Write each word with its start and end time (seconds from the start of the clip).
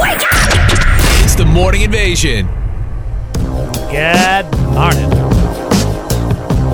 It's 0.00 1.34
the 1.34 1.44
morning 1.44 1.82
invasion. 1.82 2.46
Good 3.90 4.46
morning. 4.70 5.10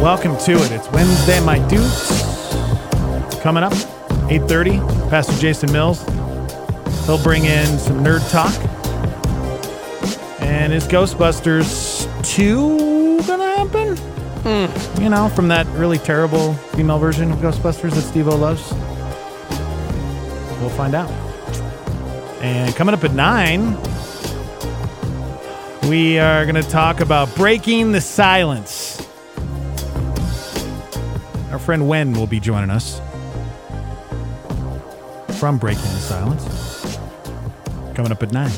Welcome 0.02 0.36
to 0.40 0.52
it. 0.52 0.72
It's 0.72 0.90
Wednesday, 0.90 1.40
my 1.40 1.58
dudes. 1.68 2.08
Coming 3.40 3.62
up, 3.62 3.72
8.30, 4.28 5.08
Pastor 5.08 5.32
Jason 5.38 5.72
Mills. 5.72 6.04
He'll 7.06 7.22
bring 7.22 7.46
in 7.46 7.78
some 7.78 8.04
nerd 8.04 8.28
talk. 8.30 8.52
And 10.42 10.74
is 10.74 10.86
Ghostbusters 10.86 12.06
2 12.34 13.22
gonna 13.22 13.56
happen? 13.56 13.96
Hmm. 13.96 15.00
You 15.02 15.08
know, 15.08 15.30
from 15.30 15.48
that 15.48 15.66
really 15.68 15.96
terrible 15.96 16.52
female 16.74 16.98
version 16.98 17.32
of 17.32 17.38
Ghostbusters 17.38 17.94
that 17.94 18.02
Steve-O 18.02 18.36
loves? 18.36 18.70
We'll 20.60 20.68
find 20.70 20.94
out. 20.94 21.10
And 22.44 22.76
coming 22.76 22.94
up 22.94 23.02
at 23.04 23.14
9, 23.14 23.78
we 25.88 26.18
are 26.18 26.44
going 26.44 26.62
to 26.62 26.68
talk 26.68 27.00
about 27.00 27.34
breaking 27.36 27.92
the 27.92 28.02
silence. 28.02 29.00
Our 31.50 31.58
friend 31.58 31.88
Wen 31.88 32.12
will 32.12 32.26
be 32.26 32.40
joining 32.40 32.68
us 32.68 33.00
from 35.40 35.56
Breaking 35.56 35.84
the 35.84 35.88
Silence. 35.88 36.98
Coming 37.94 38.12
up 38.12 38.22
at 38.22 38.30
9. 38.30 38.50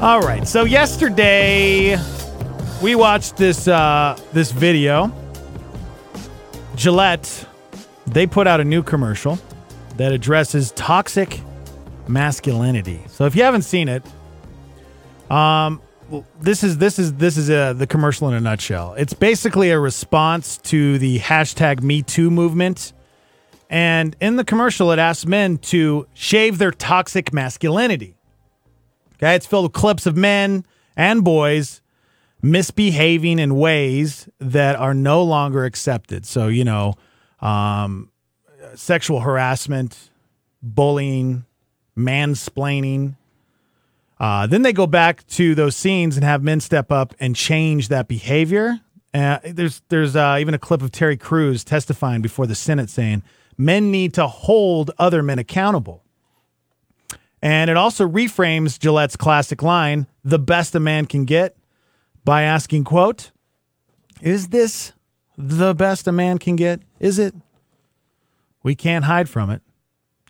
All 0.00 0.22
right. 0.22 0.48
So 0.48 0.64
yesterday 0.64 1.98
we 2.82 2.94
watched 2.94 3.36
this 3.36 3.68
uh 3.68 4.18
this 4.32 4.50
video. 4.50 5.12
Gillette 6.74 7.46
they 8.06 8.26
put 8.26 8.46
out 8.46 8.60
a 8.60 8.64
new 8.64 8.82
commercial 8.82 9.38
that 9.98 10.12
addresses 10.12 10.72
toxic 10.72 11.42
masculinity. 12.08 13.00
So 13.08 13.24
if 13.26 13.36
you 13.36 13.42
haven't 13.42 13.62
seen 13.62 13.88
it, 13.88 14.02
um, 15.30 15.80
this 16.40 16.62
is 16.62 16.78
this 16.78 16.98
is 16.98 17.14
this 17.14 17.36
is 17.36 17.48
uh 17.48 17.72
the 17.72 17.86
commercial 17.86 18.28
in 18.28 18.34
a 18.34 18.40
nutshell. 18.40 18.94
It's 18.94 19.14
basically 19.14 19.70
a 19.70 19.78
response 19.78 20.58
to 20.58 20.98
the 20.98 21.18
hashtag 21.18 21.82
Me 21.82 22.02
Too 22.02 22.30
movement, 22.30 22.92
and 23.70 24.14
in 24.20 24.36
the 24.36 24.44
commercial, 24.44 24.92
it 24.92 24.98
asks 24.98 25.26
men 25.26 25.58
to 25.58 26.06
shave 26.12 26.58
their 26.58 26.70
toxic 26.70 27.32
masculinity. 27.32 28.16
Okay, 29.14 29.34
it's 29.34 29.46
filled 29.46 29.64
with 29.64 29.72
clips 29.72 30.06
of 30.06 30.16
men 30.16 30.64
and 30.96 31.24
boys 31.24 31.80
misbehaving 32.42 33.38
in 33.38 33.54
ways 33.54 34.28
that 34.38 34.76
are 34.76 34.92
no 34.92 35.22
longer 35.22 35.64
accepted. 35.64 36.26
So 36.26 36.48
you 36.48 36.64
know, 36.64 36.94
um, 37.40 38.10
sexual 38.74 39.20
harassment, 39.20 40.10
bullying, 40.62 41.46
mansplaining. 41.96 43.16
Uh, 44.18 44.46
then 44.46 44.62
they 44.62 44.72
go 44.72 44.86
back 44.86 45.26
to 45.26 45.54
those 45.54 45.76
scenes 45.76 46.16
and 46.16 46.24
have 46.24 46.42
men 46.42 46.60
step 46.60 46.92
up 46.92 47.14
and 47.18 47.34
change 47.34 47.88
that 47.88 48.08
behavior. 48.08 48.80
Uh, 49.12 49.38
there's 49.44 49.82
there's 49.88 50.16
uh, 50.16 50.36
even 50.40 50.54
a 50.54 50.58
clip 50.58 50.82
of 50.82 50.90
Terry 50.90 51.16
Crews 51.16 51.64
testifying 51.64 52.22
before 52.22 52.46
the 52.46 52.54
Senate 52.54 52.90
saying 52.90 53.22
men 53.56 53.90
need 53.90 54.14
to 54.14 54.26
hold 54.26 54.90
other 54.98 55.22
men 55.22 55.38
accountable. 55.38 56.02
And 57.40 57.68
it 57.68 57.76
also 57.76 58.08
reframes 58.08 58.80
Gillette's 58.80 59.16
classic 59.16 59.62
line, 59.62 60.06
"The 60.24 60.38
best 60.38 60.74
a 60.74 60.80
man 60.80 61.06
can 61.06 61.24
get," 61.24 61.56
by 62.24 62.42
asking, 62.42 62.84
"quote 62.84 63.30
Is 64.20 64.48
this 64.48 64.92
the 65.36 65.74
best 65.74 66.08
a 66.08 66.12
man 66.12 66.38
can 66.38 66.56
get? 66.56 66.80
Is 66.98 67.18
it? 67.18 67.34
We 68.62 68.74
can't 68.74 69.04
hide 69.04 69.28
from 69.28 69.50
it. 69.50 69.60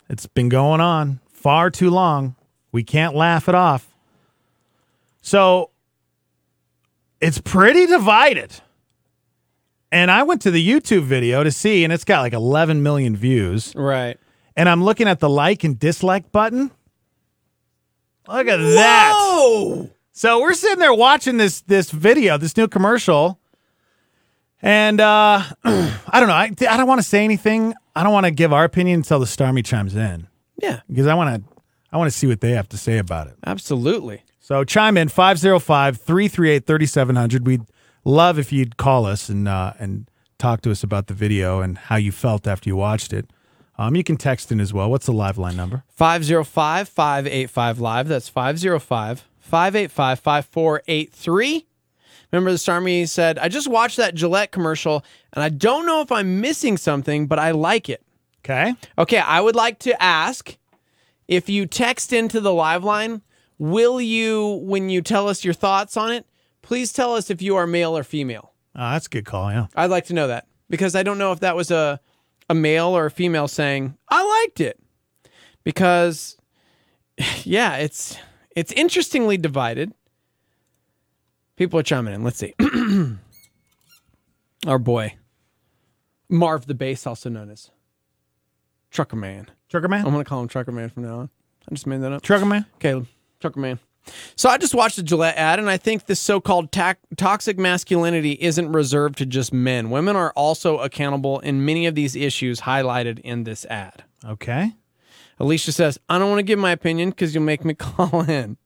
It's 0.09 0.27
been 0.27 0.49
going 0.49 0.81
on 0.81 1.21
far 1.45 1.69
too 1.69 1.91
long. 1.91 2.35
We 2.73 2.83
can't 2.83 3.15
laugh 3.15 3.51
it 3.51 3.55
off. 3.55 3.95
So 5.21 5.69
it's 7.21 7.39
pretty 7.39 7.85
divided. 7.87 8.51
And 9.93 10.11
I 10.11 10.23
went 10.23 10.41
to 10.43 10.51
the 10.51 10.67
YouTube 10.67 11.03
video 11.03 11.45
to 11.45 11.53
see, 11.53 11.85
and 11.85 11.93
it's 11.93 12.05
got 12.05 12.23
like 12.23 12.33
11 12.33 12.83
million 12.83 13.15
views. 13.15 13.75
Right. 13.77 14.19
And 14.57 14.71
I'm 14.71 14.83
looking 14.83 15.07
at 15.07 15.21
the 15.21 15.29
like 15.29 15.65
and 15.65 15.79
dislike 15.79 16.33
button. 16.33 16.71
Look 18.27 18.49
at 18.49 18.57
that. 18.57 19.13
So 20.13 20.41
we're 20.41 20.55
sitting 20.55 20.79
there 20.79 20.95
watching 20.95 21.37
this 21.37 21.61
this 21.61 21.91
video, 21.91 22.39
this 22.39 22.57
new 22.57 22.69
commercial, 22.69 23.39
and 24.63 24.99
uh, 24.99 25.43
I 25.65 26.21
don't 26.21 26.29
know. 26.29 26.35
I, 26.35 26.51
I 26.71 26.77
don't 26.79 26.87
want 26.87 27.03
to 27.03 27.07
say 27.07 27.23
anything. 27.23 27.75
I 27.95 28.03
don't 28.03 28.15
want 28.15 28.25
to 28.25 28.31
give 28.31 28.51
our 28.51 28.65
opinion 28.65 29.01
until 29.01 29.19
the 29.19 29.27
Starmy 29.27 29.63
chimes 29.63 29.95
in 29.95 30.27
Yeah, 30.57 30.81
because 30.89 31.07
I 31.07 31.15
want 31.15 31.45
to 31.45 31.51
I 31.93 31.97
want 31.97 32.11
to 32.11 32.17
see 32.17 32.27
what 32.27 32.41
they 32.41 32.53
have 32.53 32.69
to 32.71 32.77
say 32.77 32.99
about 32.99 33.29
it. 33.29 33.35
absolutely. 33.47 34.23
So 34.41 34.65
chime 34.65 34.99
in 34.99 35.09
505-338-3700. 35.09 37.45
We'd 37.45 37.63
love 38.05 38.39
if 38.39 38.53
you'd 38.53 38.77
call 38.77 39.07
us 39.07 39.29
and 39.29 39.49
uh, 39.49 39.73
and 39.79 40.09
talk 40.39 40.61
to 40.63 40.71
us 40.71 40.83
about 40.83 41.07
the 41.07 41.15
video 41.15 41.61
and 41.61 41.79
how 41.79 41.97
you 41.97 42.13
felt 42.13 42.47
after 42.47 42.69
you 42.69 42.77
watched 42.77 43.13
it. 43.13 43.31
Um, 43.79 43.97
you 43.97 44.05
can 44.05 44.17
text 44.17 44.53
in 44.53 44.61
as 44.61 44.73
well. 44.73 44.91
What's 44.91 45.07
the 45.07 45.13
live 45.13 45.39
line 45.39 45.57
number? 45.57 45.83
505 45.89 46.89
585 46.89 47.81
Live. 47.81 48.09
That's 48.09 48.29
505 48.29 49.25
585 49.41 50.21
5483. 50.21 51.67
Remember, 52.33 52.51
the 52.51 52.59
Starmy 52.59 53.09
said, 53.09 53.39
I 53.39 53.49
just 53.49 53.69
watched 53.69 53.97
that 53.97 54.15
Gillette 54.15 54.53
commercial 54.53 55.05
and 55.33 55.43
I 55.43 55.49
don't 55.49 55.87
know 55.87 56.01
if 56.01 56.13
I'm 56.13 56.41
missing 56.41 56.77
something, 56.77 57.27
but 57.27 57.39
I 57.39 57.53
like 57.53 57.89
it. 57.89 58.03
Okay. 58.45 58.75
Okay, 58.99 59.19
I 59.19 59.41
would 59.41 59.57
like 59.57 59.79
to 59.81 60.03
ask 60.03 60.57
if 61.27 61.49
you 61.49 61.67
text 61.67 62.13
into 62.13 62.41
the 62.41 62.53
live 62.53 62.85
line, 62.85 63.23
will 63.59 64.01
you, 64.01 64.61
when 64.63 64.91
you 64.91 65.01
tell 65.01 65.29
us 65.29 65.45
your 65.45 65.55
thoughts 65.55 65.97
on 65.97 66.13
it, 66.13 66.27
please 66.61 66.93
tell 66.93 67.15
us 67.15 67.31
if 67.31 67.41
you 67.41 67.57
are 67.57 67.67
male 67.67 67.97
or 67.97 68.05
female? 68.05 68.53
Uh, 68.75 68.93
that's 68.93 69.07
a 69.07 69.11
good 69.11 69.25
call. 69.25 69.51
Yeah. 69.51 69.69
I'd 69.75 69.91
like 69.91 70.07
to 70.07 70.15
know 70.15 70.27
that 70.29 70.47
because 70.69 70.95
I 70.95 71.03
don't 71.03 71.19
know 71.19 71.33
if 71.33 71.41
that 71.41 71.57
was 71.57 71.71
a 71.71 72.01
a 72.51 72.55
male 72.55 72.89
or 72.89 73.07
a 73.07 73.11
female 73.11 73.49
saying 73.49 73.97
I 74.09 74.43
liked 74.43 74.61
it 74.61 74.79
because 75.63 76.37
yeah, 77.45 77.77
it's 77.77 78.17
it's 78.55 78.73
interestingly 78.73 79.39
divided. 79.39 79.93
People 81.57 81.79
are 81.79 81.85
chiming 81.85 82.15
in. 82.15 82.25
Let's 82.25 82.39
see. 82.39 82.55
Our 84.67 84.79
boy 84.79 85.15
Marv 86.29 86.67
the 86.67 86.75
Bass, 86.75 87.07
also 87.07 87.31
known 87.31 87.51
as 87.51 87.71
Trucker 88.95 89.17
Man. 89.17 89.51
Trucker 89.69 89.89
man. 89.89 90.07
I'm 90.07 90.13
gonna 90.13 90.25
call 90.25 90.41
him 90.41 90.47
Trucker 90.47 90.71
Man 90.71 90.89
from 90.89 91.03
now 91.03 91.19
on. 91.19 91.31
I 91.69 91.75
just 91.75 91.87
made 91.87 92.01
that 92.03 92.13
up. 92.13 92.23
Trucker 92.23 92.47
man. 92.47 92.65
Caleb, 92.79 93.09
Trucker 93.41 93.59
Man. 93.59 93.81
So 94.37 94.49
I 94.49 94.57
just 94.57 94.73
watched 94.73 94.97
the 94.97 95.03
Gillette 95.03 95.37
ad, 95.37 95.59
and 95.59 95.69
I 95.69 95.79
think 95.79 96.07
this 96.07 96.21
so-called 96.21 96.71
tac 96.71 97.01
toxic 97.17 97.59
masculinity 97.59 98.39
isn't 98.41 98.71
reserved 98.71 99.19
to 99.19 99.27
just 99.27 99.53
men. 99.53 99.91
Women 99.91 100.15
are 100.15 100.31
also 100.37 100.79
accountable 100.79 101.41
in 101.41 101.65
many 101.65 101.87
of 101.87 101.97
these 101.97 102.15
issues 102.15 102.61
highlighted 102.61 103.19
in 103.21 103.43
this 103.43 103.65
ad. 103.67 104.05
Okay. 104.25 104.73
Alicia 105.41 105.73
says, 105.73 105.99
"I 106.09 106.21
don't 106.21 106.29
want 106.29 106.39
to 106.39 106.45
give 106.45 106.61
my 106.61 106.71
opinion 106.71 107.11
because 107.11 107.35
you'll 107.35 107.43
make 107.43 107.65
me 107.65 107.75
call 107.79 108.21
in." 108.31 108.57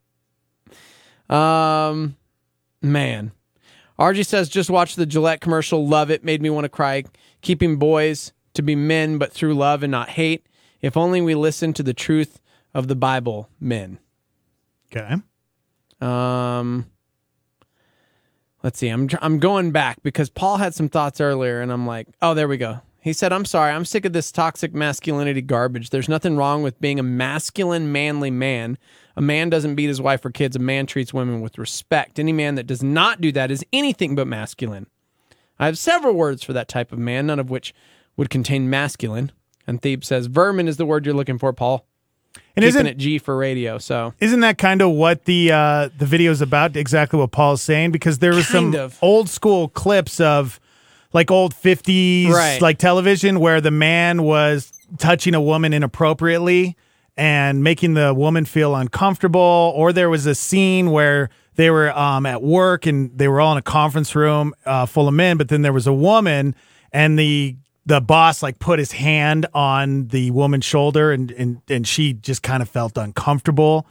Um, 1.31 2.17
man, 2.83 3.33
RG 3.99 4.27
says, 4.27 4.51
"Just 4.51 4.69
watch 4.69 4.95
the 4.95 5.07
Gillette 5.07 5.41
commercial. 5.41 5.87
Love 5.89 6.11
it. 6.11 6.23
Made 6.23 6.43
me 6.43 6.51
want 6.51 6.67
to 6.67 6.69
cry. 6.69 7.05
Keeping 7.41 7.77
boys 7.77 8.33
to 8.59 8.63
be 8.63 8.77
men, 8.77 9.19
but 9.19 9.33
through 9.33 9.55
love 9.55 9.83
and 9.83 9.91
not 9.91 10.11
hate. 10.11 10.47
If 10.83 10.97
only 10.97 11.21
we 11.21 11.35
listen 11.35 11.73
to 11.73 11.83
the 11.83 11.95
truth 11.95 12.41
of 12.75 12.89
the 12.89 12.95
Bible, 12.95 13.49
men." 13.59 13.99
Okay. 14.93 15.17
Um, 16.01 16.87
let's 18.63 18.79
see. 18.79 18.89
I'm 18.89 19.09
I'm 19.21 19.39
going 19.39 19.71
back 19.73 20.03
because 20.03 20.31
Paul 20.31 20.59
had 20.59 20.75
some 20.75 20.89
thoughts 20.89 21.21
earlier, 21.21 21.61
and 21.61 21.73
I'm 21.73 21.87
like, 21.87 22.09
oh, 22.23 22.35
there 22.35 22.49
we 22.49 22.57
go. 22.57 22.81
He 23.01 23.13
said, 23.13 23.33
"I'm 23.33 23.45
sorry. 23.45 23.73
I'm 23.73 23.85
sick 23.85 24.05
of 24.05 24.13
this 24.13 24.33
toxic 24.33 24.75
masculinity 24.75 25.41
garbage. 25.41 25.91
There's 25.91 26.09
nothing 26.09 26.37
wrong 26.37 26.63
with 26.63 26.81
being 26.81 26.99
a 26.99 27.03
masculine, 27.03 27.91
manly 27.93 28.31
man. 28.31 28.77
A 29.17 29.21
man 29.21 29.51
doesn't 29.51 29.75
beat 29.75 29.89
his 29.89 30.01
wife 30.01 30.25
or 30.25 30.31
kids. 30.31 30.57
A 30.57 30.61
man 30.61 30.87
treats 30.87 31.15
women 31.15 31.41
with 31.41 31.59
respect. 31.59 32.19
Any 32.19 32.33
man 32.33 32.55
that 32.57 32.67
does 32.67 32.83
not 32.83 33.21
do 33.21 33.33
that 33.33 33.51
is 33.51 33.65
anything 33.73 34.15
but 34.15 34.27
masculine. 34.27 34.87
I 35.59 35.67
have 35.67 35.79
several 35.79 36.15
words 36.15 36.45
for 36.45 36.53
that 36.53 36.69
type 36.69 36.93
of 36.93 36.99
man, 36.99 37.27
none 37.27 37.41
of 37.41 37.51
which 37.51 37.75
would 38.19 38.29
contain 38.29 38.69
masculine." 38.69 39.33
And 39.67 39.81
Thebe 39.81 40.05
says, 40.05 40.27
"Vermin 40.27 40.69
is 40.69 40.77
the 40.77 40.85
word 40.85 41.07
you're 41.07 41.15
looking 41.15 41.39
for, 41.39 41.53
Paul." 41.55 41.87
And 42.55 42.63
Keeping 42.65 42.69
isn't 42.69 42.87
it 42.87 42.99
G 42.99 43.19
for 43.19 43.37
radio. 43.37 43.79
So 43.79 44.13
isn't 44.21 44.41
that 44.41 44.59
kind 44.59 44.83
of 44.83 44.91
what 44.91 45.25
the 45.25 45.51
uh, 45.53 45.89
the 45.97 46.05
video 46.07 46.31
is 46.31 46.41
about? 46.43 46.77
Exactly 46.77 47.19
what 47.19 47.31
Paul's 47.33 47.63
saying 47.63 47.91
because 47.93 48.19
there 48.19 48.35
was 48.35 48.47
Kind 48.49 48.75
some 48.75 48.81
of. 48.81 48.99
old 49.01 49.29
school 49.31 49.69
clips 49.69 50.21
of 50.21 50.61
like 51.13 51.31
old 51.31 51.55
fifties 51.55 52.29
Right. 52.31 52.61
like 52.61 52.77
television 52.79 53.41
where 53.41 53.61
the 53.63 53.71
man 53.71 54.23
was 54.23 54.73
touching 54.99 55.35
a 55.35 55.41
woman 55.41 55.73
inappropriately 55.73 56.77
and 57.17 57.65
making 57.65 57.95
the 57.95 58.13
woman 58.15 58.45
feel 58.45 58.75
uncomfortable, 58.77 59.73
or 59.75 59.93
there 59.93 60.09
was 60.11 60.27
a 60.27 60.35
scene 60.35 60.91
where 60.91 61.31
they 61.57 61.71
were 61.71 61.97
um, 61.99 62.25
at 62.27 62.43
work 62.43 62.87
and 62.87 63.11
they 63.19 63.27
were 63.27 63.41
all 63.41 63.53
in 63.53 63.59
a 63.59 63.63
conference 63.63 64.15
room 64.15 64.55
uh, 64.67 64.87
full 64.87 65.09
of 65.09 65.15
men, 65.15 65.37
but 65.37 65.49
then 65.49 65.63
there 65.63 65.73
was 65.73 65.87
a 65.87 65.93
woman 65.93 66.55
and 66.93 67.19
the 67.19 67.57
the 67.89 68.01
boss 68.01 68.43
like 68.43 68.59
put 68.59 68.79
his 68.79 68.93
hand 68.93 69.47
on 69.55 70.09
the 70.09 70.31
woman's 70.31 70.65
shoulder 70.65 71.11
and 71.13 71.31
and 71.33 71.61
and 71.69 71.87
she 71.89 72.13
just 72.13 72.43
kind 72.43 72.63
of 72.63 72.69
felt 72.69 72.97
uncomfortable 72.99 73.87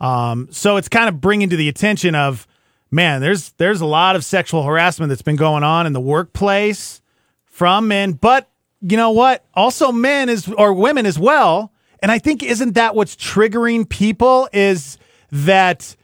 Um, 0.00 0.48
so 0.50 0.78
it's 0.78 0.88
kind 0.88 1.08
of 1.08 1.20
bringing 1.20 1.48
to 1.50 1.56
the 1.56 1.68
attention 1.68 2.14
of, 2.16 2.46
man, 2.90 3.20
there's 3.20 3.52
there's 3.58 3.80
a 3.80 3.86
lot 3.86 4.16
of 4.16 4.24
sexual 4.24 4.62
harassment 4.64 5.10
that's 5.10 5.22
been 5.22 5.36
going 5.36 5.62
on 5.62 5.86
in 5.86 5.92
the 5.92 6.00
workplace 6.00 7.00
from 7.44 7.86
men, 7.88 8.12
but 8.14 8.48
you 8.80 8.96
know 8.96 9.12
what? 9.12 9.44
Also 9.54 9.92
men 9.92 10.28
is 10.28 10.48
or 10.48 10.72
women 10.72 11.06
as 11.06 11.18
well. 11.18 11.70
And 12.02 12.10
I 12.10 12.18
think 12.18 12.42
isn't 12.42 12.74
that 12.74 12.96
what's 12.96 13.14
triggering 13.14 13.88
people 13.88 14.48
is 14.52 14.98
that 15.30 15.94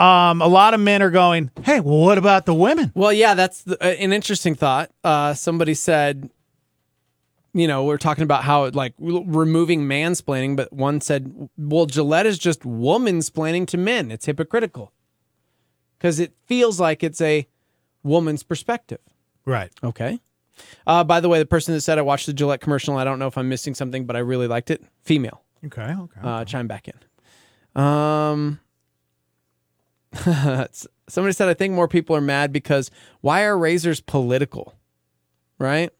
um, 0.00 0.42
a 0.42 0.48
lot 0.48 0.74
of 0.74 0.80
men 0.80 1.00
are 1.00 1.10
going, 1.12 1.50
"Hey, 1.62 1.78
well, 1.78 2.00
what 2.00 2.18
about 2.18 2.44
the 2.46 2.54
women?" 2.54 2.90
Well, 2.94 3.12
yeah, 3.12 3.34
that's 3.34 3.62
the, 3.62 3.76
uh, 3.80 4.04
an 4.04 4.12
interesting 4.12 4.56
thought. 4.56 4.90
Uh, 5.04 5.32
somebody 5.34 5.74
said, 5.74 6.28
you 7.54 7.68
know, 7.68 7.84
we're 7.84 7.98
talking 7.98 8.24
about 8.24 8.42
how 8.42 8.68
like 8.70 8.94
removing 8.98 9.82
mansplaining, 9.82 10.56
but 10.56 10.72
one 10.72 11.00
said, 11.00 11.48
well, 11.56 11.86
Gillette 11.86 12.26
is 12.26 12.38
just 12.38 12.62
womansplaining 12.62 13.68
to 13.68 13.78
men. 13.78 14.10
It's 14.10 14.26
hypocritical 14.26 14.92
because 15.96 16.18
it 16.18 16.34
feels 16.46 16.80
like 16.80 17.04
it's 17.04 17.20
a 17.20 17.46
woman's 18.02 18.42
perspective. 18.42 18.98
Right. 19.46 19.70
Okay. 19.82 20.20
Uh, 20.86 21.04
by 21.04 21.20
the 21.20 21.28
way, 21.28 21.38
the 21.38 21.46
person 21.46 21.74
that 21.74 21.80
said 21.80 21.96
I 21.98 22.02
watched 22.02 22.26
the 22.26 22.32
Gillette 22.32 22.60
commercial, 22.60 22.96
I 22.96 23.04
don't 23.04 23.18
know 23.18 23.28
if 23.28 23.38
I'm 23.38 23.48
missing 23.48 23.74
something, 23.74 24.04
but 24.04 24.16
I 24.16 24.20
really 24.20 24.48
liked 24.48 24.70
it. 24.70 24.84
Female. 25.02 25.42
Okay. 25.64 25.82
Okay. 25.82 26.20
Uh, 26.22 26.44
chime 26.44 26.66
back 26.66 26.88
in. 26.88 27.80
Um, 27.80 28.60
somebody 31.08 31.32
said 31.32 31.48
I 31.48 31.54
think 31.54 31.74
more 31.74 31.88
people 31.88 32.16
are 32.16 32.20
mad 32.20 32.52
because 32.52 32.90
why 33.20 33.44
are 33.44 33.56
razors 33.56 34.00
political, 34.00 34.74
right? 35.58 35.90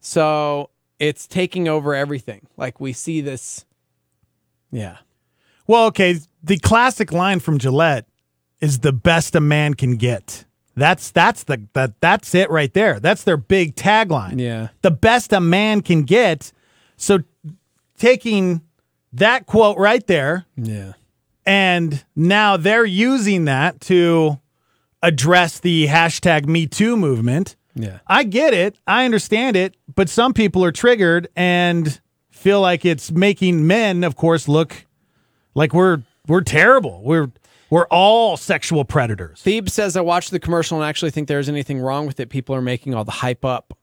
So 0.00 0.70
it's 0.98 1.26
taking 1.26 1.68
over 1.68 1.94
everything. 1.94 2.46
Like 2.56 2.80
we 2.80 2.92
see 2.92 3.20
this. 3.20 3.64
Yeah. 4.70 4.98
Well, 5.66 5.86
okay. 5.86 6.18
The 6.42 6.58
classic 6.58 7.12
line 7.12 7.40
from 7.40 7.58
Gillette 7.58 8.06
is 8.60 8.80
the 8.80 8.92
best 8.92 9.34
a 9.34 9.40
man 9.40 9.74
can 9.74 9.96
get. 9.96 10.44
That's 10.76 11.10
that's 11.10 11.44
the 11.44 11.66
that 11.74 12.00
that's 12.00 12.34
it 12.34 12.50
right 12.50 12.72
there. 12.72 13.00
That's 13.00 13.24
their 13.24 13.36
big 13.36 13.74
tagline. 13.76 14.40
Yeah. 14.40 14.68
The 14.82 14.90
best 14.90 15.32
a 15.32 15.40
man 15.40 15.82
can 15.82 16.02
get. 16.02 16.52
So 16.96 17.20
taking 17.98 18.62
that 19.12 19.46
quote 19.46 19.76
right 19.76 20.06
there 20.06 20.46
Yeah. 20.56 20.92
and 21.44 22.04
now 22.14 22.56
they're 22.56 22.84
using 22.84 23.44
that 23.46 23.80
to 23.82 24.38
address 25.02 25.58
the 25.58 25.88
hashtag 25.88 26.46
Me 26.46 26.66
Too 26.66 26.96
movement. 26.96 27.56
Yeah. 27.74 28.00
I 28.06 28.24
get 28.24 28.54
it. 28.54 28.76
I 28.86 29.04
understand 29.04 29.56
it. 29.56 29.76
But 29.94 30.08
some 30.08 30.32
people 30.32 30.64
are 30.64 30.72
triggered 30.72 31.28
and 31.36 32.00
feel 32.30 32.60
like 32.60 32.84
it's 32.84 33.10
making 33.10 33.66
men, 33.66 34.04
of 34.04 34.16
course, 34.16 34.48
look 34.48 34.86
like 35.54 35.72
we're 35.72 36.02
we're 36.26 36.42
terrible. 36.42 37.02
We're 37.02 37.30
we're 37.70 37.86
all 37.86 38.36
sexual 38.36 38.84
predators. 38.84 39.40
Thebe 39.42 39.68
says 39.68 39.96
I 39.96 40.00
watched 40.00 40.30
the 40.30 40.40
commercial 40.40 40.80
and 40.80 40.88
actually 40.88 41.10
think 41.12 41.28
there's 41.28 41.48
anything 41.48 41.80
wrong 41.80 42.06
with 42.06 42.18
it. 42.18 42.28
People 42.28 42.54
are 42.54 42.62
making 42.62 42.94
all 42.94 43.04
the 43.04 43.12
hype 43.12 43.44
up. 43.44 43.76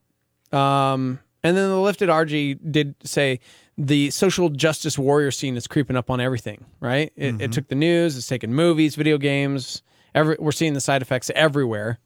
Um, 0.52 1.20
and 1.44 1.56
then 1.56 1.70
the 1.70 1.80
lifted 1.80 2.10
RG 2.10 2.72
did 2.72 2.96
say 3.04 3.40
the 3.78 4.10
social 4.10 4.50
justice 4.50 4.98
warrior 4.98 5.32
scene 5.32 5.56
is 5.56 5.68
creeping 5.68 5.96
up 5.96 6.10
on 6.10 6.20
everything. 6.20 6.66
Right? 6.80 7.12
It, 7.16 7.42
it 7.42 7.52
took 7.52 7.68
the 7.68 7.76
news. 7.76 8.18
It's 8.18 8.28
taken 8.28 8.54
movies, 8.54 8.96
video 8.96 9.18
games. 9.18 9.84
Every 10.14 10.36
we're 10.40 10.52
seeing 10.52 10.74
the 10.74 10.82
side 10.82 11.02
effects 11.02 11.30
everywhere. 11.36 12.00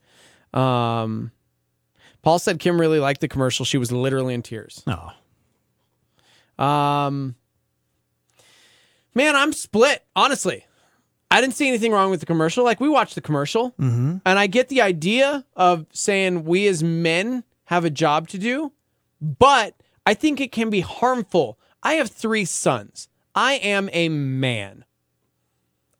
Um, 0.53 1.31
Paul 2.21 2.39
said 2.39 2.59
Kim 2.59 2.79
really 2.79 2.99
liked 2.99 3.21
the 3.21 3.27
commercial. 3.27 3.65
She 3.65 3.77
was 3.77 3.91
literally 3.91 4.33
in 4.33 4.41
tears. 4.43 4.83
No. 4.85 5.11
Um, 6.63 7.35
man, 9.15 9.35
I'm 9.35 9.53
split. 9.53 10.05
Honestly, 10.15 10.65
I 11.31 11.41
didn't 11.41 11.55
see 11.55 11.67
anything 11.67 11.91
wrong 11.91 12.11
with 12.11 12.19
the 12.19 12.25
commercial. 12.25 12.63
Like 12.63 12.79
we 12.79 12.89
watched 12.89 13.15
the 13.15 13.21
commercial, 13.21 13.73
and 13.79 14.21
I 14.25 14.47
get 14.47 14.69
the 14.69 14.81
idea 14.81 15.45
of 15.55 15.85
saying 15.91 16.43
we 16.45 16.67
as 16.67 16.83
men 16.83 17.43
have 17.65 17.85
a 17.85 17.89
job 17.89 18.27
to 18.29 18.37
do, 18.37 18.73
but 19.21 19.75
I 20.05 20.13
think 20.13 20.39
it 20.41 20.51
can 20.51 20.69
be 20.69 20.81
harmful. 20.81 21.57
I 21.81 21.93
have 21.93 22.09
three 22.11 22.45
sons. 22.45 23.07
I 23.33 23.53
am 23.53 23.89
a 23.93 24.09
man. 24.09 24.85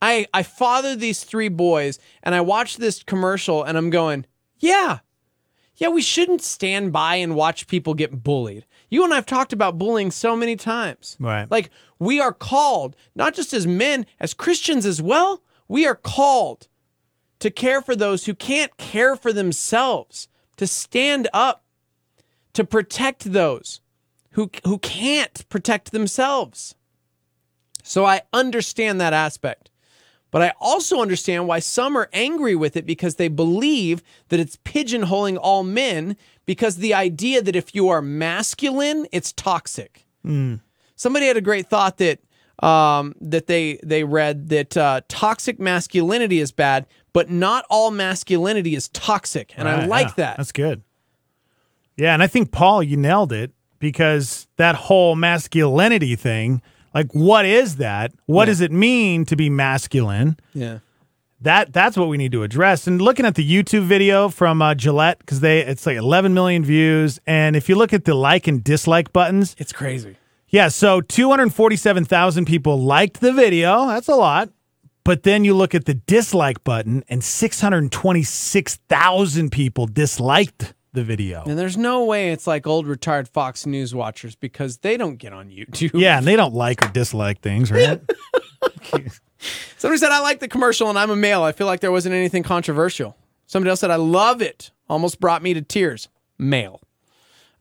I 0.02 0.28
I 0.34 0.44
father 0.44 0.96
these 0.96 1.24
three 1.24 1.50
boys, 1.50 1.98
and 2.22 2.36
I 2.36 2.42
watch 2.42 2.78
this 2.78 3.02
commercial, 3.02 3.64
and 3.64 3.78
I'm 3.78 3.90
going, 3.90 4.26
yeah, 4.60 5.00
yeah, 5.76 5.90
we 5.90 6.02
shouldn't 6.02 6.42
stand 6.42 6.92
by 6.94 7.16
and 7.16 7.36
watch 7.36 7.68
people 7.68 7.94
get 7.94 8.24
bullied. 8.24 8.66
You 8.90 9.04
and 9.04 9.14
I 9.14 9.16
have 9.16 9.26
talked 9.26 9.54
about 9.54 9.78
bullying 9.78 10.12
so 10.12 10.36
many 10.36 10.56
times. 10.56 11.18
Right. 11.20 11.50
Like, 11.50 11.72
we 11.98 12.20
are 12.20 12.34
called, 12.34 12.96
not 13.16 13.34
just 13.34 13.54
as 13.54 13.66
men, 13.66 14.06
as 14.20 14.34
Christians 14.34 14.86
as 14.86 15.02
well, 15.02 15.42
we 15.68 15.88
are 15.88 15.96
called 15.96 16.68
to 17.40 17.50
care 17.50 17.82
for 17.82 17.96
those 17.96 18.26
who 18.26 18.36
can't 18.36 18.76
care 18.78 19.16
for 19.16 19.34
themselves, 19.34 20.28
to 20.58 20.68
stand 20.68 21.28
up, 21.34 21.64
to 22.54 22.64
protect 22.64 23.32
those 23.32 23.82
who, 24.32 24.52
who 24.64 24.78
can't 24.78 25.48
protect 25.50 25.92
themselves. 25.92 26.76
So 27.84 28.06
I 28.06 28.22
understand 28.32 29.02
that 29.02 29.14
aspect. 29.14 29.71
But 30.32 30.42
I 30.42 30.54
also 30.60 31.02
understand 31.02 31.48
why 31.48 31.60
some 31.60 31.98
are 31.98 32.10
angry 32.14 32.56
with 32.56 32.78
it 32.78 32.86
because 32.86 33.16
they 33.16 33.28
believe 33.28 34.02
that 34.30 34.40
it's 34.40 34.56
pigeonholing 34.58 35.38
all 35.40 35.64
men 35.64 36.16
because 36.46 36.78
the 36.78 36.94
idea 36.94 37.42
that 37.42 37.56
if 37.56 37.76
you 37.76 37.90
are 37.90 38.02
masculine, 38.02 39.06
it's 39.12 39.34
toxic. 39.34 40.06
Somebody 40.96 41.28
had 41.28 41.38
a 41.38 41.42
great 41.42 41.68
thought 41.68 41.98
that 41.98 42.20
um, 42.60 43.16
that 43.20 43.48
they 43.48 43.80
they 43.84 44.04
read 44.04 44.50
that 44.50 44.78
uh, 44.78 45.02
toxic 45.08 45.60
masculinity 45.60 46.40
is 46.40 46.52
bad, 46.52 46.86
but 47.12 47.30
not 47.30 47.66
all 47.70 47.92
masculinity 47.92 48.76
is 48.76 48.88
toxic, 48.90 49.54
and 49.58 49.68
I 49.68 49.86
like 49.86 50.08
yeah. 50.10 50.14
that. 50.18 50.38
That's 50.38 50.52
good. 50.52 50.84
Yeah, 51.98 52.14
and 52.14 52.24
I 52.24 52.28
think 52.28 52.52
Paul, 52.52 52.84
you 52.84 52.98
nailed 52.98 53.34
it 53.34 53.52
because 53.80 54.48
that 54.58 54.76
whole 54.76 55.16
masculinity 55.16 56.16
thing, 56.16 56.62
like 56.94 57.12
what 57.14 57.46
is 57.46 57.78
that? 57.78 58.12
What 58.26 58.46
does 58.46 58.62
it 58.62 58.72
mean 58.72 59.26
to 59.26 59.36
be 59.36 59.50
masculine? 59.50 60.38
yeah, 60.54 60.80
That 61.42 61.74
that's 61.74 61.98
what 61.98 62.10
we 62.10 62.18
need 62.18 62.32
to 62.34 62.44
address. 62.44 62.86
And 62.88 63.02
looking 63.02 63.26
at 63.26 63.36
the 63.36 63.48
YouTube 63.50 63.84
video 63.84 64.30
from 64.30 64.62
uh, 64.62 64.76
Gillette 64.76 65.20
because 65.20 65.40
they 65.40 65.62
it's 65.66 65.86
like 65.86 65.98
11 65.98 66.34
million 66.34 66.64
views, 66.64 67.20
and 67.26 67.56
if 67.56 67.68
you 67.70 67.76
look 67.76 67.94
at 67.94 68.06
the 68.06 68.14
like 68.14 68.48
and 68.48 68.64
dislike 68.64 69.12
buttons, 69.14 69.56
it's 69.58 69.74
crazy. 69.74 70.18
yeah, 70.50 70.68
so 70.68 71.02
247,000 71.02 72.46
people 72.46 72.80
liked 72.82 73.22
the 73.22 73.34
video. 73.34 73.88
That's 73.88 74.08
a 74.08 74.16
lot. 74.16 74.50
But 75.04 75.24
then 75.24 75.44
you 75.44 75.56
look 75.56 75.74
at 75.74 75.86
the 75.86 75.96
dislike 75.96 76.64
button, 76.64 77.04
and 77.10 77.24
626,000 77.24 79.52
people 79.52 79.88
disliked 79.88 80.76
the 80.94 81.04
video. 81.04 81.44
And 81.46 81.58
there's 81.58 81.78
no 81.78 82.06
way 82.06 82.32
it's 82.32 82.48
like 82.48 82.68
old 82.68 82.88
retired 82.88 83.28
Fox 83.28 83.66
News 83.66 83.96
watchers 83.96 84.36
because 84.36 84.78
they 84.80 84.98
don't 84.98 85.18
get 85.18 85.34
on 85.34 85.50
YouTube. 85.50 85.92
Yeah, 85.94 86.18
and 86.18 86.28
they 86.28 86.36
don't 86.36 86.54
like 86.54 86.86
or 86.86 86.90
dislike 86.90 87.42
things, 87.42 87.72
right? 87.72 88.02
Somebody 89.78 89.98
said, 89.98 90.12
I 90.12 90.20
like 90.20 90.40
the 90.40 90.48
commercial 90.48 90.90
and 90.90 91.00
I'm 91.00 91.10
a 91.10 91.16
male. 91.16 91.44
I 91.44 91.52
feel 91.52 91.68
like 91.68 91.80
there 91.80 91.92
wasn't 91.92 92.14
anything 92.14 92.44
controversial. 92.44 93.18
Somebody 93.48 93.70
else 93.70 93.80
said, 93.80 93.92
I 93.92 93.96
love 93.96 94.42
it. 94.42 94.72
Almost 94.90 95.20
brought 95.20 95.42
me 95.42 95.54
to 95.54 95.62
tears. 95.62 96.10
Male. 96.38 96.82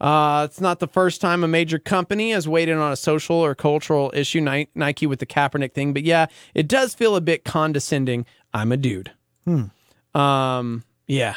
Uh, 0.01 0.47
it's 0.49 0.61
not 0.61 0.79
the 0.79 0.89
first 0.89 1.21
time 1.21 1.45
a 1.45 1.49
major 1.49 1.79
company 1.79 2.33
has 2.33 2.49
weighed 2.49 2.69
in 2.69 2.79
on 2.79 2.91
a 2.91 2.97
social 2.97 3.37
or 3.37 3.55
cultural 3.55 4.11
issue, 4.15 4.41
Ni- 4.41 4.69
Nike 4.75 5.07
with 5.07 5.19
the 5.19 5.27
Kaepernick 5.27 5.73
thing. 5.73 5.93
But 5.93 6.05
yeah, 6.05 6.27
it 6.55 6.69
does 6.69 6.95
feel 6.95 7.17
a 7.17 7.21
bit 7.21 7.45
condescending. 7.45 8.25
I'm 8.55 8.73
a 8.73 8.77
dude. 8.79 9.13
Hmm. 9.45 10.19
Um, 10.19 10.85
yeah. 11.07 11.37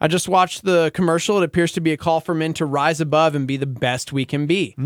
I 0.00 0.06
just 0.08 0.28
watched 0.28 0.64
the 0.64 0.90
commercial. 0.94 1.38
It 1.38 1.44
appears 1.44 1.72
to 1.72 1.80
be 1.80 1.92
a 1.92 1.96
call 1.96 2.20
for 2.20 2.34
men 2.34 2.52
to 2.54 2.66
rise 2.66 3.00
above 3.00 3.34
and 3.34 3.46
be 3.46 3.56
the 3.56 3.66
best 3.66 4.12
we 4.12 4.24
can 4.24 4.46
be. 4.46 4.76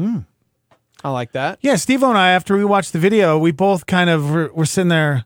I 1.04 1.11
like 1.11 1.33
that. 1.33 1.59
yeah, 1.62 1.76
Steve 1.76 2.02
and 2.02 2.16
I, 2.16 2.31
after 2.31 2.57
we 2.57 2.64
watched 2.64 2.92
the 2.92 2.99
video, 2.99 3.37
we 3.38 3.50
both 3.52 3.87
kind 3.87 4.09
of 4.09 4.31
were, 4.31 4.50
were 4.54 4.64
sitting 4.66 4.88
there, 4.88 5.25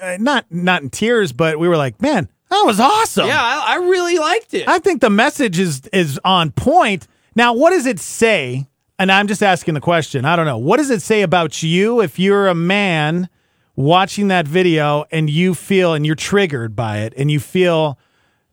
uh, 0.00 0.16
not 0.18 0.46
not 0.50 0.82
in 0.82 0.90
tears, 0.90 1.32
but 1.32 1.58
we 1.58 1.68
were 1.68 1.76
like, 1.76 2.00
man, 2.00 2.28
that 2.48 2.62
was 2.64 2.80
awesome. 2.80 3.26
Yeah, 3.26 3.40
I, 3.40 3.74
I 3.74 3.76
really 3.76 4.18
liked 4.18 4.54
it. 4.54 4.66
I 4.66 4.78
think 4.78 5.00
the 5.02 5.10
message 5.10 5.58
is 5.58 5.82
is 5.92 6.18
on 6.24 6.50
point. 6.52 7.06
Now, 7.36 7.52
what 7.52 7.70
does 7.70 7.84
it 7.86 7.98
say? 8.00 8.66
And 8.98 9.12
I'm 9.12 9.28
just 9.28 9.42
asking 9.44 9.74
the 9.74 9.80
question. 9.80 10.24
I 10.24 10.34
don't 10.34 10.46
know. 10.46 10.58
What 10.58 10.78
does 10.78 10.90
it 10.90 11.02
say 11.02 11.22
about 11.22 11.62
you 11.62 12.00
if 12.00 12.18
you're 12.18 12.48
a 12.48 12.54
man 12.54 13.28
watching 13.76 14.26
that 14.28 14.48
video 14.48 15.04
and 15.12 15.30
you 15.30 15.54
feel 15.54 15.94
and 15.94 16.04
you're 16.04 16.16
triggered 16.16 16.74
by 16.74 16.98
it 16.98 17.12
and 17.16 17.30
you 17.30 17.38
feel 17.38 17.96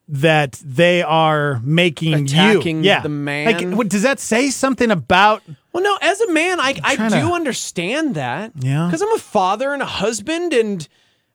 that 0.08 0.62
they 0.64 1.02
are 1.02 1.60
making 1.64 2.26
Attacking 2.26 2.84
you, 2.84 2.90
yeah, 2.90 3.02
the 3.02 3.10
man? 3.10 3.46
Like, 3.46 3.78
what, 3.78 3.90
does 3.90 4.04
that 4.04 4.20
say 4.20 4.50
something 4.50 4.92
about? 4.92 5.42
Well, 5.74 5.84
no, 5.84 5.98
as 6.02 6.22
a 6.22 6.32
man, 6.32 6.60
I, 6.60 6.80
I 6.84 6.96
trying 6.96 7.12
do 7.12 7.28
to- 7.28 7.34
understand 7.34 8.16
that. 8.16 8.52
Yeah. 8.60 8.86
Because 8.88 9.02
I'm 9.02 9.14
a 9.14 9.20
father 9.20 9.74
and 9.74 9.82
a 9.82 9.86
husband 9.88 10.54
and 10.54 10.88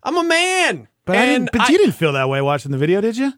I'm 0.02 0.16
a 0.16 0.24
man. 0.24 0.88
But 1.04 1.16
I 1.16 1.24
and 1.24 1.46
didn't, 1.46 1.58
but 1.58 1.68
you 1.70 1.78
didn't 1.78 1.94
feel 1.94 2.12
that 2.12 2.28
way 2.28 2.40
watching 2.40 2.70
the 2.70 2.78
video, 2.78 3.00
did 3.00 3.16
you? 3.16 3.32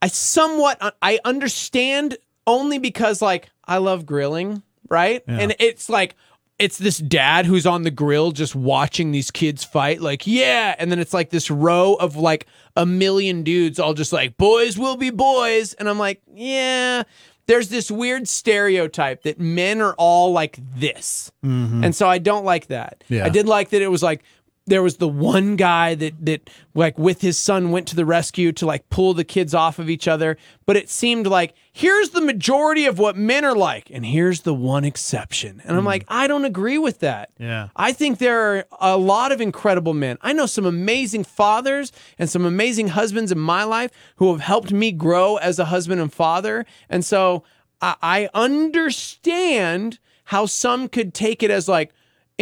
I 0.00 0.08
somewhat 0.08 0.78
uh, 0.80 0.90
I 1.00 1.18
understand 1.24 2.16
only 2.46 2.78
because 2.78 3.22
like 3.22 3.50
I 3.64 3.78
love 3.78 4.06
grilling, 4.06 4.62
right? 4.88 5.22
And 5.26 5.54
it's 5.58 5.88
like 5.88 6.16
it's 6.58 6.78
this 6.78 6.98
dad 6.98 7.46
who's 7.46 7.66
on 7.66 7.82
the 7.82 7.90
grill 7.90 8.30
just 8.30 8.54
watching 8.54 9.10
these 9.10 9.30
kids 9.30 9.64
fight, 9.64 10.00
like, 10.00 10.26
yeah. 10.26 10.74
And 10.78 10.90
then 10.90 10.98
it's 10.98 11.12
like 11.12 11.30
this 11.30 11.50
row 11.50 11.94
of 11.94 12.16
like 12.16 12.46
a 12.76 12.86
million 12.86 13.42
dudes 13.42 13.78
all 13.78 13.94
just 13.94 14.12
like, 14.12 14.36
boys 14.36 14.78
will 14.78 14.96
be 14.96 15.10
boys. 15.10 15.72
And 15.74 15.88
I'm 15.88 15.98
like, 15.98 16.22
yeah. 16.32 17.02
There's 17.46 17.68
this 17.68 17.90
weird 17.90 18.28
stereotype 18.28 19.24
that 19.24 19.40
men 19.40 19.80
are 19.80 19.94
all 19.94 20.32
like 20.32 20.58
this. 20.76 21.32
Mm-hmm. 21.44 21.82
And 21.84 21.96
so 21.96 22.08
I 22.08 22.18
don't 22.18 22.44
like 22.44 22.68
that. 22.68 23.02
Yeah. 23.08 23.24
I 23.24 23.30
did 23.30 23.46
like 23.46 23.70
that 23.70 23.82
it 23.82 23.88
was 23.88 24.02
like, 24.02 24.22
there 24.66 24.82
was 24.82 24.98
the 24.98 25.08
one 25.08 25.56
guy 25.56 25.94
that 25.94 26.24
that 26.24 26.48
like 26.74 26.98
with 26.98 27.20
his 27.20 27.36
son 27.38 27.70
went 27.70 27.88
to 27.88 27.96
the 27.96 28.04
rescue 28.04 28.52
to 28.52 28.66
like 28.66 28.88
pull 28.90 29.12
the 29.12 29.24
kids 29.24 29.54
off 29.54 29.78
of 29.78 29.90
each 29.90 30.06
other. 30.06 30.36
But 30.66 30.76
it 30.76 30.88
seemed 30.88 31.26
like 31.26 31.54
here's 31.72 32.10
the 32.10 32.20
majority 32.20 32.86
of 32.86 32.98
what 32.98 33.16
men 33.16 33.44
are 33.44 33.56
like 33.56 33.90
and 33.90 34.06
here's 34.06 34.42
the 34.42 34.54
one 34.54 34.84
exception. 34.84 35.60
And 35.64 35.76
i'm 35.76 35.82
hmm. 35.82 35.88
like 35.88 36.04
i 36.08 36.26
don't 36.26 36.44
agree 36.44 36.78
with 36.78 37.00
that. 37.00 37.30
Yeah. 37.38 37.68
i 37.74 37.92
think 37.92 38.18
there 38.18 38.40
are 38.40 38.64
a 38.80 38.96
lot 38.96 39.32
of 39.32 39.40
incredible 39.40 39.94
men. 39.94 40.18
I 40.20 40.32
know 40.32 40.46
some 40.46 40.66
amazing 40.66 41.24
fathers 41.24 41.92
and 42.18 42.30
some 42.30 42.44
amazing 42.44 42.88
husbands 42.88 43.32
in 43.32 43.38
my 43.38 43.64
life 43.64 43.90
who 44.16 44.30
have 44.30 44.40
helped 44.40 44.72
me 44.72 44.92
grow 44.92 45.36
as 45.36 45.58
a 45.58 45.66
husband 45.66 46.00
and 46.00 46.12
father. 46.12 46.66
And 46.88 47.04
so 47.04 47.42
i, 47.80 47.96
I 48.00 48.28
understand 48.32 49.98
how 50.26 50.46
some 50.46 50.88
could 50.88 51.12
take 51.12 51.42
it 51.42 51.50
as 51.50 51.68
like 51.68 51.92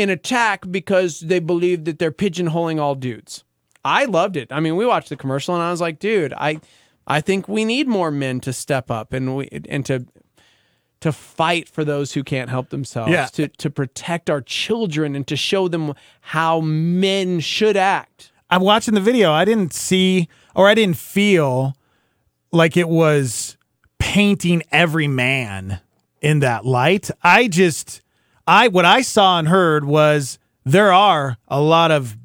an 0.00 0.10
attack 0.10 0.64
because 0.70 1.20
they 1.20 1.38
believe 1.38 1.84
that 1.84 1.98
they're 1.98 2.12
pigeonholing 2.12 2.80
all 2.80 2.94
dudes. 2.94 3.44
I 3.84 4.04
loved 4.04 4.36
it. 4.36 4.48
I 4.52 4.60
mean, 4.60 4.76
we 4.76 4.84
watched 4.86 5.08
the 5.08 5.16
commercial 5.16 5.54
and 5.54 5.62
I 5.62 5.70
was 5.70 5.80
like, 5.80 5.98
dude, 5.98 6.32
I 6.34 6.60
I 7.06 7.20
think 7.20 7.48
we 7.48 7.64
need 7.64 7.88
more 7.88 8.10
men 8.10 8.40
to 8.40 8.52
step 8.52 8.90
up 8.90 9.12
and 9.12 9.36
we 9.36 9.48
and 9.68 9.84
to 9.86 10.06
to 11.00 11.12
fight 11.12 11.66
for 11.68 11.82
those 11.82 12.12
who 12.12 12.22
can't 12.22 12.50
help 12.50 12.68
themselves, 12.68 13.10
Yeah. 13.10 13.26
to 13.26 13.48
to 13.48 13.70
protect 13.70 14.28
our 14.28 14.42
children 14.42 15.16
and 15.16 15.26
to 15.28 15.36
show 15.36 15.66
them 15.68 15.94
how 16.20 16.60
men 16.60 17.40
should 17.40 17.76
act. 17.76 18.32
I'm 18.50 18.60
watching 18.62 18.94
the 18.94 19.00
video. 19.00 19.32
I 19.32 19.44
didn't 19.44 19.72
see 19.72 20.28
or 20.54 20.68
I 20.68 20.74
didn't 20.74 20.96
feel 20.98 21.74
like 22.52 22.76
it 22.76 22.88
was 22.88 23.56
painting 23.98 24.62
every 24.72 25.08
man 25.08 25.80
in 26.20 26.40
that 26.40 26.66
light. 26.66 27.10
I 27.22 27.48
just 27.48 28.02
I 28.46 28.68
what 28.68 28.84
I 28.84 29.02
saw 29.02 29.38
and 29.38 29.48
heard 29.48 29.84
was 29.84 30.38
there 30.64 30.92
are 30.92 31.36
a 31.48 31.60
lot 31.60 31.90
of 31.90 32.16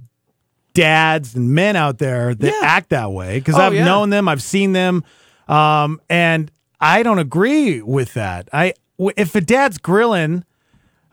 dads 0.74 1.36
and 1.36 1.51
men 1.51 1.75
out 1.75 1.98
there 2.00 2.36
that 2.36 2.48
Yeah. 2.48 2.60
act 2.67 2.89
that 2.89 3.12
way 3.12 3.39
because 3.39 3.55
Oh, 3.55 3.62
I've 3.62 3.74
yeah. 3.74 3.86
known 3.86 4.10
them, 4.10 4.27
I've 4.27 4.41
seen 4.43 4.74
them, 4.74 5.03
um, 5.48 6.01
and 6.10 6.51
I 6.81 7.03
don't 7.03 7.19
agree 7.19 7.81
with 7.81 8.13
that. 8.15 8.50
I 8.51 8.74
if 9.17 9.36
a 9.36 9.41
dad's 9.41 9.77
grilling, 9.77 10.43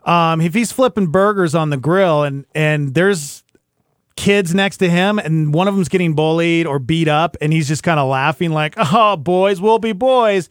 um, 0.05 0.41
if 0.41 0.53
he's 0.53 0.71
flipping 0.71 1.07
burgers 1.07 1.55
on 1.55 1.69
the 1.69 1.77
grill 1.77 2.23
and 2.23 2.45
and 2.53 2.93
there's 2.93 3.43
kids 4.15 4.53
next 4.53 4.77
to 4.77 4.89
him 4.89 5.17
and 5.17 5.53
one 5.53 5.67
of 5.67 5.73
them's 5.75 5.89
getting 5.89 6.13
bullied 6.13 6.67
or 6.67 6.77
beat 6.77 7.07
up 7.07 7.35
and 7.41 7.51
he's 7.51 7.67
just 7.67 7.81
kind 7.81 7.99
of 7.99 8.07
laughing 8.07 8.51
like 8.51 8.75
oh 8.77 9.15
boys 9.17 9.59
will 9.59 9.79
be 9.79 9.91
boys 9.91 10.49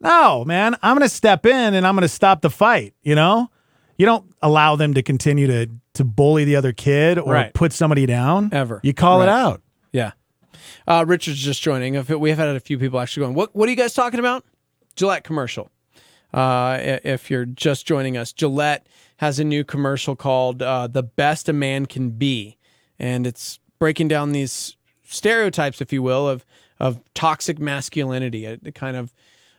no 0.00 0.44
man 0.44 0.74
i'm 0.82 0.96
gonna 0.96 1.08
step 1.08 1.46
in 1.46 1.74
and 1.74 1.86
i'm 1.86 1.94
gonna 1.94 2.08
stop 2.08 2.40
the 2.42 2.50
fight 2.50 2.92
you 3.04 3.14
know 3.14 3.48
you 3.96 4.06
don't 4.06 4.24
allow 4.42 4.76
them 4.76 4.94
to 4.94 5.02
continue 5.02 5.46
to 5.46 5.68
to 5.94 6.04
bully 6.04 6.44
the 6.44 6.56
other 6.56 6.72
kid 6.72 7.18
or 7.18 7.32
Right. 7.32 7.54
put 7.54 7.72
somebody 7.72 8.04
down 8.06 8.50
Ever. 8.52 8.80
you 8.82 8.92
call 8.94 9.22
it 9.22 9.28
out 9.28 9.62
Yeah. 9.92 10.12
Uh, 10.88 11.04
Richard's 11.06 11.38
just 11.38 11.62
joining. 11.62 11.94
We've 12.20 12.36
had 12.36 12.48
a 12.48 12.60
few 12.60 12.78
people 12.78 12.98
actually 13.00 13.22
going, 13.22 13.34
what, 13.34 13.54
what 13.54 13.68
are 13.68 13.70
you 13.70 13.76
guys 13.76 13.94
talking 13.94 14.18
about? 14.20 14.44
Gillette 14.96 15.22
commercial. 15.24 15.70
Uh, 16.32 16.78
if 17.04 17.30
you're 17.30 17.44
just 17.46 17.86
joining 17.86 18.16
us, 18.16 18.32
Gillette 18.32 18.86
has 19.18 19.38
a 19.38 19.44
new 19.44 19.62
commercial 19.64 20.16
called 20.16 20.62
uh, 20.62 20.88
The 20.88 21.02
Best 21.04 21.48
a 21.48 21.52
Man 21.52 21.86
Can 21.86 22.10
Be. 22.10 22.58
And 22.98 23.26
it's 23.26 23.60
breaking 23.78 24.08
down 24.08 24.32
these 24.32 24.76
stereotypes, 25.04 25.80
if 25.80 25.92
you 25.92 26.02
will, 26.02 26.28
of, 26.28 26.44
of 26.80 27.00
toxic 27.14 27.58
masculinity, 27.60 28.44
a, 28.46 28.58
a 28.64 28.72
kind 28.72 28.96
of 28.96 29.14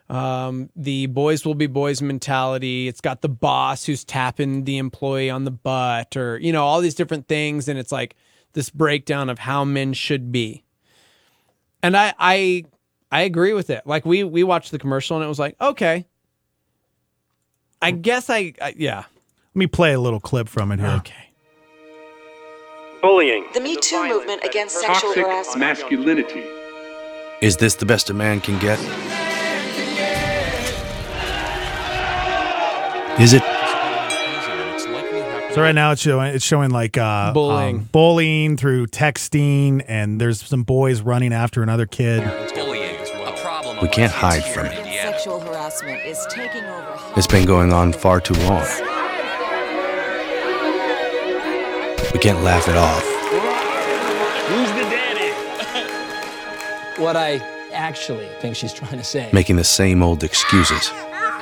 um, 0.10 0.70
the 0.76 1.08
boys 1.08 1.46
will 1.46 1.56
be 1.56 1.68
boys 1.68 2.02
mentality. 2.02 2.88
It's 2.88 3.02
got 3.02 3.22
the 3.22 3.30
boss 3.30 3.86
who's 3.86 4.04
tapping 4.04 4.66
the 4.66 4.78
employee 4.78 5.30
on 5.30 5.46
the 5.46 5.52
butt, 5.52 6.16
or 6.16 6.38
you 6.38 6.52
know, 6.52 6.64
all 6.64 6.80
these 6.82 6.96
different 6.96 7.28
things, 7.28 7.68
and 7.68 7.80
it's 7.80 7.92
like 7.92 8.16
this 8.54 8.70
breakdown 8.70 9.30
of 9.30 9.40
how 9.40 9.66
men 9.66 9.94
should 9.94 10.32
be. 10.32 10.64
And 11.82 11.98
I, 11.98 12.14
I, 12.20 12.66
I 13.12 13.22
agree 13.22 13.54
with 13.54 13.70
it. 13.70 13.86
Like 13.86 14.06
we 14.06 14.24
we 14.24 14.44
watched 14.44 14.72
the 14.72 14.80
commercial, 14.80 15.18
and 15.18 15.26
it 15.26 15.30
was 15.30 15.40
like, 15.40 15.56
okay, 15.60 16.06
I 17.82 17.92
guess 17.92 18.30
I, 18.30 18.54
I 18.62 18.76
yeah, 18.78 18.98
let 18.98 19.56
me 19.56 19.68
play 19.68 19.94
a 19.94 20.00
little 20.00 20.20
clip 20.20 20.48
from 20.50 20.72
it 20.72 20.80
here 20.80 20.90
okay. 20.90 21.14
Bullying. 23.02 23.46
The 23.54 23.62
Me 23.62 23.76
Too 23.76 24.08
movement 24.08 24.44
against 24.44 24.80
sexual 24.80 25.14
Toxic 25.14 25.26
harassment. 25.26 25.60
masculinity. 25.60 26.44
Is 27.42 27.58
this 27.58 27.76
the 27.76 27.86
best 27.86 28.10
a 28.10 28.14
man 28.14 28.42
can 28.42 28.58
get? 28.60 28.80
Is 33.20 33.34
it? 33.34 33.42
so 35.54 35.62
right 35.62 35.74
now 35.74 35.92
it's 35.92 36.02
showing 36.02 36.36
it's 36.36 36.44
showing 36.44 36.70
like 36.70 36.98
uh 36.98 37.32
Bullying. 37.32 37.76
um, 37.78 37.90
bullying 37.94 38.58
through 38.58 38.88
texting 38.88 39.82
and 39.88 40.20
there's 40.20 40.42
some 40.42 40.64
boys 40.64 41.00
running 41.02 41.32
after 41.32 41.64
another 41.64 41.86
kid 41.86 42.22
We 43.82 43.88
can't 43.88 44.12
hide 44.12 44.44
from 44.44 44.66
it. 44.66 44.84
Sexual 44.86 45.40
harassment 45.40 46.06
is 46.06 46.26
taking 46.30 46.66
over. 46.66 47.00
It's 47.16 47.28
been 47.28 47.46
going 47.46 47.72
on 47.72 47.94
far 47.94 48.20
too 48.20 48.34
long. 48.46 48.66
We 52.14 52.20
can't 52.20 52.42
laugh 52.44 52.68
it 52.68 52.76
off. 52.76 53.04
Who's 54.50 54.70
the 54.72 54.90
daddy? 54.90 55.32
what 57.02 57.16
I 57.16 57.38
actually 57.72 58.28
think 58.40 58.56
she's 58.58 58.74
trying 58.74 58.98
to 58.98 59.04
say. 59.04 59.30
Making 59.32 59.56
the 59.58 59.64
same 59.64 60.02
old 60.04 60.24
excuses. 60.24 60.92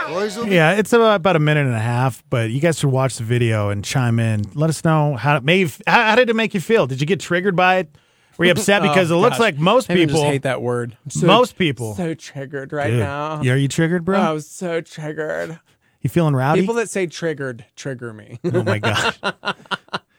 Yeah, 0.07 0.73
it's 0.73 0.93
about, 0.93 1.15
about 1.15 1.35
a 1.35 1.39
minute 1.39 1.65
and 1.65 1.75
a 1.75 1.79
half, 1.79 2.23
but 2.29 2.49
you 2.51 2.59
guys 2.59 2.79
should 2.79 2.89
watch 2.91 3.17
the 3.17 3.23
video 3.23 3.69
and 3.69 3.83
chime 3.83 4.19
in. 4.19 4.43
Let 4.53 4.69
us 4.69 4.83
know 4.83 5.15
how 5.15 5.37
it 5.37 5.43
made. 5.43 5.71
How, 5.87 6.03
how 6.03 6.15
did 6.15 6.29
it 6.29 6.35
make 6.35 6.53
you 6.53 6.59
feel? 6.59 6.87
Did 6.87 6.99
you 7.01 7.07
get 7.07 7.19
triggered 7.19 7.55
by 7.55 7.77
it? 7.77 7.95
Were 8.37 8.45
you 8.45 8.51
upset 8.57 8.81
oh, 8.83 8.87
because 8.89 9.11
it 9.11 9.15
looks 9.15 9.35
Oh, 9.35 9.39
gosh. 9.39 9.39
like 9.39 9.57
most 9.57 9.89
I 9.89 9.95
people 9.95 10.15
just 10.15 10.25
hate 10.25 10.41
that 10.43 10.61
word. 10.61 10.97
So- 11.09 11.25
most 11.27 11.57
people- 11.57 11.95
so 11.95 12.13
triggered 12.13 12.73
right 12.73 12.89
Dude, 12.91 12.99
now. 12.99 13.41
yeah, 13.41 13.53
are 13.53 13.57
you 13.57 13.67
triggered, 13.67 14.05
bro? 14.05 14.17
Oh, 14.17 14.21
I 14.21 14.31
was 14.31 14.47
so 14.49 14.81
triggered. 14.81 15.59
you 16.01 16.09
feeling 16.09 16.35
rowdy? 16.35 16.61
People 16.61 16.75
that 16.75 16.89
say 16.89 17.07
triggered 17.07 17.65
trigger 17.75 18.13
me. 18.13 18.39
oh 18.45 18.63
my 18.63 18.79
god, 18.79 19.15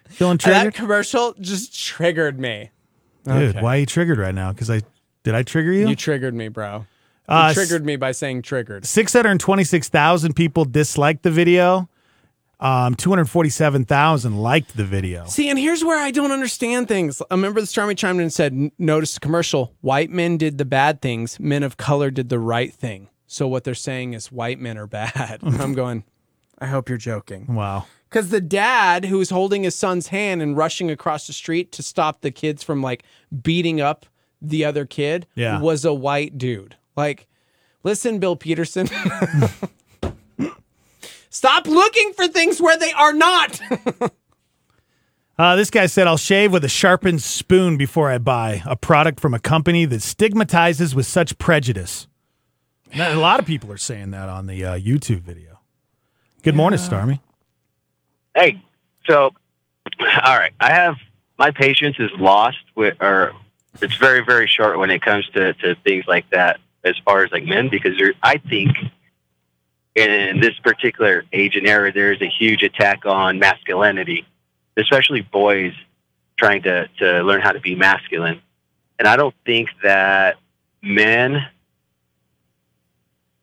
feeling 0.09 0.39
triggered? 0.39 0.67
that 0.73 0.75
commercial 0.75 1.35
just 1.41 1.79
triggered 1.79 2.39
me. 2.39 2.71
dude? 3.25 3.35
okay. 3.57 3.61
Why 3.61 3.77
are 3.77 3.81
you 3.81 3.87
triggered 3.87 4.19
right 4.19 4.35
now? 4.35 4.53
Because 4.53 4.71
I 4.71 4.83
did 5.25 5.35
I 5.35 5.43
trigger 5.43 5.73
you? 5.73 5.89
You 5.89 5.97
triggered 5.97 6.35
me, 6.35 6.49
bro. 6.49 6.87
Uh, 7.29 7.53
triggered 7.55 7.85
me 7.87 7.97
by 7.97 8.13
saying 8.13 8.43
triggered. 8.43 8.85
Six 8.85 9.13
hundred 9.13 9.41
twenty-six 9.41 9.89
thousand 9.89 10.35
people 10.35 10.65
disliked 10.65 11.23
the 11.23 11.31
video. 11.31 11.89
Um, 12.61 12.95
two 12.95 13.11
hundred 13.11 13.27
forty-seven 13.27 13.85
thousand 13.85 14.39
liked 14.39 14.77
the 14.77 14.85
video. 14.85 15.27
See, 15.27 15.49
and 15.49 15.59
here's 15.59 15.85
where 15.85 15.99
I 15.99 16.11
don't 16.11 16.31
understand 16.33 16.87
things. 16.89 17.21
I 17.31 17.35
remember 17.35 17.61
the 17.61 17.67
Starmy 17.67 17.97
chimed 17.97 18.19
in 18.19 18.25
and 18.25 18.33
said, 18.33 18.71
"Notice 18.79 19.15
the 19.15 19.21
commercial. 19.21 19.75
White 19.81 20.11
men 20.11 20.37
did 20.37 20.59
the 20.59 20.65
bad 20.65 21.01
things. 21.03 21.41
Men 21.41 21.63
of 21.63 21.77
color 21.77 22.11
did 22.11 22.29
the 22.29 22.39
right 22.39 22.73
thing. 22.73 23.09
So 23.27 23.49
what 23.49 23.65
they're 23.65 23.75
saying 23.75 24.13
is 24.15 24.31
white 24.31 24.59
men 24.61 24.77
are 24.79 24.87
bad." 24.87 25.41
I'm 25.43 25.75
going. 25.75 26.05
I 26.59 26.67
hope 26.67 26.89
you're 26.89 26.99
joking. 26.99 27.47
Wow. 27.55 27.87
Because 28.09 28.31
the 28.31 28.41
dad 28.41 29.07
who 29.07 29.19
was 29.19 29.31
holding 29.31 29.65
his 29.65 29.75
son's 29.75 30.07
hand 30.09 30.41
and 30.41 30.57
rushing 30.57 30.89
across 30.91 31.27
the 31.27 31.33
street 31.33 31.73
to 31.73 31.83
stop 31.83 32.21
the 32.21 32.31
kids 32.31 32.63
from 32.63 32.81
like 32.81 33.03
beating 33.43 33.81
up 33.81 34.07
the 34.41 34.65
other 34.65 34.87
kid 34.87 35.27
Yeah. 35.35 35.61
was 35.61 35.85
a 35.85 35.93
white 35.93 36.39
dude. 36.39 36.77
Like, 36.97 37.27
listen, 37.83 38.19
Bill 38.19 38.37
Peterson. 38.37 38.89
Stop 41.31 41.67
looking 41.67 42.13
for 42.13 42.29
things 42.29 42.61
where 42.61 42.79
they 42.79 42.93
are 42.93 43.13
not. 43.13 43.61
Uh, 45.37 45.57
this 45.57 45.69
guy 45.69 45.87
said, 45.87 46.07
I'll 46.07 46.17
shave 46.17 46.53
with 46.53 46.65
a 46.65 46.69
sharpened 46.69 47.21
spoon 47.21 47.77
before 47.77 48.09
I 48.09 48.19
buy 48.19 48.63
a 48.67 48.77
product 48.77 49.19
from 49.19 49.35
a 49.35 49.41
company 49.41 49.85
that 49.85 50.01
stigmatizes 50.01 50.95
with 50.95 51.07
such 51.07 51.39
prejudice. 51.39 52.07
Now, 52.95 53.13
a 53.13 53.19
lot 53.19 53.41
of 53.41 53.47
people 53.47 53.73
are 53.73 53.77
saying 53.77 54.13
that 54.13 54.29
on 54.29 54.47
the 54.47 54.65
uh, 54.65 54.79
YouTube 54.79 55.23
video. 55.23 55.59
Good 56.43 56.55
morning, 56.55 56.79
Starmy. 56.79 57.19
Hey, 58.37 58.63
so 59.09 59.33
all 60.01 60.39
right, 60.39 60.53
I 60.61 60.71
have 60.71 60.95
my 61.37 61.51
patience 61.51 61.97
is 61.99 62.11
lost 62.17 62.59
with, 62.77 62.97
or 63.01 63.33
it's 63.83 63.97
very 63.97 64.25
very 64.25 64.47
short 64.47 64.79
when 64.79 64.91
it 64.91 65.03
comes 65.03 65.29
to 65.31 65.53
to 65.55 65.75
things 65.85 66.05
like 66.07 66.29
that 66.31 66.61
as 66.85 66.97
far 67.05 67.25
as 67.25 67.33
like 67.33 67.45
men 67.45 67.69
because 67.69 67.97
there, 67.99 68.15
I 68.23 68.39
think 68.39 68.77
in 69.95 70.41
this 70.41 70.59
particular 70.59 71.25
age 71.33 71.57
and 71.57 71.67
era 71.67 71.93
there 71.93 72.13
is 72.13 72.21
a 72.21 72.29
huge 72.29 72.63
attack 72.63 73.07
on 73.07 73.39
masculinity, 73.39 74.27
especially 74.77 75.23
boys 75.23 75.73
trying 76.37 76.63
to 76.63 76.89
to 76.99 77.23
learn 77.23 77.41
how 77.41 77.53
to 77.53 77.61
be 77.61 77.75
masculine, 77.75 78.41
and 78.99 79.09
I 79.09 79.17
don't 79.17 79.35
think 79.47 79.71
that 79.83 80.37
men 80.83 81.47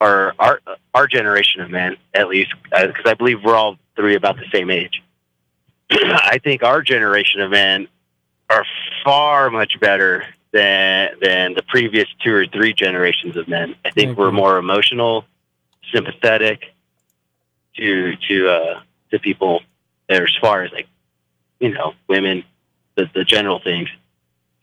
or 0.00 0.34
our 0.38 0.60
our 0.94 1.06
generation 1.06 1.60
of 1.60 1.70
men 1.70 1.96
at 2.14 2.28
least 2.28 2.52
uh, 2.72 2.86
because 2.86 3.06
I 3.06 3.14
believe 3.14 3.42
we're 3.42 3.56
all 3.56 3.76
three 3.96 4.14
about 4.14 4.36
the 4.36 4.46
same 4.52 4.70
age. 4.70 5.02
I 5.90 6.38
think 6.42 6.62
our 6.62 6.82
generation 6.82 7.40
of 7.40 7.50
men 7.50 7.88
are 8.50 8.64
far 9.04 9.50
much 9.50 9.80
better 9.80 10.26
than 10.52 11.10
than 11.20 11.54
the 11.54 11.62
previous 11.62 12.06
two 12.22 12.34
or 12.34 12.46
three 12.46 12.72
generations 12.72 13.36
of 13.36 13.48
men. 13.48 13.74
I 13.84 13.90
think 13.90 14.18
we're 14.18 14.30
more 14.30 14.58
emotional, 14.58 15.24
sympathetic 15.92 16.72
to 17.76 18.16
to 18.28 18.48
uh, 18.48 18.80
to 19.10 19.18
people 19.18 19.62
as 20.08 20.28
far 20.40 20.62
as 20.62 20.72
like 20.72 20.88
you 21.58 21.70
know 21.70 21.94
women, 22.08 22.44
the 22.94 23.10
the 23.14 23.24
general 23.24 23.60
things. 23.60 23.88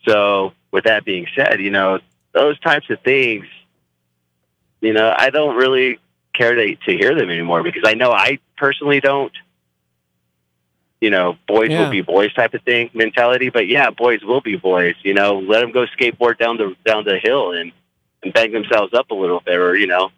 So 0.07 0.53
with 0.71 0.85
that 0.85 1.05
being 1.05 1.27
said, 1.35 1.59
you 1.59 1.71
know 1.71 1.99
those 2.31 2.59
types 2.59 2.89
of 2.89 3.01
things, 3.01 3.45
you 4.81 4.93
know 4.93 5.13
I 5.15 5.31
don't 5.31 5.55
really 5.55 5.99
care 6.33 6.53
to 6.55 6.75
to 6.75 6.97
hear 6.97 7.15
them 7.15 7.29
anymore 7.29 7.63
because 7.63 7.83
I 7.85 7.95
know 7.95 8.11
I 8.11 8.39
personally 8.57 8.99
don't. 8.99 9.33
You 11.01 11.09
know, 11.09 11.37
boys 11.47 11.69
Yeah. 11.69 11.83
will 11.83 11.91
be 11.91 12.01
boys 12.01 12.33
type 12.33 12.53
of 12.53 12.61
thing 12.63 12.89
mentality, 12.93 13.49
but 13.49 13.67
yeah, 13.67 13.89
boys 13.89 14.21
will 14.23 14.41
be 14.41 14.57
boys. 14.57 14.95
You 15.03 15.13
know, 15.13 15.39
let 15.39 15.61
them 15.61 15.71
go 15.71 15.85
skateboard 15.97 16.37
down 16.37 16.57
the 16.57 16.75
down 16.85 17.05
the 17.05 17.17
hill 17.19 17.51
and 17.53 17.71
and 18.21 18.33
bang 18.33 18.51
themselves 18.51 18.93
up 18.93 19.09
a 19.11 19.15
little 19.15 19.39
bit, 19.39 19.55
or 19.57 19.75
you 19.77 19.87
know, 19.87 20.09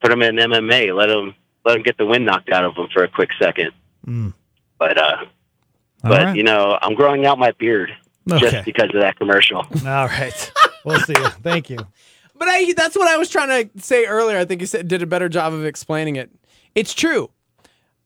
put 0.00 0.08
them 0.10 0.22
in 0.22 0.36
MMA. 0.36 0.94
Let 0.96 1.08
them 1.08 1.34
let 1.66 1.74
them 1.74 1.82
get 1.82 1.98
the 1.98 2.06
wind 2.06 2.24
knocked 2.24 2.50
out 2.50 2.64
of 2.64 2.74
them 2.74 2.88
for 2.92 3.04
a 3.04 3.08
quick 3.08 3.30
second. 3.38 3.72
Mm. 4.06 4.32
But 4.78 4.96
uh, 4.96 5.16
All 5.20 5.26
but 6.10 6.24
right. 6.24 6.36
you 6.36 6.42
know, 6.42 6.78
I'm 6.80 6.94
growing 6.94 7.26
out 7.26 7.38
my 7.38 7.52
beard 7.52 7.90
Okay. 8.30 8.40
just 8.50 8.64
because 8.64 8.88
of 8.94 9.02
that 9.02 9.18
commercial. 9.18 9.58
All 9.86 10.06
right. 10.08 10.52
We'll 10.86 11.00
see 11.00 11.12
you. 11.14 11.28
Thank 11.42 11.68
you. 11.68 11.76
But 12.34 12.48
I 12.48 12.72
that's 12.72 12.96
what 12.96 13.08
I 13.08 13.18
was 13.18 13.28
trying 13.28 13.68
to 13.70 13.82
say 13.82 14.06
earlier. 14.06 14.38
I 14.38 14.46
think 14.46 14.62
you 14.62 14.66
said 14.66 14.88
did 14.88 15.02
a 15.02 15.06
better 15.06 15.28
job 15.28 15.52
of 15.52 15.66
explaining 15.66 16.16
it. 16.16 16.30
It's 16.74 16.94
true. 16.94 17.30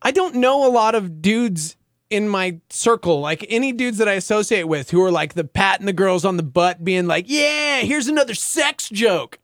I 0.03 0.11
don't 0.11 0.35
know 0.37 0.67
a 0.67 0.71
lot 0.71 0.95
of 0.97 1.23
dudes 1.23 1.77
in 2.11 2.29
my 2.29 2.61
circle, 2.71 3.21
like 3.21 3.45
any 3.49 3.73
dudes 3.73 3.99
that 3.99 4.09
I 4.09 4.15
associate 4.15 4.65
with 4.65 4.91
who 4.91 5.03
are 5.03 5.11
like 5.11 5.35
the 5.35 5.45
patting 5.45 5.87
the 5.87 5.93
girls 5.93 6.25
on 6.25 6.37
the 6.37 6.43
butt, 6.43 6.85
being 6.85 7.07
like, 7.07 7.27
Yeah, 7.29 7.81
here's 7.81 8.09
another 8.09 8.35
sex 8.35 8.89
joke. 8.89 9.39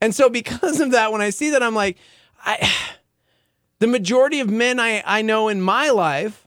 And 0.00 0.14
so 0.14 0.30
because 0.30 0.80
of 0.80 0.92
that, 0.92 1.12
when 1.12 1.20
I 1.20 1.30
see 1.30 1.50
that, 1.50 1.62
I'm 1.62 1.74
like, 1.74 1.98
I 2.44 2.72
the 3.78 3.86
majority 3.86 4.40
of 4.40 4.50
men 4.50 4.80
I, 4.80 5.02
I 5.06 5.22
know 5.22 5.48
in 5.48 5.60
my 5.60 5.90
life 5.90 6.46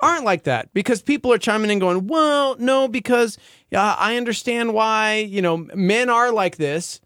aren't 0.00 0.24
like 0.24 0.44
that 0.44 0.72
because 0.72 1.02
people 1.02 1.32
are 1.32 1.38
chiming 1.38 1.70
in 1.70 1.78
going, 1.78 2.06
well, 2.06 2.56
no, 2.58 2.88
because 2.88 3.36
yeah, 3.70 3.94
I 3.98 4.16
understand 4.16 4.72
why, 4.72 5.16
you 5.16 5.42
know, 5.42 5.56
men 5.74 6.08
are 6.08 6.32
like 6.32 6.56
this. 6.56 7.00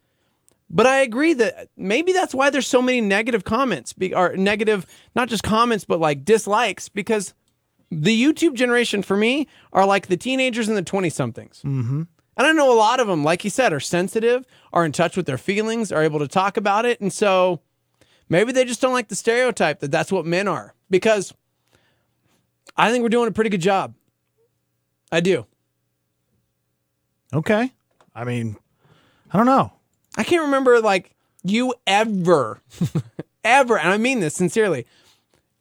But 0.74 0.86
I 0.86 1.00
agree 1.00 1.34
that 1.34 1.68
maybe 1.76 2.12
that's 2.12 2.34
why 2.34 2.48
there's 2.48 2.66
so 2.66 2.80
many 2.80 3.02
negative 3.02 3.44
comments, 3.44 3.94
or 4.14 4.36
negative, 4.36 4.86
not 5.14 5.28
just 5.28 5.42
comments, 5.42 5.84
but 5.84 6.00
like 6.00 6.24
dislikes, 6.24 6.88
because 6.88 7.34
the 7.92 8.22
YouTube 8.22 8.54
generation 8.54 9.02
for 9.02 9.16
me 9.16 9.46
are 9.72 9.84
like 9.84 10.06
the 10.06 10.16
teenagers 10.16 10.66
and 10.66 10.76
the 10.76 10.82
20 10.82 11.10
somethings. 11.10 11.60
Mm-hmm. 11.64 12.02
And 12.38 12.46
I 12.46 12.52
know 12.52 12.72
a 12.72 12.74
lot 12.74 13.00
of 13.00 13.06
them, 13.06 13.22
like 13.22 13.44
you 13.44 13.50
said, 13.50 13.72
are 13.72 13.80
sensitive, 13.80 14.46
are 14.72 14.86
in 14.86 14.92
touch 14.92 15.16
with 15.16 15.26
their 15.26 15.36
feelings, 15.36 15.92
are 15.92 16.02
able 16.02 16.18
to 16.20 16.28
talk 16.28 16.56
about 16.56 16.86
it. 16.86 17.00
And 17.02 17.12
so 17.12 17.60
maybe 18.30 18.50
they 18.52 18.64
just 18.64 18.80
don't 18.80 18.94
like 18.94 19.08
the 19.08 19.14
stereotype 19.14 19.80
that 19.80 19.90
that's 19.90 20.10
what 20.10 20.24
men 20.24 20.48
are 20.48 20.74
because 20.88 21.34
I 22.76 22.90
think 22.90 23.02
we're 23.02 23.10
doing 23.10 23.28
a 23.28 23.32
pretty 23.32 23.50
good 23.50 23.60
job. 23.60 23.94
I 25.10 25.20
do. 25.20 25.44
Okay. 27.34 27.72
I 28.14 28.24
mean, 28.24 28.56
I 29.30 29.36
don't 29.36 29.46
know. 29.46 29.72
I 30.16 30.24
can't 30.24 30.44
remember 30.44 30.80
like 30.80 31.14
you 31.42 31.74
ever, 31.86 32.62
ever, 33.44 33.78
and 33.78 33.90
I 33.90 33.98
mean 33.98 34.20
this 34.20 34.34
sincerely, 34.34 34.86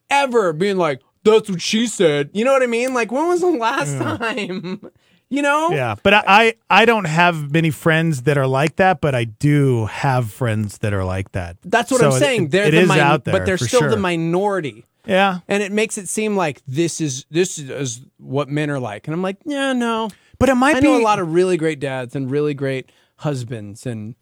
ever 0.10 0.54
being 0.54 0.78
like, 0.78 1.02
that's 1.24 1.50
what 1.50 1.62
she 1.62 1.88
said. 1.88 2.30
You 2.34 2.46
know 2.46 2.54
what 2.54 2.64
I 2.64 2.68
mean? 2.68 2.94
Like, 2.94 3.12
when 3.12 3.28
was 3.28 3.42
the 3.42 3.48
last 3.52 3.98
time? 3.98 4.82
you 5.30 5.42
know? 5.42 5.70
Yeah, 5.72 5.96
but 6.04 6.14
I, 6.14 6.24
I 6.28 6.56
I 6.70 6.86
don't 6.86 7.06
have 7.06 7.52
many 7.52 7.70
friends 7.72 8.24
that 8.24 8.38
are 8.38 8.48
like 8.48 8.78
that, 8.78 9.02
but 9.02 9.16
I 9.16 9.26
do 9.26 9.86
have 9.86 10.32
friends 10.32 10.80
that 10.80 10.94
are 10.94 11.06
like 11.06 11.32
that. 11.34 11.58
That's 11.64 11.92
what 11.92 12.02
So 12.02 12.12
I'm 12.12 12.20
saying. 12.20 12.46
it- 12.46 12.52
they're 12.52 12.66
it 12.68 12.72
the 12.72 12.82
is 12.82 12.88
min- 12.90 13.00
out 13.00 13.24
there, 13.26 13.32
but 13.34 13.46
they're 13.46 13.58
still 13.58 13.82
sure. 13.82 13.90
the 13.90 13.98
minority. 13.98 14.86
Yeah, 15.06 15.40
And 15.48 15.64
it 15.64 15.72
makes 15.72 15.98
it 15.98 16.08
seem 16.08 16.36
like 16.36 16.62
this 16.68 17.02
is 17.02 17.26
this 17.32 17.58
is 17.58 18.02
what 18.18 18.50
men 18.50 18.70
are 18.70 18.80
like. 18.80 19.08
And 19.08 19.16
I'm 19.16 19.24
like, 19.24 19.38
yeah, 19.46 19.74
no. 19.74 20.10
but 20.38 20.48
it 20.50 20.54
might 20.54 20.76
I 20.76 20.80
be 20.80 20.88
know 20.90 20.98
a 20.98 21.02
lot 21.02 21.18
of 21.18 21.34
really 21.34 21.58
great 21.58 21.80
dads 21.80 22.16
and 22.16 22.30
really 22.30 22.54
great 22.54 22.92
husbands 23.16 23.88
and 23.88 24.14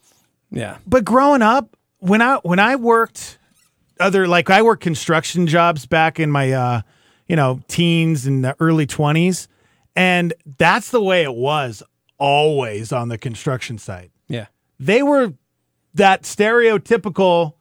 yeah. 0.52 0.78
but 0.88 1.04
growing 1.04 1.42
up 1.42 1.76
when 2.00 2.22
I 2.22 2.38
when 2.44 2.60
I 2.60 2.78
worked 2.78 3.39
other 4.00 4.28
like 4.28 4.50
I 4.50 4.62
worked 4.62 4.84
construction 4.84 5.48
jobs 5.48 5.86
back 5.86 6.20
in 6.20 6.32
my 6.32 6.52
uh 6.52 6.82
you 7.28 7.36
know 7.36 7.62
teens 7.68 8.26
and 8.26 8.44
the 8.44 8.56
early 8.60 8.88
20s 8.88 9.48
and 9.96 10.34
that's 10.58 10.92
the 10.92 11.02
way 11.02 11.24
it 11.24 11.34
was 11.36 11.84
always 12.18 12.92
on 12.92 13.10
the 13.10 13.18
construction 13.18 13.78
site. 13.78 14.12
Yeah. 14.28 14.48
They 14.80 15.04
were 15.04 15.34
that 15.96 16.24
stereotypical 16.24 17.54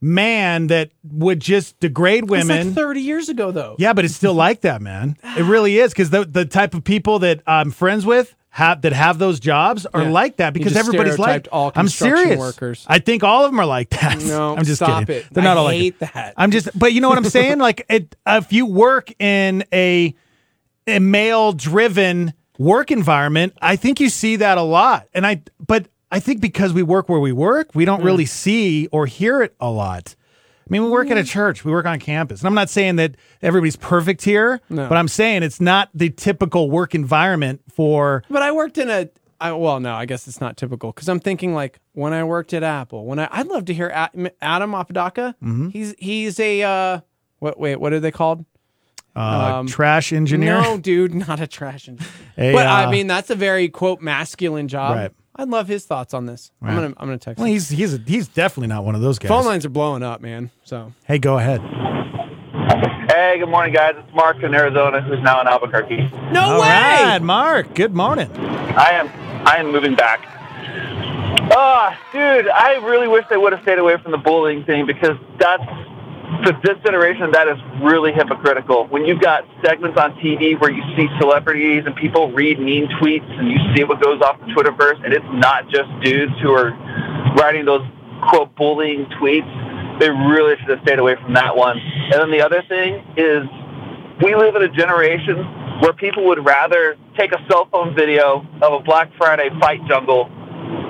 man 0.00 0.68
that 0.68 0.90
would 1.02 1.40
just 1.40 1.78
degrade 1.80 2.30
women. 2.30 2.68
like 2.68 2.74
30 2.74 3.00
years 3.00 3.28
ago 3.28 3.50
though. 3.50 3.76
Yeah, 3.78 3.92
but 3.92 4.04
it's 4.04 4.14
still 4.14 4.34
like 4.34 4.62
that, 4.62 4.80
man. 4.80 5.16
It 5.36 5.42
really 5.44 5.78
is 5.78 5.92
because 5.92 6.10
the 6.10 6.24
the 6.24 6.44
type 6.44 6.74
of 6.74 6.84
people 6.84 7.18
that 7.20 7.42
I'm 7.46 7.70
friends 7.70 8.06
with 8.06 8.34
have 8.50 8.82
that 8.82 8.92
have 8.92 9.18
those 9.18 9.38
jobs 9.38 9.86
are 9.86 10.02
Yeah. 10.02 10.10
like 10.10 10.36
that 10.38 10.52
because 10.52 10.76
everybody's 10.76 11.18
like. 11.18 11.48
all 11.52 11.70
I'm 11.76 11.88
serious. 11.88 12.38
workers. 12.38 12.84
I 12.88 12.98
think 12.98 13.22
all 13.22 13.44
of 13.44 13.52
them 13.52 13.60
are 13.60 13.66
like 13.66 13.90
that. 13.90 14.20
No, 14.30 14.56
I'm 14.56 14.64
just 14.64 14.82
stop 14.82 15.06
kidding. 15.06 15.22
it. 15.22 15.26
They're 15.32 15.44
not 15.44 15.56
I 15.56 15.60
all 15.60 15.64
like 15.66 15.78
hate 15.78 15.94
it. 16.00 16.12
that. 16.12 16.34
I'm 16.36 16.50
just, 16.50 16.76
but 16.78 16.92
you 16.92 17.00
know 17.00 17.08
what 17.08 17.18
I'm 17.18 17.24
saying? 17.24 17.58
like, 17.68 17.86
it, 17.88 18.16
if 18.26 18.52
you 18.52 18.66
work 18.66 19.12
in 19.20 19.64
a 19.72 20.14
a 20.86 20.98
male 20.98 21.52
driven 21.52 22.32
work 22.58 22.90
environment, 22.90 23.54
I 23.62 23.76
think 23.76 24.00
you 24.00 24.08
see 24.08 24.36
that 24.36 24.58
a 24.58 24.62
lot. 24.62 25.06
And 25.14 25.26
I, 25.26 25.42
but 25.64 25.86
I 26.10 26.20
think 26.20 26.40
because 26.40 26.72
we 26.72 26.82
work 26.82 27.08
where 27.08 27.20
we 27.20 27.32
work, 27.32 27.70
we 27.74 27.84
don't 27.84 28.00
hmm. 28.00 28.06
really 28.06 28.26
see 28.26 28.88
or 28.88 29.06
hear 29.06 29.42
it 29.42 29.54
a 29.60 29.70
lot. 29.70 30.16
I 30.70 30.72
mean, 30.72 30.84
we 30.84 30.90
work 30.90 31.10
at 31.10 31.16
Mm. 31.16 31.20
a 31.20 31.24
church, 31.24 31.64
we 31.64 31.72
work 31.72 31.84
on 31.86 31.98
campus. 31.98 32.40
And 32.40 32.46
I'm 32.46 32.54
not 32.54 32.70
saying 32.70 32.94
that 32.96 33.16
everybody's 33.42 33.74
perfect 33.74 34.22
here, 34.22 34.60
No. 34.70 34.88
but 34.88 34.96
I'm 34.96 35.08
saying 35.08 35.42
it's 35.42 35.60
not 35.60 35.88
the 35.92 36.10
typical 36.10 36.70
work 36.70 36.94
environment 36.94 37.60
for. 37.74 38.22
But 38.30 38.42
I 38.42 38.52
worked 38.52 38.78
in 38.78 38.88
a. 38.88 39.08
I, 39.40 39.52
well, 39.52 39.80
no, 39.80 39.94
I 39.94 40.04
guess 40.04 40.28
it's 40.28 40.40
not 40.40 40.56
typical 40.56 40.92
because 40.92 41.08
I'm 41.08 41.18
thinking 41.18 41.54
like 41.54 41.80
when 41.94 42.12
I 42.12 42.22
worked 42.24 42.52
at 42.54 42.62
Apple. 42.62 43.04
When 43.06 43.18
I, 43.18 43.26
I'd 43.32 43.48
love 43.48 43.64
to 43.64 43.74
hear 43.74 43.90
Adam 44.42 44.74
Apodaca. 44.74 45.34
Mm-hmm. 45.42 45.70
He's 45.70 45.94
he's 45.98 46.38
a 46.38 46.62
uh, 46.62 47.00
what? 47.40 47.58
Wait, 47.58 47.76
what 47.80 47.92
are 47.92 48.00
they 48.00 48.10
called? 48.12 48.44
Uh, 49.16 49.56
Um, 49.60 49.66
trash 49.66 50.12
engineer. 50.12 50.60
No, 50.62 50.78
dude, 50.78 51.14
not 51.14 51.40
a 51.40 51.46
trash 51.48 51.88
engineer. 51.88 52.10
A, 52.38 52.52
but 52.52 52.66
uh, 52.66 52.70
I 52.70 52.90
mean, 52.92 53.06
that's 53.08 53.28
a 53.30 53.34
very 53.34 53.68
quote 53.68 54.00
masculine 54.00 54.68
job. 54.68 54.94
Right. 54.96 55.10
I'd 55.36 55.48
love 55.48 55.68
his 55.68 55.86
thoughts 55.86 56.12
on 56.12 56.26
this. 56.26 56.50
I'm 56.60 56.74
gonna 56.74 56.86
I'm 56.96 57.06
gonna 57.06 57.18
text. 57.18 57.38
Well, 57.38 57.46
him. 57.46 57.52
he's 57.52 57.68
he's 57.68 57.94
a, 57.94 57.98
he's 57.98 58.28
definitely 58.28 58.68
not 58.68 58.84
one 58.84 58.94
of 58.94 59.00
those 59.00 59.18
guys. 59.18 59.28
Phone 59.28 59.44
lines 59.46 59.64
are 59.64 59.70
blowing 59.70 60.02
up, 60.02 60.20
man. 60.20 60.50
So 60.64 60.92
Hey, 61.04 61.18
go 61.18 61.38
ahead. 61.38 61.60
Hey, 63.10 63.38
good 63.38 63.48
morning, 63.48 63.74
guys. 63.74 63.94
It's 63.98 64.14
Mark 64.14 64.42
in 64.42 64.54
Arizona, 64.54 65.00
who's 65.00 65.20
now 65.22 65.40
in 65.40 65.48
Albuquerque. 65.48 65.96
no 66.32 66.40
All 66.42 66.60
way. 66.60 66.68
right, 66.68 67.18
Mark. 67.20 67.74
Good 67.74 67.94
morning. 67.94 68.30
I 68.36 68.90
am, 68.92 69.08
I 69.46 69.56
am 69.56 69.72
moving 69.72 69.96
back. 69.96 70.20
Ah, 71.52 71.98
dude, 72.12 72.48
I 72.48 72.74
really 72.86 73.08
wish 73.08 73.24
they 73.28 73.36
would 73.36 73.52
have 73.52 73.62
stayed 73.62 73.78
away 73.80 73.96
from 73.96 74.12
the 74.12 74.18
bullying 74.18 74.64
thing 74.64 74.86
because 74.86 75.16
that's 75.38 75.62
for 76.42 76.52
this 76.62 76.78
generation. 76.84 77.30
That 77.32 77.48
is 77.48 77.58
really 77.82 78.12
hypocritical. 78.12 78.86
When 78.88 79.04
you've 79.04 79.20
got 79.20 79.44
segments 79.64 79.98
on 79.98 80.12
TV 80.20 80.60
where 80.60 80.70
you 80.70 80.82
see 80.96 81.08
celebrities 81.18 81.84
and 81.86 81.94
people 81.96 82.32
read 82.32 82.58
mean 82.58 82.88
tweets 83.00 83.28
and 83.38 83.48
you 83.48 83.58
see 83.74 83.84
what 83.84 84.00
goes 84.00 84.20
off 84.22 84.38
the 84.40 84.46
Twitterverse, 84.46 85.04
and 85.04 85.12
it's 85.12 85.26
not 85.32 85.68
just 85.68 85.88
dudes 86.02 86.32
who 86.42 86.52
are 86.52 86.70
writing 87.36 87.64
those 87.64 87.86
quote 88.28 88.54
bullying 88.56 89.06
tweets. 89.20 89.48
They 90.00 90.10
really 90.10 90.56
should 90.60 90.70
have 90.70 90.80
stayed 90.82 90.98
away 90.98 91.16
from 91.16 91.34
that 91.34 91.56
one. 91.56 91.78
And 91.78 92.14
then 92.14 92.30
the 92.30 92.42
other 92.42 92.62
thing 92.68 93.04
is 93.16 93.44
we 94.22 94.34
live 94.34 94.56
in 94.56 94.62
a 94.62 94.68
generation 94.68 95.36
where 95.80 95.92
people 95.92 96.26
would 96.26 96.44
rather 96.44 96.96
take 97.18 97.32
a 97.32 97.38
cell 97.50 97.68
phone 97.70 97.94
video 97.94 98.46
of 98.62 98.72
a 98.72 98.80
Black 98.80 99.10
Friday 99.16 99.48
fight 99.60 99.80
jungle 99.88 100.30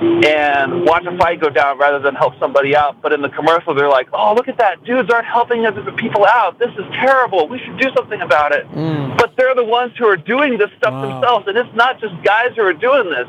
and 0.01 0.85
watch 0.85 1.05
a 1.05 1.15
fight 1.17 1.39
go 1.39 1.49
down 1.49 1.77
rather 1.77 1.99
than 1.99 2.15
help 2.15 2.33
somebody 2.39 2.75
out. 2.75 3.01
But 3.01 3.13
in 3.13 3.21
the 3.21 3.29
commercial, 3.29 3.73
they're 3.75 3.87
like, 3.89 4.07
"Oh, 4.13 4.33
look 4.33 4.47
at 4.47 4.57
that! 4.57 4.83
Dudes 4.83 5.09
aren't 5.11 5.27
helping 5.27 5.65
other 5.65 5.91
people 5.91 6.25
out. 6.25 6.57
This 6.59 6.71
is 6.77 6.85
terrible. 6.93 7.47
We 7.47 7.59
should 7.59 7.77
do 7.77 7.89
something 7.95 8.21
about 8.21 8.51
it." 8.51 8.69
Mm. 8.71 9.17
But 9.17 9.35
they're 9.37 9.55
the 9.55 9.63
ones 9.63 9.93
who 9.97 10.07
are 10.07 10.17
doing 10.17 10.57
this 10.57 10.69
stuff 10.77 10.93
Wow. 10.93 11.01
themselves, 11.01 11.47
and 11.47 11.57
it's 11.57 11.75
not 11.75 11.99
just 11.99 12.13
guys 12.23 12.53
who 12.55 12.63
are 12.63 12.73
doing 12.73 13.09
this. 13.09 13.27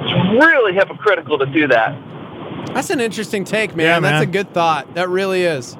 It's 0.00 0.44
really 0.44 0.72
hypocritical 0.72 1.38
to 1.38 1.46
do 1.46 1.66
that. 1.68 1.94
That's 2.72 2.90
an 2.90 3.00
interesting 3.00 3.44
take, 3.44 3.74
man. 3.76 3.86
Yeah, 4.02 4.10
That's 4.10 4.22
a 4.22 4.26
good 4.26 4.52
thought. 4.54 4.94
That 4.94 5.08
really 5.08 5.42
is. 5.44 5.76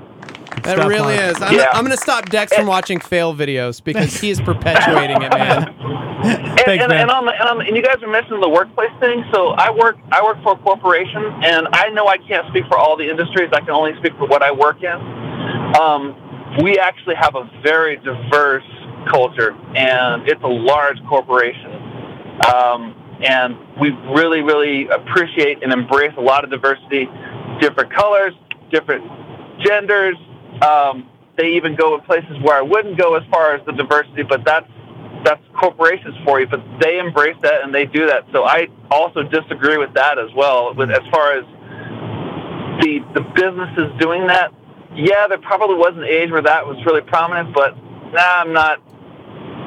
That 0.63 0.77
stuff, 0.77 0.89
really 0.89 1.17
Mark. 1.17 1.37
is. 1.37 1.43
I'm, 1.43 1.55
Yeah. 1.55 1.69
I'm 1.73 1.85
going 1.85 1.97
to 1.97 2.03
stop 2.03 2.29
Dex 2.29 2.55
from 2.55 2.67
watching 2.67 3.01
fail 3.01 3.35
videos 3.35 3.83
because 3.83 4.21
he 4.21 4.31
is 4.31 4.41
perpetuating 4.51 5.23
it, 5.23 5.31
man. 5.33 5.69
And, 5.69 6.59
Thanks, 6.61 6.83
and, 6.83 6.91
man. 6.91 7.03
and, 7.03 7.11
on 7.11 7.27
the, 7.27 7.33
and, 7.33 7.49
on 7.49 7.59
the, 7.59 7.65
and 7.67 7.77
you 7.77 7.83
guys 7.83 8.03
are 8.03 8.11
mentioning 8.11 8.41
the 8.41 8.49
workplace 8.49 8.91
thing. 9.01 9.25
So 9.33 9.49
I 9.51 9.71
work 9.71 9.97
I 10.11 10.23
work 10.23 10.43
for 10.43 10.53
a 10.55 10.59
corporation, 10.59 11.23
and 11.45 11.69
I 11.73 11.91
know 11.91 12.09
I 12.09 12.19
can't 12.19 12.47
speak 12.49 12.65
for 12.67 12.77
all 12.77 12.97
the 12.97 13.09
industries. 13.09 13.51
I 13.53 13.61
can 13.61 13.71
only 13.71 13.95
speak 13.99 14.13
for 14.19 14.27
what 14.27 14.43
I 14.43 14.51
work 14.51 14.83
in. 14.83 14.99
Um, 15.81 16.59
we 16.63 16.79
actually 16.79 17.15
have 17.15 17.37
a 17.37 17.49
very 17.63 17.97
diverse 17.97 18.65
culture, 19.09 19.53
and 19.77 20.29
it's 20.29 20.43
a 20.43 20.49
large 20.49 20.99
corporation. 21.09 21.73
Um, 22.53 22.95
and 23.23 23.57
we 23.81 23.91
really, 24.15 24.43
really 24.43 24.87
appreciate 24.89 25.63
and 25.63 25.73
embrace 25.73 26.13
a 26.17 26.21
lot 26.21 26.45
of 26.45 26.51
diversity, 26.51 27.09
different 27.61 27.93
colors, 27.93 28.33
different 28.71 29.05
genders. 29.65 30.17
Um, 30.63 31.09
they 31.37 31.55
even 31.55 31.77
go 31.77 31.95
in 31.95 32.01
places 32.03 32.37
where 32.43 32.57
I 32.57 32.63
wouldn't 32.63 32.99
go 32.99 33.15
as 33.15 33.23
far 33.31 33.55
as 33.55 33.65
the 33.65 33.73
diversity, 33.73 34.23
but 34.25 34.45
that's 34.45 34.69
that's 35.25 35.43
corporations 35.59 36.15
for 36.25 36.41
you. 36.41 36.47
But 36.47 36.63
they 36.81 36.99
embrace 36.99 37.37
that 37.43 37.63
and 37.63 37.75
they 37.75 37.87
do 37.87 38.07
that. 38.07 38.25
So 38.33 38.45
I 38.45 38.69
also 38.91 39.23
disagree 39.23 39.79
with 39.79 39.95
that 39.95 40.19
as 40.19 40.33
well. 40.35 40.75
With 40.75 40.91
as 40.91 41.07
far 41.11 41.33
as 41.39 41.45
the 42.83 43.01
the 43.15 43.21
businesses 43.35 43.93
doing 44.01 44.27
that, 44.27 44.53
yeah, 44.95 45.27
there 45.29 45.39
probably 45.39 45.77
was 45.77 45.95
an 45.97 46.05
age 46.05 46.31
where 46.31 46.43
that 46.43 46.67
was 46.67 46.77
really 46.87 47.03
prominent, 47.03 47.55
but 47.55 47.77
nah, 48.13 48.41
I'm 48.43 48.53
not. 48.53 48.83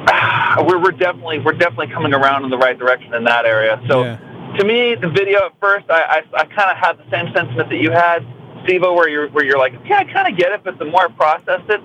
We're, 0.66 0.78
we're 0.82 0.90
definitely 0.90 1.38
we're 1.38 1.52
definitely 1.54 1.88
coming 1.94 2.12
around 2.12 2.44
in 2.44 2.50
the 2.50 2.58
right 2.58 2.78
direction 2.78 3.14
in 3.14 3.24
that 3.24 3.46
area. 3.46 3.80
So 3.88 4.02
Yeah. 4.04 4.18
to 4.58 4.64
me, 4.64 4.94
the 4.94 5.08
video 5.08 5.46
at 5.46 5.58
first, 5.60 5.86
I 5.88 6.20
I, 6.34 6.40
I 6.40 6.44
kind 6.44 6.70
of 6.70 6.76
had 6.76 6.98
the 6.98 7.08
same 7.10 7.32
sentiment 7.32 7.70
that 7.70 7.78
you 7.78 7.90
had, 7.90 8.26
Stevo, 8.64 8.94
where 8.94 9.08
you're 9.08 9.28
where 9.30 9.44
you're 9.44 9.58
like, 9.58 9.72
yeah, 9.86 9.98
I 9.98 10.04
kind 10.04 10.28
of 10.32 10.38
get 10.38 10.52
it, 10.52 10.62
but 10.64 10.78
the 10.78 10.84
more 10.84 11.04
I 11.06 11.08
process 11.12 11.60
it, 11.68 11.80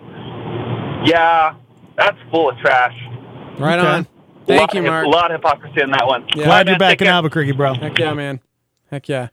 yeah, 1.10 1.56
that's 1.96 2.18
full 2.32 2.50
of 2.50 2.58
trash. 2.60 2.96
Right 3.58 3.80
Okay. 3.80 3.88
on. 3.88 4.08
Thank 4.46 4.74
you, 4.74 4.82
Mark. 4.82 5.06
A 5.06 5.10
lot 5.10 5.32
of 5.32 5.42
hypocrisy 5.42 5.82
in 5.82 5.92
that 5.92 6.08
one. 6.08 6.26
Yeah. 6.36 6.46
Glad 6.46 6.68
you're 6.70 6.78
back 6.78 6.92
take 6.92 7.02
in 7.02 7.06
care. 7.08 7.14
Albuquerque, 7.16 7.52
bro. 7.52 7.74
Heck 7.74 7.98
yeah, 8.00 8.14
man. 8.14 8.40
Heck 8.90 9.10
yeah. 9.10 9.28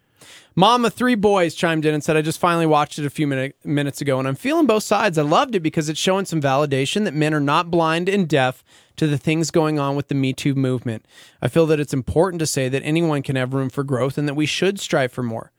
Mom 0.57 0.85
of 0.85 0.94
three 0.94 1.14
boys 1.16 1.54
chimed 1.54 1.85
in 1.85 1.94
and 1.94 2.02
said, 2.02 2.16
I 2.16 2.22
just 2.22 2.38
finally 2.38 2.66
watched 2.66 2.98
it 2.98 3.04
a 3.04 3.11
few 3.11 3.26
minute, 3.26 3.57
minutes 3.64 4.00
ago 4.00 4.18
and 4.20 4.26
I'm 4.28 4.37
feeling 4.37 4.66
both 4.66 4.85
sides. 4.85 5.18
I 5.18 5.22
loved 5.22 5.54
it 5.57 5.61
because 5.61 5.88
it's 5.88 5.98
showing 5.98 6.24
some 6.26 6.40
validation 6.40 7.04
that 7.04 7.14
men 7.14 7.35
are 7.35 7.40
not 7.40 7.70
blind 7.72 8.09
and 8.09 8.28
deaf 8.28 8.62
to 8.96 9.09
the 9.09 9.18
things 9.18 9.50
going 9.50 9.80
on 9.80 9.96
with 9.96 10.07
the 10.09 10.14
Me 10.14 10.33
Too 10.33 10.54
movement. 10.54 11.07
I 11.42 11.48
feel 11.48 11.66
that 11.66 11.80
it's 11.80 11.92
important 11.92 12.38
to 12.38 12.46
say 12.46 12.68
that 12.68 12.83
anyone 12.85 13.22
can 13.22 13.35
have 13.35 13.52
room 13.52 13.68
for 13.68 13.83
growth 13.83 14.16
and 14.16 14.28
that 14.28 14.35
we 14.35 14.46
should 14.46 14.78
strive 14.78 15.11
for 15.12 15.24
more. 15.24 15.50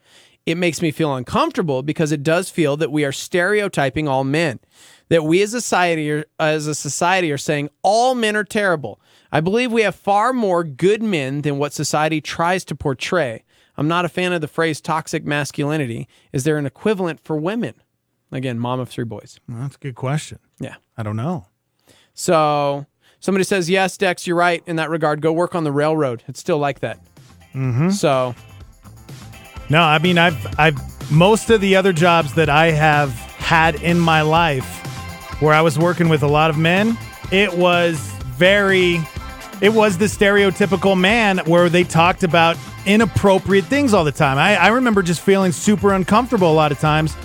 It 0.46 0.58
makes 0.58 0.82
me 0.82 0.92
feel 0.92 1.16
uncomfortable 1.16 1.82
because 1.82 2.12
it 2.12 2.22
does 2.22 2.50
feel 2.50 2.78
that 2.78 2.92
we 2.92 3.04
are 3.04 3.12
stereotyping 3.12 4.08
all 4.08 4.24
men. 4.24 4.60
That 5.10 5.24
we 5.24 5.42
as 5.42 5.54
a 5.54 5.62
society 5.62 6.12
are, 6.12 6.26
as 6.40 6.68
a 6.68 6.76
society 6.76 7.32
are 7.32 7.38
saying 7.38 7.70
all 7.82 8.16
men 8.16 8.36
are 8.36 8.44
terrible. 8.44 9.00
I 9.32 9.42
believe 9.42 9.72
we 9.72 9.82
have 9.82 9.96
far 9.96 10.34
more 10.34 10.64
good 10.64 11.02
men 11.04 11.42
than 11.42 11.58
what 11.58 11.74
society 11.74 12.22
tries 12.22 12.64
to 12.66 12.76
portray. 12.76 13.44
I'm 13.78 13.88
not 13.88 14.06
a 14.06 14.10
fan 14.10 14.34
of 14.34 14.42
the 14.42 14.48
phrase 14.48 14.82
toxic 14.82 15.26
masculinity. 15.26 16.08
Is 16.32 16.44
there 16.44 16.58
an 16.58 16.66
equivalent 16.66 17.20
for 17.24 17.38
women? 17.38 17.74
Again, 18.32 18.60
mom 18.60 18.80
of 18.80 18.90
three 18.90 19.04
boys. 19.04 19.40
Well, 19.48 19.60
that's 19.62 19.76
a 19.76 19.80
good 19.80 19.96
question. 19.96 20.40
Yeah. 20.60 20.76
I 20.98 21.04
don't 21.04 21.18
know. 21.18 21.48
So 22.14 22.86
somebody 23.20 23.44
says, 23.44 23.70
yes, 23.70 23.98
Dex, 23.98 24.26
you're 24.26 24.38
right 24.38 24.64
in 24.66 24.78
that 24.78 24.90
regard. 24.90 25.22
Go 25.22 25.34
work 25.34 25.56
on 25.56 25.64
the 25.64 25.72
railroad. 25.72 26.24
It's 26.28 26.40
still 26.40 26.58
like 26.58 26.80
that. 26.80 27.00
Mm-hmm. 27.54 27.90
So 27.90 28.34
No, 29.70 29.82
I 29.82 30.00
mean 30.00 30.18
I've 30.18 30.60
I've 30.60 31.12
most 31.12 31.50
of 31.50 31.62
the 31.62 31.76
other 31.76 31.94
jobs 31.94 32.34
that 32.34 32.50
I 32.50 32.72
have 32.72 33.12
had 33.38 33.76
in 33.76 34.00
my 34.00 34.22
life 34.22 34.82
where 35.42 35.54
I 35.54 35.62
was 35.62 35.78
working 35.78 36.10
with 36.10 36.24
a 36.24 36.28
lot 36.28 36.50
of 36.50 36.58
men, 36.58 36.98
it 37.32 37.54
was 37.54 37.98
very 38.38 39.00
it 39.62 39.74
was 39.74 39.98
the 39.98 40.06
stereotypical 40.06 41.00
man 41.00 41.40
where 41.40 41.70
they 41.70 41.84
talked 41.84 42.24
about 42.24 42.58
inappropriate 42.86 43.66
things 43.66 43.94
all 43.94 44.04
the 44.04 44.12
time. 44.12 44.38
I, 44.38 44.56
I 44.58 44.68
remember 44.68 45.02
just 45.02 45.22
feeling 45.22 45.52
super 45.52 45.94
uncomfortable 45.94 46.52
a 46.52 46.54
lot 46.54 46.72
of 46.72 46.80
times, 46.80 47.16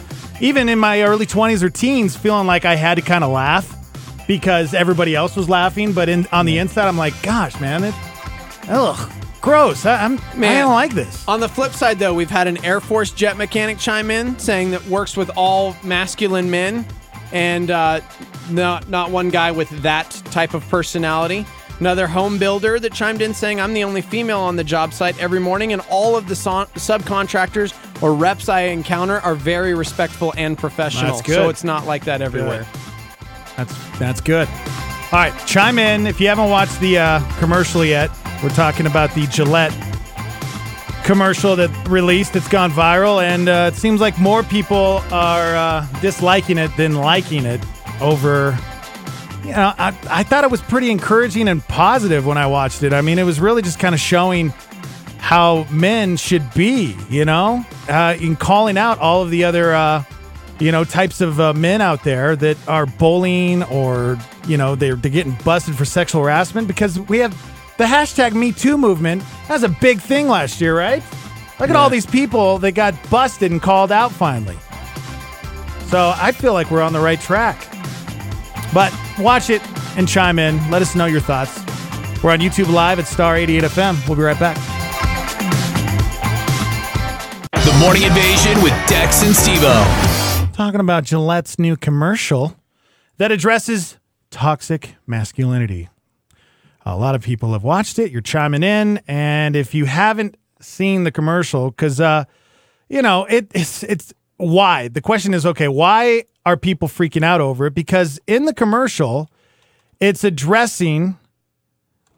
even 0.41 0.69
in 0.69 0.79
my 0.79 1.03
early 1.03 1.27
20s 1.27 1.63
or 1.63 1.71
teens, 1.71 2.17
feeling 2.17 2.47
like 2.47 2.65
I 2.65 2.77
had 2.77 2.95
to 2.97 3.03
kind 3.03 3.25
of 3.25 3.31
laugh 3.31 3.77
because 4.27 4.75
everybody 4.75 5.15
else 5.15 5.37
was 5.37 5.49
laughing. 5.49 5.93
But 5.93 6.09
in 6.09 6.27
on 6.33 6.47
the 6.47 6.59
inside, 6.59 6.87
I'm 6.87 6.97
like, 6.97 7.21
gosh, 7.23 7.61
man, 7.61 7.85
it, 7.85 7.95
ugh, 8.69 9.11
gross. 9.41 9.87
I, 9.87 10.05
I'm, 10.05 10.19
I 10.37 10.59
don't 10.59 10.73
like 10.73 10.95
this. 10.95 11.27
On 11.29 11.41
the 11.41 11.49
flip 11.49 11.73
side, 11.73 11.99
though, 11.99 12.15
we've 12.15 12.31
had 12.31 12.47
an 12.47 12.65
Air 12.65 12.81
Force 12.81 13.11
jet 13.11 13.37
mechanic 13.37 13.79
chime 13.79 14.11
in 14.11 14.39
saying 14.39 14.71
that 14.73 14.85
works 14.87 15.17
with 15.17 15.31
all 15.37 15.77
masculine 15.83 16.51
men, 16.51 16.87
and 17.33 17.71
uh, 17.71 18.01
not 18.51 18.89
not 18.89 19.11
one 19.11 19.29
guy 19.31 19.51
with 19.51 19.71
that 19.83 20.11
type 20.27 20.55
of 20.55 20.67
personality. 20.69 21.47
Another 21.79 22.07
home 22.07 22.37
builder 22.39 22.79
that 22.79 22.93
chimed 22.93 23.23
in 23.23 23.33
saying, 23.33 23.61
"I'm 23.61 23.73
the 23.73 23.85
only 23.85 24.03
female 24.03 24.41
on 24.41 24.57
the 24.57 24.65
job 24.65 24.93
site 24.93 25.19
every 25.21 25.41
morning, 25.41 25.73
and 25.73 25.81
all 25.89 26.17
of 26.17 26.29
the 26.29 26.37
son- 26.37 26.67
subcontractors 26.75 27.73
or 28.03 28.15
reps 28.15 28.49
I 28.49 28.63
encounter 28.63 29.21
are 29.21 29.35
very 29.35 29.75
respectful 29.75 30.35
and 30.37 30.59
professional. 30.59 31.13
That's 31.13 31.27
good. 31.27 31.35
So 31.35 31.49
it's 31.49 31.65
not 31.65 31.87
like 31.87 32.05
that 32.05 32.21
everywhere." 32.21 32.67
That's 33.57 33.99
that's 33.99 34.21
good. 34.21 34.49
All 35.13 35.19
right, 35.19 35.33
chime 35.47 35.79
in 35.79 36.07
if 36.07 36.21
you 36.21 36.29
haven't 36.29 36.51
watched 36.51 36.79
the 36.81 36.99
uh, 36.99 37.39
commercial 37.39 37.85
yet. 37.85 38.11
We're 38.43 38.49
talking 38.51 38.87
about 38.87 39.15
the 39.15 39.27
Gillette 39.27 39.73
commercial 41.05 41.57
that 41.57 41.71
released. 41.89 42.37
It's 42.37 42.49
gone 42.49 42.71
viral, 42.71 43.23
and 43.23 43.49
uh, 43.49 43.71
it 43.73 43.77
seems 43.77 44.01
like 44.01 44.19
more 44.19 44.43
people 44.43 45.03
are 45.11 45.57
uh, 45.57 45.87
disliking 46.01 46.57
it 46.57 46.75
than 46.77 46.95
liking 46.95 47.45
it. 47.45 47.61
Over, 48.01 48.57
you 49.45 49.51
know, 49.51 49.75
I, 49.77 49.95
I 50.09 50.23
thought 50.23 50.45
it 50.45 50.51
was 50.51 50.63
pretty 50.63 50.91
encouraging 50.91 51.49
and 51.49 51.63
positive 51.63 52.25
when 52.25 52.39
I 52.39 52.47
watched 52.47 52.83
it. 52.83 52.95
I 52.95 53.03
mean, 53.03 53.19
it 53.19 53.25
was 53.25 53.41
really 53.41 53.61
just 53.61 53.79
kind 53.79 53.95
of 53.95 54.01
showing 54.01 54.55
how 55.19 55.67
men 55.71 56.17
should 56.17 56.55
be, 56.55 56.97
you 57.11 57.27
know, 57.27 57.63
uh, 57.91 58.17
in 58.19 58.37
calling 58.37 58.79
out 58.79 58.99
all 59.01 59.23
of 59.23 59.31
the 59.31 59.45
other, 59.45 59.75
uh, 59.75 60.03
you 60.59 60.73
know, 60.73 60.85
types 60.85 61.21
of 61.21 61.39
uh, 61.39 61.53
men 61.53 61.83
out 61.83 62.05
there 62.05 62.37
that 62.37 62.57
are 62.67 62.87
bullying 62.87 63.63
or, 63.65 64.19
you 64.47 64.57
know, 64.57 64.75
they're, 64.75 64.95
they're 64.95 65.11
getting 65.11 65.37
busted 65.45 65.75
for 65.77 65.85
sexual 65.85 66.23
harassment 66.23 66.67
because 66.67 66.99
we 67.01 67.19
have 67.19 67.35
the 67.81 67.87
hashtag 67.87 68.35
Me 68.35 68.53
Too 68.53 68.77
movement. 68.77 69.23
That 69.49 69.55
was 69.55 69.63
a 69.63 69.69
big 69.71 70.03
thing 70.03 70.29
last 70.29 70.61
year, 70.61 70.77
right? 70.77 71.03
Look 71.59 71.71
at 71.71 71.77
all 71.77 71.89
these 71.89 72.05
people 72.05 72.59
that 72.59 72.73
got 72.73 72.95
busted 73.09 73.51
and 73.51 73.63
called 73.63 73.91
out 73.91 74.13
finally. 74.13 74.59
So 75.87 76.13
I 76.15 76.31
feel 76.33 76.53
like 76.53 76.71
we're 76.71 76.83
on 76.83 76.93
the 76.93 77.01
right 77.01 77.19
track. 77.19 77.67
But 78.75 78.95
watch 79.19 79.49
it 79.49 79.63
and 79.97 80.07
chime 80.07 80.39
in. 80.39 80.59
Let 80.71 80.83
us 80.83 80.95
know 80.95 81.07
your 81.07 81.23
thoughts. 81.23 81.59
We're 82.23 82.33
on 82.33 82.41
YouTube 82.41 82.71
Live 82.71 82.99
at 82.99 83.07
Star 83.07 83.35
88 83.35 83.65
FM. 83.65 84.07
We'll 84.07 84.17
be 84.19 84.25
right 84.25 84.39
back. 84.39 84.59
The 87.51 87.79
Morning 87.81 88.03
Invasion 88.03 88.63
with 88.63 88.75
Dex 88.89 89.23
and 89.23 89.35
Stevo. 89.35 90.53
Talking 90.53 90.81
about 90.81 91.07
Gillette's 91.07 91.59
new 91.59 91.79
commercial 91.79 92.59
that 93.17 93.33
addresses 93.33 93.99
toxic 94.31 94.97
masculinity. 95.07 95.89
A 96.91 96.97
lot 96.97 97.15
of 97.15 97.23
people 97.23 97.53
have 97.53 97.63
watched 97.63 97.99
it. 97.99 98.11
You're 98.11 98.21
chiming 98.21 98.63
in, 98.63 99.01
and 99.07 99.55
if 99.55 99.75
you 99.75 99.85
haven't 99.85 100.37
seen 100.61 101.05
the 101.05 101.13
commercial, 101.13 101.71
because 101.71 102.01
uh, 102.01 102.25
you 102.89 103.01
know 103.03 103.25
it, 103.27 103.51
it's 103.55 103.83
it's 103.85 104.13
why 104.37 104.89
the 104.89 105.01
question 105.01 105.33
is 105.35 105.47
okay. 105.47 105.69
Why 105.69 106.25
are 106.45 106.57
people 106.57 106.89
freaking 106.89 107.25
out 107.25 107.41
over 107.41 107.67
it? 107.67 107.75
Because 107.75 108.19
in 108.27 108.45
the 108.45 108.55
commercial, 108.55 109.31
it's 110.01 110.25
addressing 110.25 111.17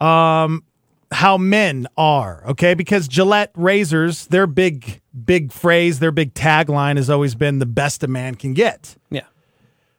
um 0.01 0.65
how 1.13 1.37
men 1.37 1.87
are 1.97 2.43
okay 2.49 2.75
because 2.75 3.07
gillette 3.07 3.53
razors 3.55 4.27
their 4.29 4.47
big 4.47 5.01
big 5.25 5.53
phrase 5.53 5.99
their 5.99 6.11
big 6.11 6.33
tagline 6.35 6.97
has 6.97 7.11
always 7.11 7.35
been 7.35 7.59
the 7.59 7.67
best 7.67 8.03
a 8.03 8.09
man 8.09 8.35
can 8.35 8.55
get 8.55 8.97
Yeah. 9.11 9.27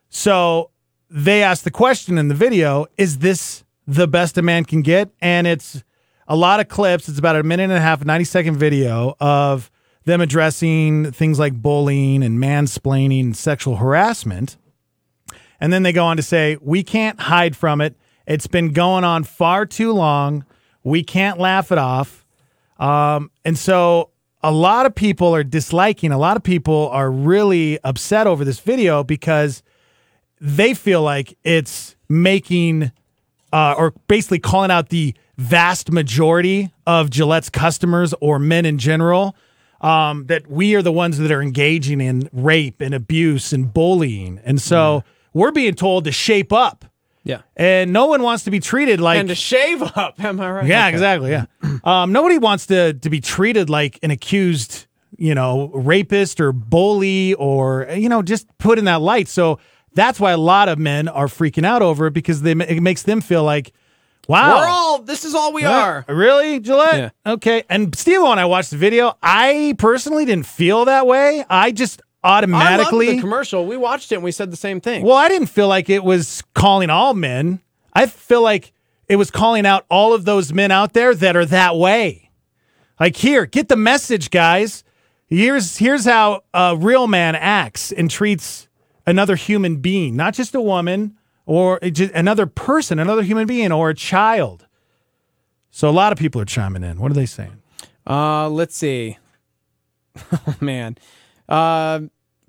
so 0.10 0.72
they 1.10 1.44
asked 1.44 1.64
the 1.64 1.72
question 1.72 2.18
in 2.18 2.28
the 2.28 2.36
video 2.36 2.88
is 2.98 3.20
this 3.20 3.63
the 3.88 4.08
best 4.08 4.38
a 4.38 4.42
man 4.42 4.66
can 4.66 4.82
get 4.82 5.10
and 5.22 5.46
it's 5.46 5.84
a 6.28 6.36
lot 6.36 6.60
of 6.60 6.68
clips 6.68 7.10
it's 7.10 7.20
about 7.20 7.36
a 7.36 7.44
minute 7.44 7.64
and 7.64 7.74
a 7.74 7.82
half 7.82 8.04
90 8.06 8.24
second 8.26 8.58
video 8.58 9.16
of 9.20 9.70
them 10.06 10.22
addressing 10.22 11.12
things 11.12 11.40
like 11.40 11.54
bullying 11.54 12.24
and 12.24 12.40
mansplaining 12.40 13.22
and 13.22 13.38
sexual 13.38 13.78
harassment 13.78 14.58
and 15.64 15.72
then 15.72 15.84
they 15.84 15.94
go 15.94 16.04
on 16.04 16.18
to 16.18 16.24
say, 16.24 16.58
we 16.60 16.84
can't 16.84 17.18
hide 17.22 17.56
from 17.56 17.80
it. 17.80 17.96
It's 18.28 18.48
been 18.48 18.74
going 18.74 19.06
on 19.06 19.24
far 19.24 19.66
too 19.66 19.94
long. 19.94 20.46
We 20.84 21.06
can't 21.06 21.40
laugh 21.40 21.72
it 21.72 21.78
off. 21.78 22.26
Um, 22.78 23.32
and 23.46 23.58
so 23.58 24.10
a 24.44 24.52
lot 24.52 24.86
of 24.86 24.94
people 24.94 25.34
are 25.34 25.42
disliking, 25.42 26.12
a 26.12 26.18
lot 26.18 26.36
of 26.36 26.44
people 26.44 26.90
are 26.90 27.10
really 27.10 27.80
upset 27.86 28.28
over 28.28 28.44
this 28.44 28.60
video 28.60 29.06
because 29.06 29.64
they 30.42 30.74
feel 30.74 31.02
like 31.02 31.38
it's 31.46 31.96
making 32.10 32.92
uh, 33.54 33.76
or 33.78 33.94
basically 34.08 34.40
calling 34.40 34.72
out 34.72 34.90
the 34.90 35.16
vast 35.38 35.92
majority 35.92 36.72
of 36.86 37.10
Gillette's 37.10 37.50
customers 37.50 38.14
or 38.20 38.40
men 38.40 38.66
in 38.66 38.78
general 38.78 39.36
um, 39.82 40.26
that 40.26 40.48
we 40.50 40.76
are 40.76 40.82
the 40.82 40.92
ones 40.92 41.18
that 41.20 41.32
are 41.32 41.42
engaging 41.42 42.02
in 42.02 42.30
rape 42.34 42.82
and 42.82 42.94
abuse 42.94 43.54
and 43.54 43.74
bullying. 43.74 44.40
And 44.44 44.62
so 44.62 45.04
we're 45.34 45.52
being 45.52 45.76
told 45.76 46.04
to 46.06 46.12
shape 46.12 46.52
up. 46.54 46.86
Yeah. 47.26 47.42
And 47.56 47.94
no 47.94 48.08
one 48.08 48.22
wants 48.22 48.44
to 48.46 48.52
be 48.52 48.60
treated 48.60 49.00
like 49.00 49.18
and 49.20 49.30
to 49.30 49.36
shave 49.36 49.82
up. 49.82 50.22
Am 50.24 50.40
I 50.42 50.52
right? 50.52 50.66
yeah, 50.68 50.88
Okay. 50.88 50.94
exactly. 50.96 51.32
Yeah. 51.32 51.46
Um, 51.86 52.12
nobody 52.14 52.38
wants 52.38 52.68
to 52.68 52.94
to 52.94 53.10
be 53.10 53.20
treated 53.20 53.70
like 53.70 54.00
an 54.04 54.12
accused, 54.12 54.88
you 55.18 55.36
know, 55.36 55.70
rapist 55.74 56.40
or 56.40 56.54
bully 56.54 57.34
or 57.34 57.88
you 57.94 58.08
know, 58.10 58.22
just 58.22 58.48
put 58.58 58.78
in 58.80 58.86
that 58.86 59.02
light. 59.02 59.28
So 59.28 59.60
That's 59.96 60.20
why 60.20 60.32
a 60.32 60.38
lot 60.38 60.70
of 60.70 60.80
men 60.80 61.08
are 61.08 61.28
freaking 61.28 61.66
out 61.66 61.82
over 61.82 62.08
it 62.08 62.14
because 62.14 62.42
they, 62.42 62.52
it 62.52 62.82
makes 62.82 63.04
them 63.04 63.22
feel 63.22 63.44
like, 63.44 63.74
wow. 64.28 64.58
We're 64.58 64.68
all. 64.68 65.00
This 65.04 65.24
is 65.26 65.36
all 65.36 65.54
we 65.54 65.64
Huh? 65.64 65.72
are. 65.72 66.06
Really, 66.08 66.60
Gillette? 66.60 67.14
Okay. 67.26 67.64
And 67.70 67.96
Steve, 67.96 68.22
when 68.22 68.40
I 68.40 68.46
watched 68.46 68.72
the 68.72 68.78
video, 68.78 69.16
I 69.22 69.76
personally 69.78 70.26
didn't 70.26 70.46
feel 70.48 70.86
that 70.86 71.06
way. 71.06 71.46
I 71.50 71.72
just 71.72 72.02
I 72.24 72.38
automatically. 72.38 73.08
loved 73.08 73.18
the 73.18 73.22
commercial. 73.22 73.66
We 73.66 73.78
watched 73.78 74.12
it 74.12 74.16
and 74.16 74.24
we 74.24 74.32
said 74.32 74.52
the 74.52 74.56
same 74.58 74.82
thing. 74.82 75.04
well, 75.04 75.18
I 75.18 75.28
didn't 75.28 75.48
feel 75.50 75.68
like 75.68 75.90
it 75.90 76.04
was 76.04 76.42
calling 76.56 76.90
all 76.90 77.14
men. 77.14 77.60
I 77.94 78.08
feel 78.08 78.42
like 78.42 78.72
it 79.08 79.18
was 79.18 79.30
calling 79.30 79.66
out 79.66 79.86
all 79.90 80.14
of 80.14 80.26
those 80.26 80.54
men 80.54 80.72
out 80.72 80.94
there 80.94 81.14
that 81.14 81.36
are 81.36 81.46
that 81.46 81.76
way. 81.76 82.32
Like, 83.00 83.18
here, 83.18 83.46
get 83.46 83.68
the 83.68 83.76
message, 83.76 84.30
guys. 84.32 84.84
Here's 85.28 85.78
here's 85.78 86.06
how 86.06 86.44
a 86.54 86.78
real 86.78 87.08
man 87.08 87.36
acts 87.36 87.92
and 87.92 88.10
treats 88.10 88.68
another 89.06 89.36
human 89.36 89.78
being, 89.78 90.16
not 90.16 90.34
just 90.34 90.56
a 90.56 90.62
woman 90.62 91.18
or 91.46 91.80
just 91.80 92.14
another 92.14 92.46
person, 92.46 93.00
another 93.00 93.24
human 93.24 93.48
being 93.48 93.72
or 93.72 93.90
a 93.90 93.96
child. 93.96 94.66
So 95.72 95.90
a 95.90 95.92
lot 95.92 96.12
of 96.12 96.20
people 96.20 96.40
are 96.40 96.46
chiming 96.46 96.84
in. 96.84 97.00
What 97.00 97.12
are 97.12 97.16
they 97.16 97.26
saying? 97.26 97.62
Uh, 98.08 98.50
let's 98.50 98.76
see. 98.76 99.18
Oh 100.32 100.56
man. 100.62 100.96
Uh, 101.50 102.02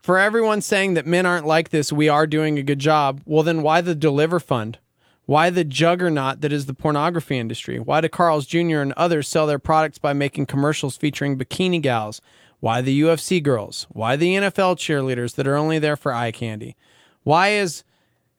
for 0.02 0.18
everyone 0.18 0.60
saying 0.60 0.94
that 0.94 1.06
men 1.06 1.24
aren't 1.24 1.46
like 1.46 1.70
this, 1.70 1.90
we 1.90 2.10
are 2.10 2.26
doing 2.26 2.58
a 2.58 2.62
good 2.62 2.78
job. 2.78 3.22
Well, 3.24 3.42
then 3.42 3.62
why 3.62 3.80
the 3.80 3.94
Deliver 3.94 4.38
Fund? 4.38 4.78
Why 5.24 5.48
the 5.48 5.64
juggernaut 5.64 6.42
that 6.42 6.52
is 6.52 6.66
the 6.66 6.74
pornography 6.74 7.38
industry? 7.38 7.78
Why 7.80 8.02
do 8.02 8.10
Carl's 8.10 8.44
Jr. 8.44 8.80
and 8.80 8.92
others 8.92 9.26
sell 9.28 9.46
their 9.46 9.58
products 9.58 9.96
by 9.96 10.12
making 10.12 10.44
commercials 10.44 10.98
featuring 10.98 11.38
bikini 11.38 11.80
gals? 11.80 12.20
Why 12.64 12.80
the 12.80 12.98
UFC 13.02 13.42
girls? 13.42 13.86
Why 13.90 14.16
the 14.16 14.36
NFL 14.36 14.76
cheerleaders 14.76 15.34
that 15.34 15.46
are 15.46 15.54
only 15.54 15.78
there 15.78 15.96
for 15.96 16.14
eye 16.14 16.30
candy? 16.30 16.76
Why 17.22 17.48
is 17.50 17.84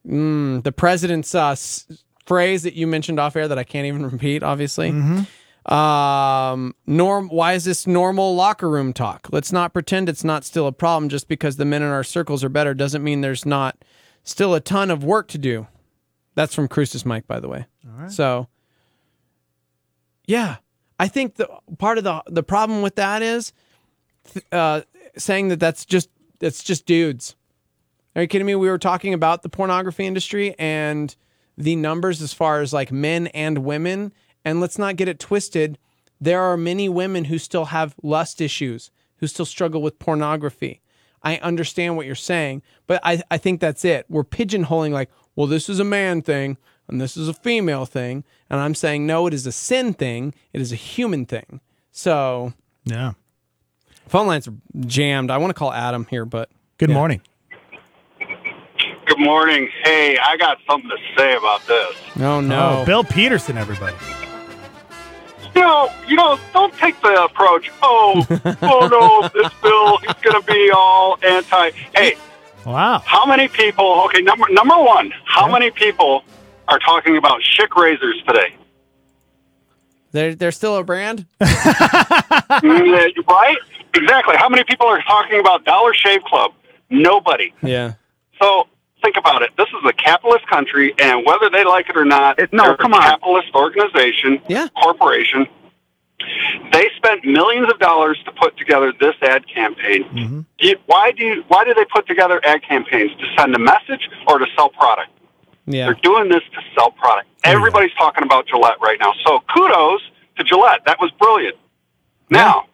mm, 0.04 0.64
the 0.64 0.72
president's 0.72 1.32
uh, 1.32 1.50
s- 1.50 1.86
phrase 2.24 2.64
that 2.64 2.74
you 2.74 2.88
mentioned 2.88 3.20
off 3.20 3.36
air 3.36 3.46
that 3.46 3.56
I 3.56 3.62
can't 3.62 3.86
even 3.86 4.04
repeat, 4.10 4.42
obviously? 4.42 4.90
Um, 5.66 6.74
norm. 6.88 7.28
Why 7.28 7.52
is 7.52 7.66
this 7.66 7.86
normal 7.86 8.34
locker 8.34 8.68
room 8.68 8.92
talk? 8.92 9.28
Let's 9.30 9.52
not 9.52 9.72
pretend 9.72 10.08
it's 10.08 10.24
not 10.24 10.42
still 10.42 10.66
a 10.66 10.72
problem. 10.72 11.08
Just 11.08 11.28
because 11.28 11.54
the 11.56 11.64
men 11.64 11.82
in 11.82 11.88
our 11.88 12.02
circles 12.02 12.42
are 12.42 12.48
better 12.48 12.74
doesn't 12.74 13.04
mean 13.04 13.20
there's 13.20 13.46
not 13.46 13.84
still 14.24 14.56
a 14.56 14.60
ton 14.60 14.90
of 14.90 15.04
work 15.04 15.28
to 15.28 15.38
do. 15.38 15.68
That's 16.34 16.52
from 16.52 16.66
Crucis 16.66 17.06
Mike, 17.06 17.28
by 17.28 17.38
the 17.38 17.48
way. 17.48 17.66
So, 18.08 18.48
yeah, 20.26 20.56
I 20.98 21.06
think 21.06 21.36
the 21.36 21.48
part 21.78 21.96
of 21.98 22.02
the 22.02 22.24
the 22.26 22.42
problem 22.42 22.82
with 22.82 22.96
that 22.96 23.22
is 23.22 23.52
uh, 24.52 24.82
saying 25.16 25.48
that 25.48 25.60
that's 25.60 25.84
just 25.84 26.08
that's 26.38 26.62
just 26.62 26.86
dudes. 26.86 27.36
Are 28.14 28.22
you 28.22 28.28
kidding 28.28 28.46
me? 28.46 28.54
We 28.54 28.68
were 28.68 28.78
talking 28.78 29.12
about 29.12 29.42
the 29.42 29.48
pornography 29.48 30.06
industry 30.06 30.54
and 30.58 31.14
the 31.58 31.76
numbers 31.76 32.22
as 32.22 32.32
far 32.32 32.60
as 32.60 32.72
like 32.72 32.90
men 32.90 33.26
and 33.28 33.58
women. 33.58 34.12
And 34.44 34.60
let's 34.60 34.78
not 34.78 34.96
get 34.96 35.08
it 35.08 35.18
twisted. 35.18 35.78
There 36.20 36.40
are 36.40 36.56
many 36.56 36.88
women 36.88 37.26
who 37.26 37.38
still 37.38 37.66
have 37.66 37.94
lust 38.02 38.40
issues, 38.40 38.90
who 39.18 39.26
still 39.26 39.44
struggle 39.44 39.82
with 39.82 39.98
pornography. 39.98 40.80
I 41.22 41.36
understand 41.38 41.96
what 41.96 42.06
you're 42.06 42.14
saying, 42.14 42.62
but 42.86 43.00
I, 43.02 43.22
I 43.30 43.38
think 43.38 43.60
that's 43.60 43.84
it. 43.84 44.06
We're 44.08 44.24
pigeonholing 44.24 44.92
like, 44.92 45.10
well, 45.34 45.46
this 45.46 45.68
is 45.68 45.80
a 45.80 45.84
man 45.84 46.22
thing 46.22 46.56
and 46.88 47.00
this 47.00 47.16
is 47.16 47.28
a 47.28 47.34
female 47.34 47.84
thing. 47.84 48.24
And 48.48 48.60
I'm 48.60 48.74
saying, 48.74 49.06
no, 49.06 49.26
it 49.26 49.34
is 49.34 49.46
a 49.46 49.52
sin 49.52 49.92
thing. 49.92 50.34
It 50.52 50.60
is 50.60 50.72
a 50.72 50.76
human 50.76 51.26
thing. 51.26 51.60
So 51.90 52.52
Yeah. 52.84 53.12
Phone 54.08 54.26
lines 54.26 54.48
are 54.48 54.54
jammed. 54.86 55.30
I 55.30 55.38
want 55.38 55.50
to 55.50 55.54
call 55.54 55.72
Adam 55.72 56.06
here, 56.10 56.24
but 56.24 56.48
Good 56.78 56.90
Yeah. 56.90 56.94
morning. 56.94 57.22
Good 59.06 59.18
morning. 59.18 59.70
Hey, 59.84 60.18
I 60.18 60.36
got 60.36 60.58
something 60.68 60.90
to 60.90 60.96
say 61.16 61.34
about 61.36 61.66
this. 61.66 61.94
no, 62.16 62.40
no. 62.40 62.80
Oh, 62.82 62.84
Bill 62.84 63.02
Peterson, 63.04 63.56
everybody. 63.56 63.96
You 65.54 65.62
know, 65.62 65.88
you 66.06 66.16
know, 66.16 66.38
don't 66.52 66.74
take 66.76 67.00
the 67.00 67.22
approach. 67.24 67.70
Oh, 67.82 68.26
oh 68.62 68.88
no, 68.88 69.28
this 69.32 69.50
bill 69.62 69.98
he's 69.98 70.12
going 70.22 70.38
to 70.38 70.46
be 70.46 70.70
all 70.70 71.16
anti. 71.22 71.70
Hey, 71.94 72.16
Wow. 72.66 73.02
how 73.06 73.24
many 73.24 73.48
people? 73.48 74.02
Okay, 74.06 74.20
number 74.20 74.44
number 74.50 74.76
one, 74.76 75.12
how 75.24 75.50
many 75.50 75.70
people 75.70 76.22
are 76.68 76.78
talking 76.80 77.16
about 77.16 77.40
Schick 77.42 77.74
razors 77.80 78.22
today? 78.26 78.54
They're, 80.12 80.34
they're 80.34 80.52
still 80.52 80.76
a 80.76 80.84
brand? 80.84 81.26
Mm, 82.56 83.26
right? 83.28 83.56
Exactly. 83.96 84.36
How 84.36 84.48
many 84.48 84.64
people 84.64 84.86
are 84.86 85.02
talking 85.02 85.40
about 85.40 85.64
Dollar 85.64 85.94
Shave 85.94 86.22
Club? 86.24 86.52
Nobody. 86.90 87.52
Yeah. 87.62 87.94
So 88.40 88.66
think 89.02 89.16
about 89.16 89.42
it. 89.42 89.50
This 89.56 89.68
is 89.68 89.84
a 89.88 89.92
capitalist 89.92 90.46
country, 90.48 90.94
and 90.98 91.24
whether 91.26 91.48
they 91.50 91.64
like 91.64 91.88
it 91.88 91.96
or 91.96 92.04
not, 92.04 92.38
It- 92.38 92.52
no, 92.52 92.64
they're 92.64 92.76
come 92.76 92.92
a 92.92 92.96
on. 92.96 93.02
capitalist 93.02 93.48
organization, 93.54 94.40
Yeah. 94.48 94.68
corporation. 94.82 95.46
They 96.72 96.88
spent 96.96 97.24
millions 97.24 97.70
of 97.70 97.78
dollars 97.78 98.18
to 98.24 98.32
put 98.32 98.56
together 98.56 98.92
this 98.98 99.14
ad 99.22 99.46
campaign. 99.48 100.04
Mm-hmm. 100.04 100.40
Do 100.58 100.68
you- 100.68 100.78
why 100.86 101.12
do 101.12 101.22
you, 101.24 101.44
why 101.48 101.64
do 101.64 101.74
they 101.74 101.84
put 101.84 102.06
together 102.06 102.40
ad 102.44 102.62
campaigns 102.62 103.12
to 103.20 103.26
send 103.38 103.54
a 103.54 103.58
message 103.58 104.08
or 104.26 104.38
to 104.38 104.46
sell 104.56 104.70
product? 104.70 105.10
Yeah. 105.66 105.86
They're 105.86 105.94
doing 106.02 106.28
this 106.28 106.42
to 106.54 106.60
sell 106.74 106.90
product. 106.92 107.28
Everybody's 107.44 107.92
talking 107.98 108.24
about 108.24 108.46
Gillette 108.46 108.80
right 108.80 108.98
now. 108.98 109.12
So 109.24 109.40
kudos 109.54 110.00
to 110.38 110.44
Gillette. 110.44 110.84
That 110.86 110.98
was 111.00 111.10
brilliant. 111.12 111.56
Now, 112.30 112.66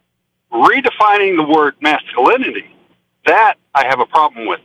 redefining 0.53 1.37
the 1.37 1.47
word 1.49 1.75
masculinity, 1.81 2.71
that 3.27 3.55
I 3.75 3.87
have 3.87 4.01
a 4.01 4.07
problem 4.07 4.47
with. 4.47 4.61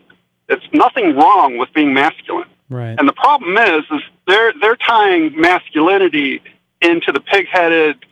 It's 0.50 0.66
nothing 0.74 1.16
wrong 1.16 1.58
with 1.58 1.74
being 1.74 1.94
masculine. 1.94 2.48
Right. 2.70 2.96
And 2.98 3.08
the 3.08 3.14
problem 3.14 3.58
is, 3.58 3.84
is 3.92 4.02
they're 4.28 4.54
they're 4.60 4.76
tying 4.76 5.40
masculinity 5.40 6.42
into 6.82 7.12
the 7.12 7.22
pig-headed 7.22 8.06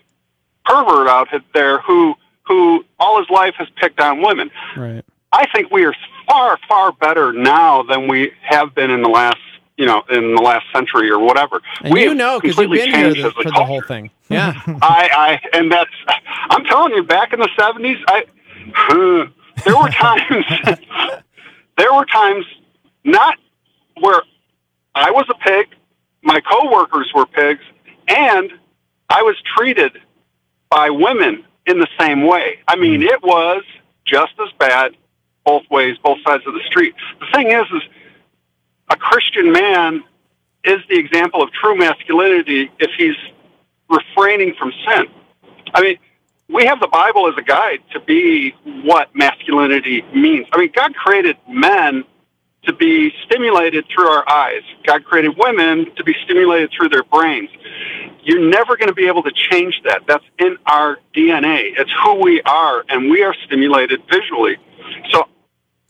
pervert 0.65 1.07
out 1.07 1.27
there 1.53 1.79
who 1.81 2.15
who 2.47 2.85
all 2.99 3.19
his 3.19 3.29
life 3.29 3.55
has 3.57 3.67
picked 3.75 3.99
on 3.99 4.21
women. 4.21 4.51
Right. 4.77 5.03
I 5.31 5.47
think 5.53 5.71
we 5.71 5.83
are 5.85 5.93
far, 6.27 6.57
far 6.67 6.91
better 6.93 7.33
now 7.33 7.83
than 7.83 8.07
we 8.07 8.31
have 8.41 8.73
been 8.73 8.91
in 8.91 9.01
the 9.01 9.09
last, 9.09 9.37
you 9.77 9.85
know, 9.85 10.03
in 10.09 10.35
the 10.35 10.41
last 10.41 10.65
century 10.73 11.09
or 11.09 11.19
whatever. 11.19 11.61
And 11.81 11.93
we 11.93 12.03
you 12.03 12.13
know 12.13 12.39
because 12.39 12.57
you've 12.57 12.69
completely 12.69 12.91
been 12.91 12.99
here 12.99 13.13
changed 13.13 13.23
the, 13.23 13.27
as 13.27 13.33
a 13.33 13.43
for 13.43 13.51
the 13.51 13.65
whole 13.65 13.81
thing. 13.81 14.11
Yeah. 14.27 14.53
I, 14.81 15.39
I, 15.53 15.55
and 15.55 15.71
that's, 15.71 15.91
I'm 16.49 16.65
telling 16.65 16.93
you, 16.93 17.03
back 17.03 17.31
in 17.31 17.39
the 17.39 17.49
'70s, 17.59 18.01
I, 18.07 18.25
there 19.65 19.77
were 19.77 19.89
times, 19.89 20.45
there 21.77 21.93
were 21.93 22.05
times, 22.05 22.43
not 23.03 23.37
where 23.99 24.23
I 24.95 25.11
was 25.11 25.25
a 25.29 25.35
pig, 25.35 25.67
my 26.23 26.41
coworkers 26.41 27.11
were 27.13 27.27
pigs, 27.27 27.61
and 28.07 28.51
I 29.09 29.21
was 29.21 29.35
treated 29.55 29.91
by 30.71 30.89
women 30.89 31.45
in 31.67 31.77
the 31.77 31.87
same 31.99 32.25
way. 32.25 32.59
I 32.67 32.75
mean, 32.77 33.01
mm. 33.01 33.05
it 33.05 33.21
was 33.21 33.63
just 34.05 34.33
as 34.43 34.51
bad 34.57 34.95
both 35.45 35.63
ways, 35.69 35.97
both 36.03 36.17
sides 36.25 36.43
of 36.47 36.53
the 36.53 36.63
street. 36.65 36.95
The 37.19 37.27
thing 37.31 37.51
is, 37.51 37.65
is 37.71 37.83
a 38.89 38.95
Christian 38.95 39.51
man 39.51 40.03
is 40.63 40.79
the 40.89 40.97
example 40.97 41.41
of 41.41 41.51
true 41.51 41.77
masculinity 41.77 42.71
if 42.79 42.91
he's 42.97 43.15
refraining 43.89 44.55
from 44.57 44.71
sin. 44.87 45.05
I 45.73 45.81
mean, 45.81 45.97
we 46.49 46.65
have 46.65 46.79
the 46.79 46.87
Bible 46.87 47.27
as 47.27 47.35
a 47.37 47.41
guide 47.41 47.79
to 47.93 47.99
be 47.99 48.51
what 48.83 49.15
masculinity 49.15 50.03
means. 50.13 50.47
I 50.51 50.57
mean, 50.57 50.71
God 50.75 50.95
created 50.95 51.37
men 51.47 52.03
to 52.63 52.73
be 52.73 53.11
stimulated 53.25 53.85
through 53.93 54.07
our 54.07 54.27
eyes. 54.29 54.61
God 54.85 55.05
created 55.05 55.35
women 55.37 55.93
to 55.95 56.03
be 56.03 56.15
stimulated 56.23 56.71
through 56.75 56.89
their 56.89 57.03
brains. 57.03 57.49
You're 58.23 58.47
never 58.49 58.75
going 58.75 58.89
to 58.89 58.95
be 58.95 59.07
able 59.07 59.23
to 59.23 59.31
change 59.31 59.81
that. 59.85 60.01
That's 60.07 60.23
in 60.39 60.57
our 60.65 60.97
DNA. 61.15 61.73
It's 61.77 61.91
who 62.03 62.15
we 62.15 62.41
are, 62.41 62.83
and 62.89 63.09
we 63.09 63.21
are 63.23 63.35
stimulated 63.45 64.01
visually. 64.11 64.57
So 65.11 65.27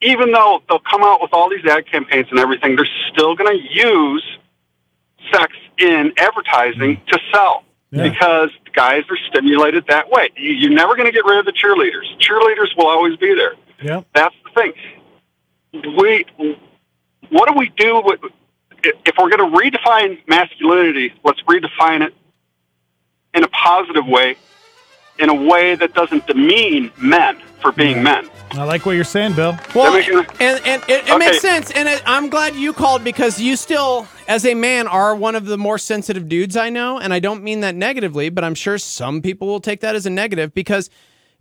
even 0.05 0.31
though 0.31 0.61
they'll 0.69 0.79
come 0.79 1.03
out 1.03 1.21
with 1.21 1.33
all 1.33 1.49
these 1.49 1.65
ad 1.65 1.85
campaigns 1.91 2.27
and 2.31 2.39
everything, 2.39 2.75
they're 2.75 2.87
still 3.11 3.35
going 3.35 3.57
to 3.57 3.63
use 3.73 4.23
sex 5.33 5.53
in 5.79 6.13
advertising 6.17 6.97
mm. 6.97 7.05
to 7.07 7.19
sell 7.33 7.63
Yeah. 7.91 8.09
because 8.09 8.49
guys 8.73 9.03
are 9.09 9.17
stimulated 9.29 9.85
that 9.87 10.09
way. 10.09 10.29
You- 10.37 10.53
You're 10.53 10.71
never 10.73 10.95
going 10.95 11.07
to 11.07 11.11
get 11.11 11.25
rid 11.25 11.39
of 11.39 11.45
the 11.45 11.51
cheerleaders. 11.53 12.05
Cheerleaders 12.19 12.75
will 12.77 12.87
always 12.87 13.15
be 13.17 13.33
there. 13.33 13.55
Yeah. 13.81 14.01
That's 14.13 14.35
the 14.45 14.61
thing. 14.61 14.73
We, 15.97 16.25
what 17.29 17.49
do 17.49 17.55
we 17.57 17.69
do 17.75 18.01
with, 18.05 18.19
if 18.83 19.15
we're 19.17 19.29
going 19.35 19.51
to 19.51 19.57
redefine 19.57 20.19
masculinity? 20.27 21.13
Let's 21.23 21.41
redefine 21.41 22.01
it 22.05 22.13
in 23.33 23.43
a 23.43 23.47
positive 23.49 24.05
way, 24.07 24.37
in 25.19 25.29
a 25.29 25.33
way 25.33 25.75
that 25.75 25.93
doesn't 25.93 26.27
demean 26.27 26.91
men 26.97 27.41
for 27.61 27.71
being 27.71 28.03
men. 28.03 28.29
I 28.51 28.63
like 28.63 28.85
what 28.85 28.93
you're 28.93 29.03
saying, 29.03 29.33
Bill. 29.33 29.57
Well, 29.73 29.91
That 29.91 30.07
and 30.39 30.61
and 30.65 30.83
it, 30.83 30.89
it 30.89 31.09
Okay. 31.09 31.17
makes 31.17 31.41
sense, 31.41 31.71
and 31.71 31.89
it, 31.89 32.01
I'm 32.05 32.29
glad 32.29 32.55
you 32.55 32.73
called 32.73 33.03
because 33.03 33.39
you 33.39 33.55
still, 33.55 34.07
as 34.27 34.45
a 34.45 34.53
man, 34.53 34.87
are 34.87 35.15
one 35.15 35.35
of 35.35 35.45
the 35.45 35.57
more 35.57 35.77
sensitive 35.77 36.29
dudes 36.29 36.55
I 36.55 36.69
know, 36.69 36.99
and 36.99 37.13
I 37.13 37.19
don't 37.19 37.43
mean 37.43 37.61
that 37.61 37.75
negatively, 37.75 38.29
but 38.29 38.43
I'm 38.43 38.55
sure 38.55 38.77
some 38.77 39.21
people 39.21 39.47
will 39.47 39.59
take 39.59 39.81
that 39.81 39.95
as 39.95 40.05
a 40.05 40.09
negative 40.09 40.53
because 40.53 40.89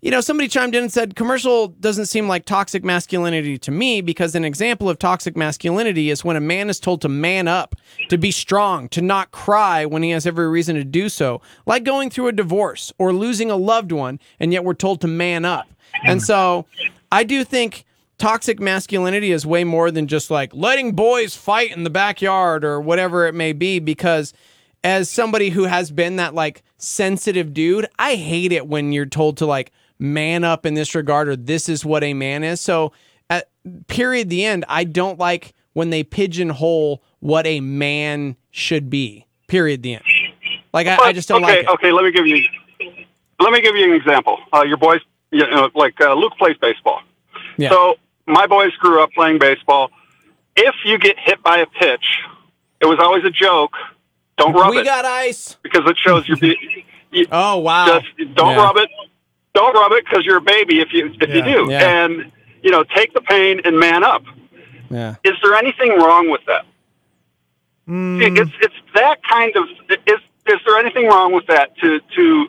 you 0.04 0.10
know, 0.10 0.20
somebody 0.20 0.48
chimed 0.48 0.74
in 0.74 0.82
and 0.82 0.92
said, 0.92 1.16
commercial 1.16 1.68
doesn't 1.68 2.04
seem 2.04 2.28
like 2.28 2.44
toxic 2.44 2.84
masculinity 2.84 3.56
to 3.56 3.70
me 3.70 4.02
because 4.02 4.34
an 4.34 4.44
example 4.44 4.90
of 4.90 4.98
toxic 4.98 5.34
masculinity 5.34 6.10
is 6.10 6.22
when 6.22 6.36
a 6.36 6.42
man 6.42 6.68
is 6.68 6.78
told 6.78 7.00
to 7.00 7.08
man 7.08 7.48
up, 7.48 7.74
to 8.10 8.18
be 8.18 8.30
strong, 8.30 8.86
to 8.90 9.00
not 9.00 9.30
cry 9.30 9.86
when 9.86 10.02
he 10.02 10.10
has 10.10 10.26
every 10.26 10.46
reason 10.46 10.76
to 10.76 10.84
do 10.84 11.08
so, 11.08 11.40
like 11.64 11.84
going 11.84 12.10
through 12.10 12.28
a 12.28 12.32
divorce 12.32 12.92
or 12.98 13.14
losing 13.14 13.50
a 13.50 13.56
loved 13.56 13.92
one, 13.92 14.20
and 14.38 14.52
yet 14.52 14.62
we're 14.62 14.74
told 14.74 15.00
to 15.00 15.08
man 15.08 15.46
up. 15.46 15.66
And 16.04 16.20
so 16.22 16.66
I 17.10 17.24
do 17.24 17.42
think 17.42 17.86
toxic 18.18 18.60
masculinity 18.60 19.32
is 19.32 19.46
way 19.46 19.64
more 19.64 19.90
than 19.90 20.06
just 20.06 20.30
like 20.30 20.54
letting 20.54 20.92
boys 20.92 21.34
fight 21.34 21.74
in 21.74 21.82
the 21.82 21.88
backyard 21.88 22.62
or 22.62 22.78
whatever 22.78 23.26
it 23.26 23.34
may 23.34 23.54
be 23.54 23.78
because 23.78 24.34
as 24.82 25.08
somebody 25.08 25.48
who 25.48 25.64
has 25.64 25.90
been 25.90 26.16
that 26.16 26.34
like 26.34 26.62
sensitive 26.76 27.54
dude, 27.54 27.86
I 27.98 28.16
hate 28.16 28.52
it 28.52 28.66
when 28.66 28.92
you're 28.92 29.06
told 29.06 29.38
to 29.38 29.46
like 29.46 29.72
man 29.98 30.44
up 30.44 30.66
in 30.66 30.74
this 30.74 30.94
regard 30.94 31.28
or 31.28 31.37
this 31.37 31.68
is 31.68 31.85
what 31.85 32.02
a 32.04 32.14
man 32.14 32.44
is. 32.44 32.61
So 32.61 32.92
at 33.30 33.48
period 33.87 34.28
the 34.30 34.44
end, 34.44 34.64
I 34.68 34.85
don't 34.85 35.18
like 35.18 35.54
when 35.72 35.90
they 35.90 36.02
pigeonhole 36.04 37.02
what 37.20 37.46
a 37.46 37.61
man 37.61 38.37
should 38.50 38.90
be. 38.90 39.26
Period 39.46 39.83
the 39.83 39.94
end. 39.94 40.04
Like 40.72 40.87
I, 40.87 40.96
I 40.96 41.12
just 41.12 41.28
don't 41.28 41.44
okay, 41.44 41.57
like 41.59 41.64
it. 41.64 41.68
Okay, 41.70 41.92
let 41.92 42.04
me 42.04 42.11
give 42.12 42.26
you 42.26 42.42
let 43.40 43.52
me 43.52 43.61
give 43.61 43.76
you 43.76 43.85
an 43.85 43.92
example. 43.92 44.38
Uh, 44.52 44.62
your 44.62 44.76
boys, 44.76 45.00
you 45.30 45.48
know, 45.48 45.70
like 45.74 46.00
uh, 46.00 46.14
Luke 46.14 46.33
plays 46.38 46.57
baseball. 46.61 47.00
Yeah. 47.57 47.70
So 47.70 47.96
my 48.26 48.46
boys 48.46 48.72
grew 48.76 49.02
up 49.02 49.11
playing 49.12 49.38
baseball. 49.38 49.90
If 50.57 50.74
you 50.85 50.98
get 50.98 51.18
hit 51.18 51.42
by 51.42 51.59
a 51.59 51.66
pitch, 51.66 52.04
it 52.80 52.87
was 52.87 52.98
always 53.00 53.24
a 53.24 53.30
joke. 53.30 53.72
Don't 54.37 54.52
rub 54.52 54.70
we 54.70 54.78
it 54.78 54.80
We 54.80 54.85
got 54.85 55.04
ice. 55.04 55.57
because 55.62 55.83
it 55.88 55.96
shows 55.96 56.26
you're. 56.26 56.37
Be- 56.37 56.85
you, 57.12 57.26
Oh 57.30 57.59
wow. 57.59 58.00
just 58.00 58.35
don't 58.35 58.57
Yeah. 58.57 58.64
rub 58.64 58.76
it. 58.78 58.88
Don't 59.54 59.74
rub 59.74 59.92
it 59.92 60.04
because 60.04 60.24
you're 60.24 60.38
a 60.38 60.40
baby 60.40 60.80
if 60.80 60.92
you 60.92 61.12
if 61.20 61.30
you 61.34 61.42
do. 61.42 61.70
yeah. 61.70 62.04
And 62.04 62.32
you 62.62 62.70
know, 62.70 62.82
take 62.94 63.12
the 63.14 63.20
pain 63.20 63.60
and 63.64 63.78
man 63.78 64.02
up. 64.04 64.22
Yeah. 64.90 65.16
Is 65.24 65.34
there 65.42 65.54
anything 65.54 65.90
wrong 65.98 66.30
with 66.30 66.40
that? 66.46 66.64
Hmm. 67.86 68.20
It's 68.22 68.50
it's 68.60 68.74
that 68.94 69.22
kind 69.28 69.54
of 69.56 69.64
is 70.06 70.20
is 70.46 70.60
there 70.66 70.78
anything 70.78 71.06
wrong 71.06 71.32
with 71.32 71.46
that 71.48 71.76
to 71.78 72.00
to 72.16 72.46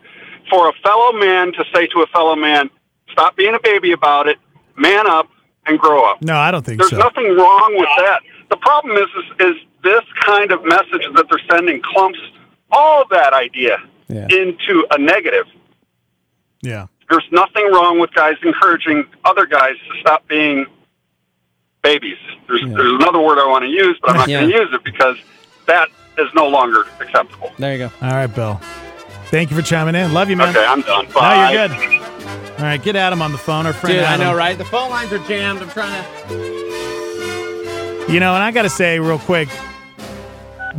for 0.49 0.69
a 0.69 0.73
fellow 0.83 1.11
man 1.13 1.51
to 1.53 1.65
say 1.73 1.87
to 1.87 2.01
a 2.01 2.07
fellow 2.07 2.35
man, 2.35 2.69
stop 3.11 3.35
being 3.35 3.55
a 3.55 3.59
baby 3.59 3.91
about 3.91 4.27
it, 4.27 4.37
man 4.77 5.07
up 5.09 5.27
and 5.65 5.79
grow 5.79 6.09
up. 6.09 6.21
No, 6.21 6.37
I 6.37 6.51
don't 6.51 6.63
think 6.65 6.79
There's 6.79 6.91
so. 6.91 6.97
nothing 6.97 7.35
wrong 7.35 7.75
with 7.77 7.89
that. 7.97 8.21
The 8.49 8.57
problem 8.57 8.95
is, 8.97 9.07
is 9.39 9.47
is 9.49 9.55
this 9.83 10.03
kind 10.23 10.51
of 10.51 10.63
message 10.63 11.05
that 11.15 11.25
they're 11.29 11.41
sending 11.49 11.81
clumps 11.81 12.19
all 12.71 13.01
of 13.01 13.09
that 13.09 13.33
idea 13.33 13.77
Yeah. 14.07 14.27
into 14.29 14.85
a 14.91 14.97
negative. 14.97 15.45
yeah. 16.61 16.87
There's 17.09 17.27
nothing 17.31 17.65
wrong 17.71 17.99
with 17.99 18.11
guys 18.13 18.35
encouraging 18.43 19.05
other 19.23 19.45
guys 19.45 19.75
to 19.91 19.99
stop 20.01 20.27
being 20.27 20.65
babies. 21.83 22.17
There's, 22.47 22.61
there's 22.61 22.93
another 22.93 23.19
word 23.19 23.37
I 23.39 23.45
want 23.47 23.63
to 23.63 23.69
use, 23.69 23.97
but 24.01 24.11
I'm 24.11 24.17
not 24.17 24.27
Yeah. 24.27 24.39
going 24.41 24.51
to 24.51 24.57
use 24.57 24.69
it 24.73 24.83
because 24.83 25.15
that 25.67 25.89
is 26.17 26.27
no 26.33 26.47
longer 26.47 26.85
acceptable. 26.99 27.51
There 27.59 27.73
you 27.73 27.77
go. 27.77 27.91
All 28.01 28.11
right, 28.13 28.27
Bill. 28.27 28.59
Thank 29.27 29.51
you 29.51 29.55
for 29.57 29.61
chiming 29.63 29.95
in. 29.95 30.13
Love 30.13 30.29
you, 30.29 30.35
man. 30.37 30.49
Okay, 30.49 30.65
I'm 30.65 30.81
done. 30.81 31.07
No, 31.13 31.49
you're 31.51 31.67
good. 31.67 31.71
All 32.57 32.63
right, 32.63 32.81
get 32.81 32.95
Adam 32.95 33.21
on 33.21 33.31
the 33.33 33.37
phone. 33.37 33.65
Our 33.65 33.73
friend 33.73 33.97
Dude, 33.97 34.03
I 34.05 34.17
know, 34.17 34.33
right? 34.35 34.57
The 34.57 34.65
phone 34.65 34.89
lines 34.89 35.11
are 35.11 35.19
jammed. 35.27 35.61
I'm 35.61 35.69
trying 35.69 36.03
to 36.29 36.35
You 38.11 38.19
know, 38.19 38.33
and 38.33 38.43
I 38.43 38.51
got 38.51 38.61
to 38.63 38.69
say 38.69 38.99
real 38.99 39.19
quick, 39.19 39.49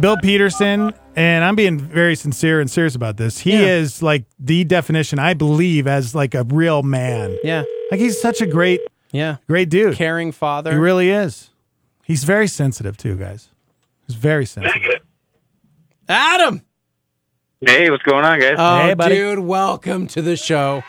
Bill 0.01 0.17
Peterson, 0.17 0.93
and 1.17 1.45
I'm 1.45 1.57
being 1.57 1.79
very 1.81 2.15
sincere 2.15 2.61
and 2.61 2.71
serious 2.71 2.95
about 2.95 3.17
this. 3.17 3.39
He 3.41 3.53
Yeah. 3.53 3.67
is 3.79 4.03
like 4.03 4.25
the 4.39 4.63
definition, 4.65 5.19
I 5.19 5.35
believe, 5.35 5.87
as 5.87 6.15
like 6.15 6.35
a 6.35 6.45
real 6.45 6.83
man. 6.83 7.37
Yeah. 7.43 7.65
Like 7.91 7.99
he's 8.01 8.21
such 8.21 8.41
a 8.41 8.47
great, 8.47 8.81
Yeah. 9.13 9.37
great 9.49 9.69
dude. 9.71 9.97
Caring 9.97 10.31
father. 10.33 10.73
He 10.73 10.79
really 10.79 11.11
is. 11.11 11.51
He's 12.05 12.25
very 12.25 12.47
sensitive 12.47 12.97
too, 12.97 13.17
guys. 13.17 13.49
He's 14.07 14.17
very 14.17 14.47
sensitive. 14.47 15.01
Adam. 16.09 16.63
Hey, 17.61 17.91
what's 17.91 18.03
going 18.05 18.25
on, 18.25 18.39
guys? 18.39 18.55
Oh, 18.59 18.83
Hey, 18.83 18.95
buddy. 18.95 19.15
dude, 19.17 19.39
welcome 19.41 20.07
to 20.09 20.21
the 20.23 20.37
show. 20.37 20.85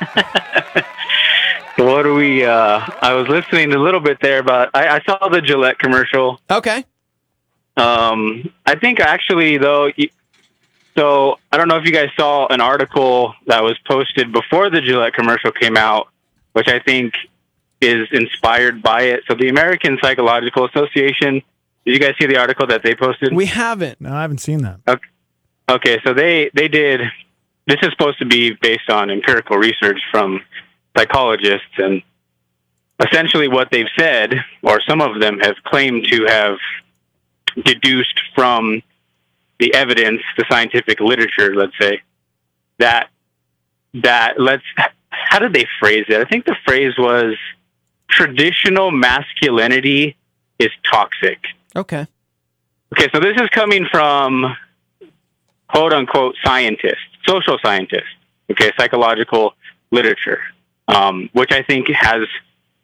what 1.76 2.04
are 2.04 2.12
we? 2.14 2.44
Uh, 2.44 2.80
I 3.00 3.14
was 3.14 3.28
listening 3.28 3.72
a 3.72 3.78
little 3.78 4.00
bit 4.00 4.18
there, 4.20 4.42
but 4.42 4.70
I, 4.74 4.96
I 4.96 5.00
saw 5.06 5.28
the 5.28 5.40
Gillette 5.40 5.78
commercial. 5.78 6.40
Okay. 6.50 6.84
Um, 7.80 8.52
I 8.66 8.74
think 8.74 9.00
actually 9.00 9.56
though, 9.56 9.90
so 10.94 11.38
I 11.50 11.56
don't 11.56 11.68
know 11.68 11.76
if 11.76 11.86
you 11.86 11.92
guys 11.92 12.10
saw 12.16 12.46
an 12.48 12.60
article 12.60 13.34
that 13.46 13.62
was 13.62 13.78
posted 13.86 14.32
before 14.32 14.68
the 14.68 14.80
Gillette 14.80 15.14
commercial 15.14 15.50
came 15.50 15.76
out, 15.76 16.08
which 16.52 16.68
I 16.68 16.78
think 16.78 17.14
is 17.80 18.06
inspired 18.12 18.82
by 18.82 19.02
it. 19.02 19.22
So 19.26 19.34
the 19.34 19.48
American 19.48 19.98
Psychological 20.02 20.66
Association. 20.66 21.42
Did 21.86 21.94
you 21.94 21.98
guys 21.98 22.14
see 22.20 22.26
the 22.26 22.36
article 22.36 22.66
that 22.66 22.82
they 22.82 22.94
posted? 22.94 23.32
We 23.32 23.46
haven't. 23.46 24.02
No, 24.02 24.12
I 24.12 24.20
haven't 24.20 24.38
seen 24.38 24.62
that. 24.62 25.00
Okay, 25.70 25.98
so 26.04 26.12
they 26.12 26.50
they 26.52 26.68
did. 26.68 27.00
This 27.66 27.78
is 27.82 27.90
supposed 27.92 28.18
to 28.18 28.26
be 28.26 28.52
based 28.60 28.90
on 28.90 29.10
empirical 29.10 29.56
research 29.56 30.00
from 30.10 30.42
psychologists, 30.94 31.78
and 31.78 32.02
essentially 33.02 33.48
what 33.48 33.70
they've 33.70 33.88
said, 33.98 34.34
or 34.62 34.80
some 34.86 35.00
of 35.00 35.20
them 35.20 35.38
have 35.38 35.56
claimed 35.64 36.06
to 36.08 36.26
have 36.26 36.58
deduced 37.64 38.20
from 38.34 38.82
the 39.58 39.74
evidence, 39.74 40.22
the 40.36 40.44
scientific 40.50 41.00
literature, 41.00 41.54
let's 41.54 41.76
say, 41.80 42.00
that 42.78 43.08
that 43.94 44.40
let's. 44.40 44.64
How 45.10 45.38
did 45.38 45.52
they 45.52 45.66
phrase 45.78 46.06
it? 46.08 46.20
I 46.20 46.24
think 46.24 46.44
the 46.44 46.56
phrase 46.64 46.94
was 46.96 47.36
traditional 48.08 48.90
masculinity 48.90 50.16
is 50.58 50.70
toxic. 50.90 51.38
Okay. 51.74 52.06
Okay, 52.92 53.08
so 53.14 53.20
this 53.20 53.36
is 53.40 53.48
coming 53.50 53.86
from 53.90 54.56
quote 55.68 55.92
unquote 55.92 56.36
scientists, 56.44 56.98
social 57.26 57.58
scientists, 57.64 58.14
okay, 58.50 58.72
psychological 58.78 59.54
literature, 59.92 60.40
um, 60.88 61.30
which 61.32 61.52
I 61.52 61.62
think 61.62 61.88
has 61.88 62.26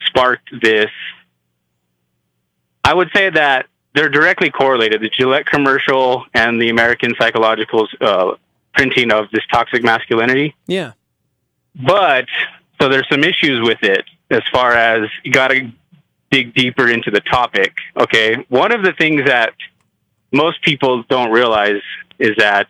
sparked 0.05 0.49
this. 0.63 0.91
I 2.85 2.95
would 2.95 3.11
say 3.15 3.31
that 3.31 3.67
they're 3.97 4.11
directly 4.11 4.51
correlated. 4.51 5.01
The 5.01 5.09
Gillette 5.09 5.47
commercial 5.47 6.27
and 6.35 6.61
the 6.61 6.69
American 6.69 7.15
Psychological's 7.19 7.93
uh, 8.01 8.35
printing 8.75 9.11
of 9.11 9.31
this 9.31 9.43
toxic 9.51 9.83
masculinity. 9.83 10.55
Yeah. 10.67 10.93
But 11.75 12.27
so 12.79 12.91
there's 12.91 13.09
some 13.09 13.25
issues 13.25 13.67
with 13.67 13.83
it 13.83 14.05
as 14.31 14.43
far 14.53 14.75
as 14.75 15.09
you 15.25 15.33
got 15.33 15.49
to 15.49 15.71
dig 16.31 16.55
deeper 16.55 16.89
into 16.89 17.11
the 17.11 17.21
topic. 17.21 17.75
Okay, 17.97 18.45
one 18.51 18.71
of 18.71 18.83
the 18.83 18.93
things 18.93 19.25
that 19.25 19.55
most 20.31 20.61
people 20.61 21.03
don't 21.05 21.31
realize 21.31 21.81
is 22.19 22.37
that 22.37 22.69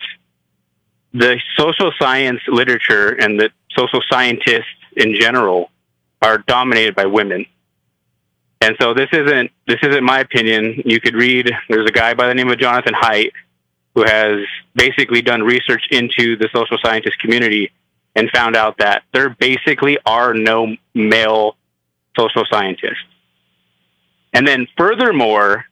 the 1.13 1.41
social 1.57 1.91
science 1.99 2.41
literature 2.47 3.09
and 3.09 3.41
the 3.41 3.51
social 3.77 4.01
scientists 4.09 4.67
in 4.97 5.15
general 5.15 5.71
are 6.23 6.39
dominated 6.39 6.95
by 6.95 7.07
women. 7.07 7.47
And 8.61 8.77
so 8.81 8.95
this 8.95 9.09
isn't 9.13 9.51
this 9.67 9.79
isn't 9.83 10.03
my 10.03 10.21
opinion. 10.21 10.83
You 10.85 11.01
could 11.01 11.15
read 11.15 11.51
there's 11.69 11.89
a 11.89 11.93
guy 11.93 12.15
by 12.15 12.27
the 12.27 12.35
name 12.35 12.51
of 12.51 12.59
Jonathan 12.59 12.95
Haidt 12.95 13.33
who 13.95 14.03
has 14.03 14.41
basically 14.75 15.23
done 15.23 15.43
research 15.43 15.83
into 15.91 16.37
the 16.37 16.49
social 16.55 16.79
scientist 16.85 17.19
community 17.19 17.71
and 18.15 18.31
found 18.31 18.57
out 18.57 18.79
that 18.79 19.03
there 19.13 19.31
basically 19.31 19.99
are 20.05 20.35
no 20.35 20.77
male 20.95 21.57
social 22.19 22.45
scientists. 22.51 23.05
And 24.33 24.47
then 24.47 24.67
furthermore, 24.77 25.65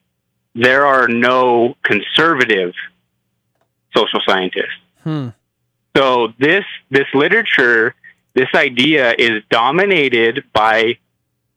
there 0.55 0.87
are 0.87 1.09
no 1.09 1.77
conservative 1.83 2.73
social 3.95 4.21
scientists. 4.27 4.81
Hmm. 5.03 5.29
So 5.97 6.33
this 6.39 6.65
this 6.91 7.07
literature, 7.13 7.95
this 8.35 8.49
idea 8.55 9.15
is 9.19 9.43
dominated 9.51 10.45
by 10.53 10.99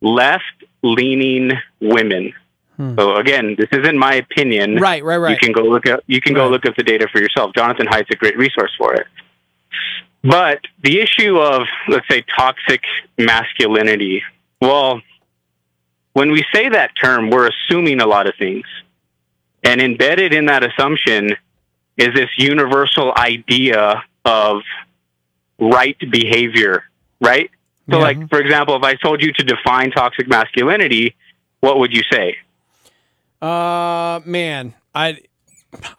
left 0.02 0.64
leaning 0.84 1.52
women. 1.80 2.34
Hmm. 2.76 2.96
So 2.98 3.16
again, 3.16 3.56
this 3.58 3.70
isn't 3.72 3.98
my 3.98 4.16
opinion. 4.16 4.76
Right, 4.76 5.04
right, 5.04 5.18
right. 5.18 5.32
You 5.32 5.38
can 5.38 5.52
go 5.52 5.64
look 5.64 5.88
up 5.88 6.02
you 6.08 6.22
can 6.22 6.34
go 6.34 6.48
look 6.48 6.66
up 6.66 6.76
the 6.76 6.84
data 6.84 7.08
for 7.12 7.20
yourself. 7.20 7.54
Jonathan 7.56 7.88
Haidt's 7.88 8.10
a 8.12 8.16
great 8.16 8.38
resource 8.38 8.74
for 8.78 8.94
it. 8.94 9.08
But 10.24 10.62
the 10.84 11.00
issue 11.00 11.38
of 11.40 11.64
let's 11.88 12.08
say 12.10 12.24
toxic 12.38 12.84
masculinity, 13.18 14.24
well, 14.62 15.02
when 16.14 16.32
we 16.32 16.44
say 16.54 16.70
that 16.70 16.92
term, 17.02 17.30
we're 17.30 17.50
assuming 17.50 18.02
a 18.02 18.08
lot 18.08 18.28
of 18.28 18.36
things. 18.38 18.66
And 19.64 19.82
embedded 19.82 20.34
in 20.34 20.46
that 20.46 20.64
assumption 20.64 21.36
is 21.98 22.14
this 22.14 22.30
universal 22.38 23.14
idea 23.16 24.04
of 24.24 24.62
right 25.60 25.98
behavior, 26.12 26.84
right? 27.20 27.50
So, 27.90 27.98
Yeah. 27.98 28.04
like, 28.04 28.30
for 28.30 28.40
example, 28.40 28.76
if 28.76 28.84
I 28.84 28.96
told 28.96 29.22
you 29.24 29.32
to 29.34 29.44
define 29.44 29.92
toxic 29.92 30.28
masculinity, 30.28 31.16
what 31.62 31.80
would 31.80 31.94
you 31.94 32.04
say? 32.12 32.38
Uh, 33.42 34.20
man, 34.26 34.74
I 34.96 35.20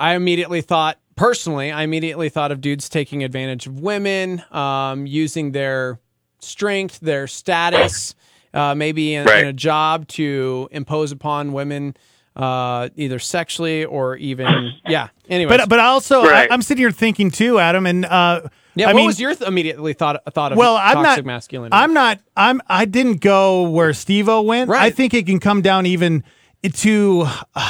I 0.01 0.14
immediately 0.14 0.61
thought 0.61 0.99
personally, 1.16 1.70
I 1.70 1.82
immediately 1.82 2.28
thought 2.28 2.53
of 2.53 2.61
dudes 2.61 2.89
taking 2.89 3.22
advantage 3.24 3.66
of 3.66 3.80
women, 3.80 4.43
um, 4.51 5.07
using 5.07 5.53
their 5.53 5.99
strength, 6.41 7.01
their 7.01 7.26
status, 7.26 8.14
uh, 8.55 8.74
maybe 8.74 9.14
in, 9.14 9.26
Right. 9.26 9.41
in 9.43 9.47
a 9.47 9.53
job 9.53 10.09
to 10.09 10.68
impose 10.72 11.12
upon 11.12 11.53
women, 11.53 11.97
uh, 12.36 12.89
either 12.97 13.18
sexually 13.18 13.84
or 13.84 14.16
even 14.16 14.74
yeah. 14.86 15.09
Anyway, 15.28 15.57
But 15.57 15.68
but 15.68 15.78
also 15.80 16.22
Right. 16.24 16.51
I, 16.51 16.53
I'm 16.55 16.62
sitting 16.62 16.82
here 16.82 16.91
thinking 16.91 17.30
too, 17.30 17.59
Adam, 17.59 17.86
and 17.86 18.05
uh, 18.05 18.43
yeah. 18.75 18.87
I 18.87 18.93
what 18.93 18.97
mean, 18.97 19.07
was 19.07 19.21
your 19.21 19.35
th- 19.35 19.49
immediately 19.49 19.93
thought 19.93 20.23
thought 20.33 20.53
of 20.53 20.59
well, 20.59 20.77
I'm 20.77 20.95
toxic 20.95 21.25
not 21.25 21.27
masculinity? 21.27 21.75
I'm 21.77 21.93
not. 21.95 22.21
I'm. 22.37 22.61
I 22.69 22.85
didn't 22.85 23.21
go 23.21 23.69
where 23.69 23.93
Steve-O 23.93 24.43
went. 24.43 24.71
I 24.71 24.91
think 24.91 25.14
it 25.14 25.27
can 25.27 25.41
come 25.41 25.62
down 25.62 25.87
even 25.87 26.25
to 26.73 27.27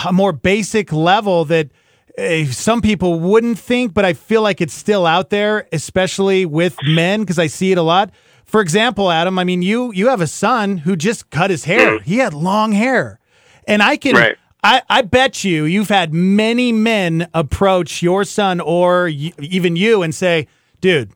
a 0.06 0.12
more 0.12 0.32
basic 0.32 0.92
level 0.92 1.44
that 1.46 1.70
uh, 2.18 2.44
some 2.46 2.80
people 2.80 3.20
wouldn't 3.20 3.58
think, 3.58 3.94
but 3.94 4.04
I 4.04 4.12
feel 4.12 4.42
like 4.42 4.60
it's 4.60 4.74
still 4.74 5.06
out 5.06 5.30
there, 5.30 5.68
especially 5.72 6.46
with 6.46 6.76
men, 6.84 7.20
because 7.20 7.38
I 7.38 7.46
see 7.46 7.72
it 7.72 7.78
a 7.78 7.82
lot. 7.82 8.10
For 8.44 8.60
example, 8.60 9.10
Adam, 9.10 9.38
I 9.38 9.44
mean, 9.44 9.62
you 9.62 9.92
you 9.92 10.08
have 10.08 10.20
a 10.20 10.26
son 10.26 10.78
who 10.78 10.96
just 10.96 11.30
cut 11.30 11.50
his 11.50 11.64
hair. 11.64 12.00
He 12.00 12.16
had 12.18 12.32
long 12.34 12.72
hair, 12.72 13.20
and 13.66 13.82
I 13.82 13.96
can. 13.96 14.14
Right. 14.14 14.36
I, 14.64 14.82
I 14.90 15.02
bet 15.02 15.44
you 15.44 15.64
you've 15.64 15.88
had 15.88 16.12
many 16.12 16.72
men 16.72 17.28
approach 17.32 18.02
your 18.02 18.24
son 18.24 18.60
or 18.60 19.04
y- 19.04 19.32
even 19.38 19.76
you 19.76 20.02
and 20.02 20.12
say, 20.12 20.48
dude, 20.80 21.12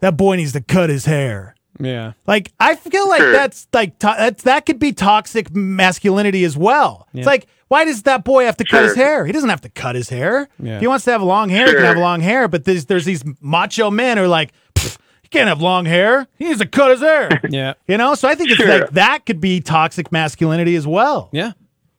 that 0.00 0.16
boy 0.16 0.36
needs 0.36 0.52
to 0.52 0.60
cut 0.60 0.90
his 0.90 1.04
hair. 1.06 1.54
yeah. 1.80 2.12
Like 2.26 2.52
I 2.60 2.74
feel 2.76 3.08
like 3.08 3.20
that's 3.20 3.66
like 3.72 3.98
to- 4.00 4.14
that's 4.18 4.42
that 4.44 4.66
could 4.66 4.78
be 4.78 4.92
toxic 4.92 5.54
masculinity 5.54 6.44
as 6.44 6.56
well. 6.56 7.06
It's 7.14 7.26
like 7.26 7.46
why 7.68 7.84
does 7.84 8.04
that 8.04 8.24
boy 8.24 8.44
have 8.44 8.56
to 8.58 8.64
cut 8.64 8.84
his 8.84 8.94
hair? 8.94 9.26
He 9.26 9.32
doesn't 9.32 9.50
have 9.50 9.60
to 9.62 9.68
cut 9.68 9.96
his 9.96 10.08
hair. 10.08 10.48
Yeah. 10.62 10.76
If 10.76 10.80
he 10.82 10.86
wants 10.86 11.04
to 11.06 11.10
have 11.12 11.22
long 11.22 11.48
hair, 11.48 11.66
he 11.66 11.72
can 11.72 11.80
Sure. 11.80 11.86
have 11.86 11.98
long 11.98 12.20
hair. 12.20 12.46
But 12.48 12.64
there's 12.64 12.84
there's 12.86 13.04
these 13.04 13.24
macho 13.40 13.90
men 13.90 14.16
who 14.18 14.24
are 14.24 14.28
like, 14.28 14.52
he 15.22 15.28
can't 15.30 15.48
have 15.48 15.60
long 15.60 15.84
hair. 15.84 16.28
He 16.38 16.44
needs 16.44 16.60
to 16.60 16.66
cut 16.66 16.92
his 16.92 17.00
hair. 17.00 17.28
Yeah. 17.50 17.74
You 17.88 17.96
know, 17.98 18.14
so 18.14 18.28
I 18.28 18.34
think 18.36 18.50
it's 18.50 18.60
Sure. 18.60 18.80
like 18.82 18.90
that 18.92 19.26
could 19.26 19.40
be 19.40 19.60
toxic 19.60 20.12
masculinity 20.12 20.76
as 20.76 20.86
well. 20.86 21.28
Yeah. 21.32 21.52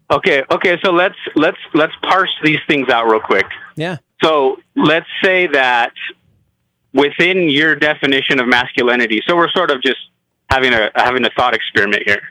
Okay, 0.09 0.41
okay, 0.49 0.77
so 0.85 0.91
let's 0.91 1.17
let's 1.35 1.57
let's 1.73 1.91
parse 2.01 2.33
these 2.41 2.59
things 2.69 2.87
out 2.89 3.09
real 3.11 3.19
quick. 3.19 3.45
Yeah. 3.75 3.97
So 4.23 4.55
let's 4.77 5.05
say 5.21 5.47
that 5.47 5.91
within 6.97 7.49
your 7.49 7.75
definition 7.75 8.39
of 8.39 8.47
masculinity, 8.47 9.21
so 9.25 9.35
we're 9.35 9.49
sort 9.51 9.71
of 9.71 9.81
just 9.81 9.99
having 10.49 10.73
a 10.73 10.91
having 10.95 11.23
a 11.25 11.29
thought 11.29 11.53
experiment 11.53 12.03
here. 12.05 12.21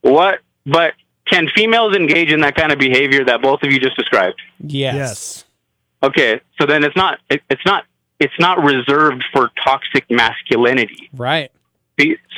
What 0.00 0.40
but 0.64 0.94
can 1.26 1.48
females 1.54 1.94
engage 1.94 2.32
in 2.32 2.40
that 2.40 2.54
kind 2.54 2.72
of 2.72 2.78
behavior 2.78 3.24
that 3.24 3.42
both 3.42 3.62
of 3.62 3.72
you 3.72 3.80
just 3.80 3.96
described? 3.96 4.40
Yes. 4.60 4.94
Yes. 4.94 5.44
Okay, 6.02 6.40
so 6.58 6.66
then 6.66 6.84
it's 6.84 6.96
not 6.96 7.18
it, 7.28 7.42
it's 7.50 7.64
not 7.66 7.84
it's 8.20 8.38
not 8.38 8.62
reserved 8.62 9.24
for 9.32 9.50
toxic 9.62 10.08
masculinity. 10.10 11.10
Right. 11.12 11.50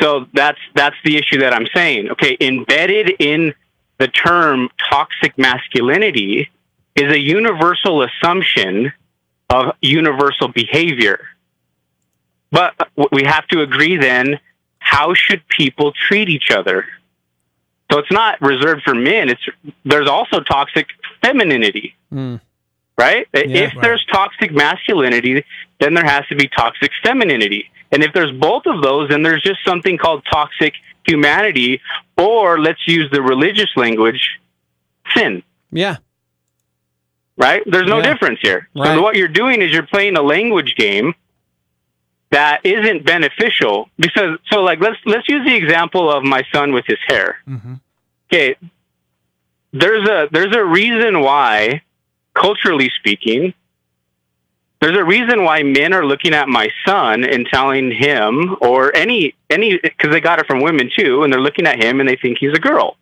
So 0.00 0.26
that's 0.32 0.58
that's 0.74 0.96
the 1.04 1.16
issue 1.16 1.40
that 1.40 1.52
I'm 1.52 1.66
saying. 1.74 2.10
Okay, 2.12 2.36
embedded 2.40 3.10
in 3.18 3.52
the 3.98 4.08
term 4.08 4.68
toxic 4.90 5.36
masculinity 5.36 6.48
is 6.94 7.12
a 7.12 7.18
universal 7.18 8.02
assumption 8.02 8.92
of 9.50 9.74
universal 9.80 10.48
behavior. 10.48 11.26
But 12.50 12.74
we 13.12 13.24
have 13.24 13.46
to 13.48 13.60
agree 13.62 13.96
then 13.96 14.40
how 14.78 15.12
should 15.14 15.46
people 15.48 15.92
treat 15.92 16.28
each 16.28 16.50
other? 16.50 16.86
So 17.92 17.98
it's 17.98 18.10
not 18.12 18.40
reserved 18.40 18.82
for 18.82 18.94
men. 18.94 19.28
It's 19.28 19.42
there's 19.84 20.08
also 20.08 20.40
toxic 20.40 20.86
femininity, 21.22 21.94
Mm. 22.12 22.40
right? 22.96 23.26
Yeah. 23.34 23.42
if 23.66 23.72
there's 23.82 24.04
toxic 24.06 24.50
masculinity, 24.52 25.44
then 25.80 25.94
there 25.94 26.04
has 26.04 26.26
to 26.28 26.34
be 26.36 26.48
toxic 26.48 26.90
femininity. 27.02 27.70
And 27.92 28.02
if 28.02 28.12
there's 28.12 28.32
both 28.32 28.66
of 28.66 28.82
those, 28.82 29.08
then 29.08 29.22
there's 29.22 29.42
just 29.42 29.60
something 29.64 29.96
called 29.98 30.22
toxic 30.30 30.74
humanity, 31.06 31.80
or 32.18 32.58
let's 32.58 32.86
use 32.86 33.10
the 33.10 33.22
religious 33.22 33.70
language, 33.76 34.38
sin. 35.14 35.42
Yeah. 35.72 35.96
Right? 37.36 37.62
There's 37.66 37.88
no 37.88 37.98
Yeah. 37.98 38.12
difference 38.12 38.40
here. 38.42 38.68
Right. 38.74 38.94
So 38.94 39.02
what 39.02 39.16
you're 39.16 39.28
doing 39.28 39.62
is 39.62 39.72
you're 39.72 39.84
playing 39.86 40.16
a 40.16 40.22
language 40.22 40.74
game 40.76 41.14
that 42.30 42.60
isn't 42.64 43.04
beneficial 43.04 43.88
because 43.98 44.38
so 44.50 44.62
like 44.62 44.80
let's 44.80 44.98
let's 45.06 45.28
use 45.28 45.46
the 45.46 45.54
example 45.54 46.10
of 46.10 46.22
my 46.24 46.42
son 46.52 46.72
with 46.72 46.84
his 46.86 46.98
hair. 47.06 47.38
Mm-hmm. 47.48 47.74
Okay. 48.30 48.56
There's 49.72 50.08
a 50.08 50.28
there's 50.30 50.54
a 50.54 50.64
reason 50.64 51.20
why 51.20 51.82
culturally 52.34 52.90
speaking 52.96 53.54
there's 54.80 54.96
a 54.96 55.04
reason 55.04 55.44
why 55.44 55.62
men 55.62 55.92
are 55.92 56.06
looking 56.06 56.34
at 56.34 56.48
my 56.48 56.68
son 56.86 57.24
and 57.24 57.46
telling 57.46 57.90
him 57.90 58.56
or 58.60 58.94
any 58.94 59.34
any 59.50 59.78
because 59.78 60.12
they 60.12 60.20
got 60.20 60.38
it 60.38 60.46
from 60.46 60.60
women 60.60 60.90
too 60.96 61.22
and 61.22 61.32
they're 61.32 61.40
looking 61.40 61.66
at 61.66 61.82
him 61.82 62.00
and 62.00 62.08
they 62.08 62.16
think 62.16 62.38
he's 62.38 62.52
a 62.54 62.60
girl 62.60 62.96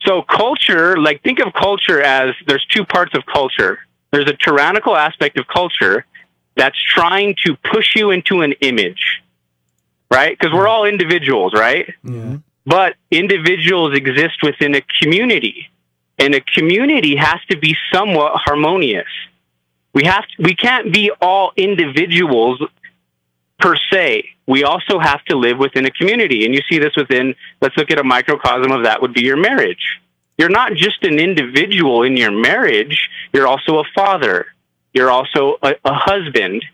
so 0.00 0.22
culture 0.22 0.96
like 0.96 1.22
think 1.22 1.40
of 1.40 1.52
culture 1.52 2.00
as 2.00 2.34
there's 2.46 2.64
two 2.66 2.84
parts 2.84 3.14
of 3.14 3.24
culture 3.26 3.80
there's 4.12 4.28
a 4.28 4.34
tyrannical 4.34 4.96
aspect 4.96 5.38
of 5.38 5.46
culture 5.46 6.06
that's 6.58 6.80
trying 6.82 7.34
to 7.46 7.56
push 7.56 7.96
you 7.96 8.10
into 8.10 8.42
an 8.42 8.52
image 8.60 9.22
right? 10.10 10.38
Because 10.38 10.54
we're 10.54 10.68
all 10.68 10.84
individuals 10.84 11.52
right? 11.54 11.92
But 12.66 12.96
individuals 13.10 13.96
exist 13.96 14.42
within 14.42 14.74
a 14.74 14.82
community 15.00 15.70
and 16.18 16.34
a 16.34 16.40
community 16.40 17.16
has 17.16 17.40
to 17.50 17.56
be 17.56 17.76
somewhat 17.92 18.32
harmonious. 18.44 19.06
We 19.94 20.04
have 20.04 20.24
to, 20.24 20.42
we 20.42 20.54
can't 20.54 20.92
be 20.92 21.10
all 21.20 21.52
individuals 21.56 22.62
per 23.58 23.74
se. 23.90 24.24
We 24.46 24.64
also 24.64 24.98
have 24.98 25.24
to 25.26 25.36
live 25.36 25.58
within 25.58 25.86
a 25.86 25.90
community 25.90 26.44
and 26.44 26.54
you 26.54 26.60
see 26.68 26.78
this 26.78 26.94
within 26.96 27.34
let's 27.60 27.76
look 27.76 27.90
at 27.90 27.98
a 27.98 28.04
microcosm 28.04 28.70
of 28.70 28.84
that 28.84 29.00
would 29.00 29.14
be 29.14 29.22
your 29.22 29.36
marriage. 29.36 30.00
You're 30.36 30.50
not 30.50 30.74
just 30.74 31.02
an 31.04 31.18
individual 31.18 32.02
in 32.02 32.16
your 32.16 32.30
marriage 32.30 33.08
you're 33.32 33.46
also 33.46 33.78
a 33.78 33.84
father 33.94 34.46
you're 34.98 35.10
also 35.10 35.56
a, 35.62 35.74
a 35.84 35.94
husband 35.94 36.64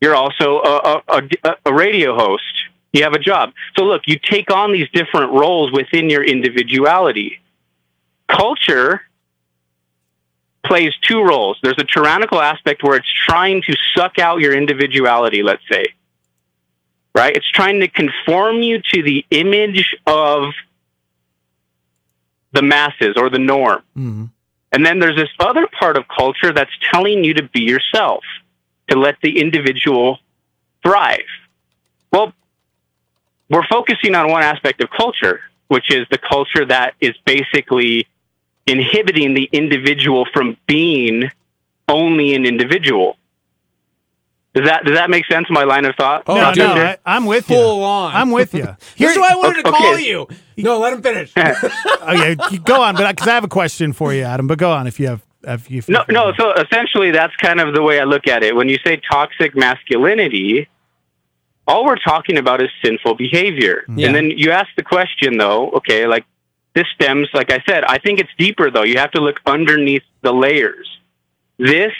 you're 0.00 0.16
also 0.16 0.60
a, 0.60 1.02
a, 1.08 1.22
a, 1.44 1.56
a 1.66 1.72
radio 1.72 2.16
host 2.16 2.54
you 2.92 3.02
have 3.02 3.12
a 3.12 3.18
job 3.18 3.52
so 3.76 3.84
look 3.84 4.02
you 4.06 4.18
take 4.18 4.50
on 4.50 4.72
these 4.72 4.88
different 4.90 5.32
roles 5.32 5.70
within 5.72 6.10
your 6.10 6.24
individuality 6.24 7.40
culture 8.28 9.02
plays 10.64 10.92
two 11.02 11.22
roles. 11.22 11.58
There's 11.62 11.78
a 11.78 11.84
tyrannical 11.84 12.40
aspect 12.40 12.82
where 12.82 12.96
it's 12.96 13.12
trying 13.26 13.62
to 13.62 13.76
suck 13.94 14.18
out 14.18 14.40
your 14.40 14.54
individuality, 14.54 15.42
let's 15.42 15.62
say. 15.70 15.86
Right? 17.14 17.34
It's 17.34 17.50
trying 17.50 17.80
to 17.80 17.88
conform 17.88 18.62
you 18.62 18.80
to 18.92 19.02
the 19.02 19.24
image 19.30 19.96
of 20.06 20.52
the 22.52 22.62
masses 22.62 23.16
or 23.16 23.30
the 23.30 23.38
norm. 23.38 23.82
Mm-hmm. 23.96 24.24
And 24.72 24.86
then 24.86 24.98
there's 24.98 25.16
this 25.16 25.30
other 25.38 25.66
part 25.66 25.96
of 25.96 26.04
culture 26.08 26.52
that's 26.52 26.70
telling 26.92 27.24
you 27.24 27.34
to 27.34 27.42
be 27.42 27.62
yourself, 27.62 28.22
to 28.88 28.98
let 28.98 29.16
the 29.22 29.40
individual 29.40 30.18
thrive. 30.82 31.26
Well, 32.12 32.32
we're 33.48 33.66
focusing 33.66 34.14
on 34.14 34.30
one 34.30 34.42
aspect 34.42 34.82
of 34.82 34.90
culture, 34.90 35.40
which 35.68 35.90
is 35.90 36.06
the 36.10 36.18
culture 36.18 36.64
that 36.64 36.94
is 37.00 37.14
basically 37.24 38.06
inhibiting 38.66 39.34
the 39.34 39.48
individual 39.52 40.26
from 40.32 40.56
being 40.66 41.30
only 41.88 42.34
an 42.34 42.46
individual. 42.46 43.16
Does 44.54 44.66
that 44.66 44.84
does 44.84 44.96
that 44.96 45.10
make 45.10 45.26
sense? 45.26 45.46
My 45.48 45.62
line 45.64 45.84
of 45.84 45.94
thought. 45.94 46.24
Oh, 46.26 46.34
no, 46.34 46.52
no, 46.52 46.74
I, 46.74 46.98
I'm 47.06 47.24
with 47.26 47.48
you. 47.48 47.56
Full 47.56 47.84
on. 47.84 48.14
I'm 48.14 48.32
with 48.32 48.52
you. 48.52 48.76
Here's 48.96 49.16
why 49.16 49.28
I 49.32 49.36
wanted 49.36 49.64
to 49.64 49.70
call 49.70 49.98
you. 49.98 50.26
No, 50.56 50.78
let 50.78 50.92
him 50.92 51.02
finish. 51.02 51.32
Oh, 52.02 52.14
okay, 52.14 52.34
go 52.64 52.82
on, 52.82 52.96
but 52.96 53.08
because 53.14 53.28
I 53.28 53.34
have 53.34 53.44
a 53.44 53.48
question 53.48 53.92
for 53.92 54.12
you, 54.14 54.22
Adam. 54.22 54.46
But 54.46 54.58
go 54.58 54.72
on 54.72 54.86
if 54.86 54.98
you 54.98 55.08
have. 55.08 55.22
If 55.42 55.70
you, 55.70 55.78
if 55.78 55.88
No, 55.88 56.04
no. 56.08 56.32
So 56.36 56.52
essentially, 56.54 57.10
that's 57.12 57.34
kind 57.36 57.60
of 57.60 57.74
the 57.74 57.82
way 57.82 58.00
I 58.00 58.04
look 58.04 58.26
at 58.26 58.42
it. 58.42 58.56
When 58.56 58.68
you 58.68 58.78
say 58.84 59.00
toxic 59.10 59.54
masculinity, 59.54 60.68
all 61.66 61.84
we're 61.84 61.96
talking 61.96 62.38
about 62.38 62.62
is 62.62 62.68
sinful 62.84 63.14
behavior. 63.14 63.82
Mm-hmm. 63.82 63.98
Yeah. 63.98 64.06
And 64.06 64.16
then 64.16 64.30
you 64.30 64.50
ask 64.50 64.68
the 64.76 64.82
question, 64.82 65.38
though. 65.38 65.70
Okay, 65.72 66.06
like 66.06 66.24
this 66.74 66.86
stems, 66.94 67.28
like 67.34 67.52
I 67.52 67.62
said, 67.68 67.84
I 67.84 67.98
think 67.98 68.20
it's 68.20 68.30
deeper 68.38 68.70
though. 68.70 68.82
You 68.84 68.98
have 68.98 69.10
to 69.12 69.20
look 69.20 69.40
underneath 69.46 70.02
the 70.22 70.32
layers. 70.32 70.88
This 71.58 71.92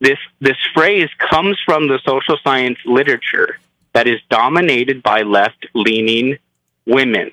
this 0.00 0.18
this 0.40 0.56
phrase 0.74 1.08
comes 1.18 1.58
from 1.64 1.88
the 1.88 2.00
social 2.04 2.36
science 2.42 2.78
literature 2.84 3.58
that 3.92 4.06
is 4.06 4.20
dominated 4.30 5.02
by 5.02 5.22
left 5.22 5.66
leaning 5.74 6.38
women. 6.86 7.30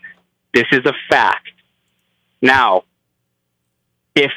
This 0.54 0.68
is 0.72 0.86
a 0.86 0.94
fact. 1.10 1.52
Now, 2.42 2.84
if 4.16 4.32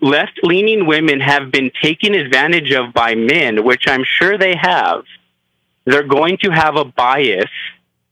left 0.00 0.40
leaning 0.42 0.86
women 0.86 1.20
have 1.20 1.50
been 1.50 1.70
taken 1.82 2.14
advantage 2.14 2.72
of 2.72 2.92
by 2.92 3.14
men, 3.14 3.64
which 3.64 3.86
I'm 3.86 4.04
sure 4.04 4.36
they 4.36 4.56
have, 4.56 5.04
they're 5.84 6.02
going 6.02 6.38
to 6.38 6.50
have 6.50 6.76
a 6.76 6.84
bias 6.84 7.50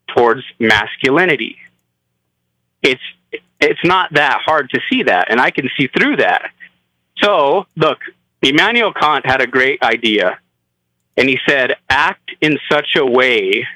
towards 0.08 0.42
masculinity. 0.58 1.58
It's 2.82 3.02
it's 3.60 3.84
not 3.84 4.12
that 4.12 4.40
hard 4.44 4.70
to 4.70 4.80
see 4.88 5.02
that, 5.02 5.30
and 5.30 5.40
I 5.40 5.50
can 5.50 5.68
see 5.76 5.88
through 5.88 6.16
that. 6.16 6.50
So, 7.18 7.66
look, 7.76 7.98
Immanuel 8.42 8.92
Kant 8.92 9.26
had 9.26 9.40
a 9.40 9.46
great 9.46 9.82
idea, 9.82 10.38
and 11.16 11.28
he 11.28 11.38
said, 11.48 11.76
"Act 11.88 12.30
in 12.40 12.58
such 12.70 12.96
a 12.96 13.04
way 13.04 13.66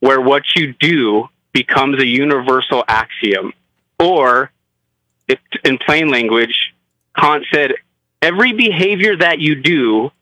where 0.00 0.20
what 0.20 0.54
you 0.54 0.74
do 0.74 1.28
becomes 1.52 2.00
a 2.00 2.06
universal 2.06 2.84
axiom." 2.86 3.52
Or, 3.98 4.50
in 5.64 5.78
plain 5.78 6.08
language, 6.08 6.74
Kant 7.16 7.46
said, 7.52 7.74
"Every 8.22 8.52
behavior 8.52 9.16
that 9.16 9.38
you 9.40 9.54
do 9.54 10.12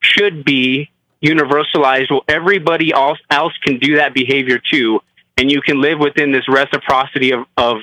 should 0.00 0.44
be 0.44 0.90
universalized. 1.22 2.10
Well, 2.10 2.24
everybody 2.28 2.92
else 2.92 3.18
else 3.30 3.52
can 3.64 3.78
do 3.78 3.96
that 3.96 4.14
behavior 4.14 4.58
too, 4.58 5.02
and 5.36 5.50
you 5.50 5.60
can 5.60 5.80
live 5.80 5.98
within 5.98 6.32
this 6.32 6.48
reciprocity 6.48 7.32
of 7.32 7.46
of 7.56 7.78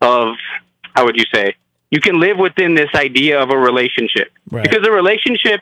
of 0.00 0.36
how 0.94 1.04
would 1.04 1.16
you 1.16 1.24
say? 1.32 1.54
You 1.90 2.00
can 2.00 2.20
live 2.20 2.36
within 2.38 2.74
this 2.74 2.90
idea 2.94 3.40
of 3.40 3.50
a 3.50 3.56
relationship 3.58 4.30
Right. 4.50 4.62
because 4.62 4.86
a 4.86 4.90
relationship 4.90 5.60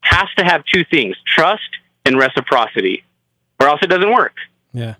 has 0.00 0.28
to 0.38 0.44
have 0.44 0.64
two 0.64 0.84
things: 0.84 1.16
trust 1.26 1.68
and 2.04 2.16
reciprocity, 2.18 3.04
or 3.60 3.68
else 3.68 3.80
it 3.82 3.88
doesn't 3.88 4.12
work. 4.12 4.34
Yeah. 4.72 4.94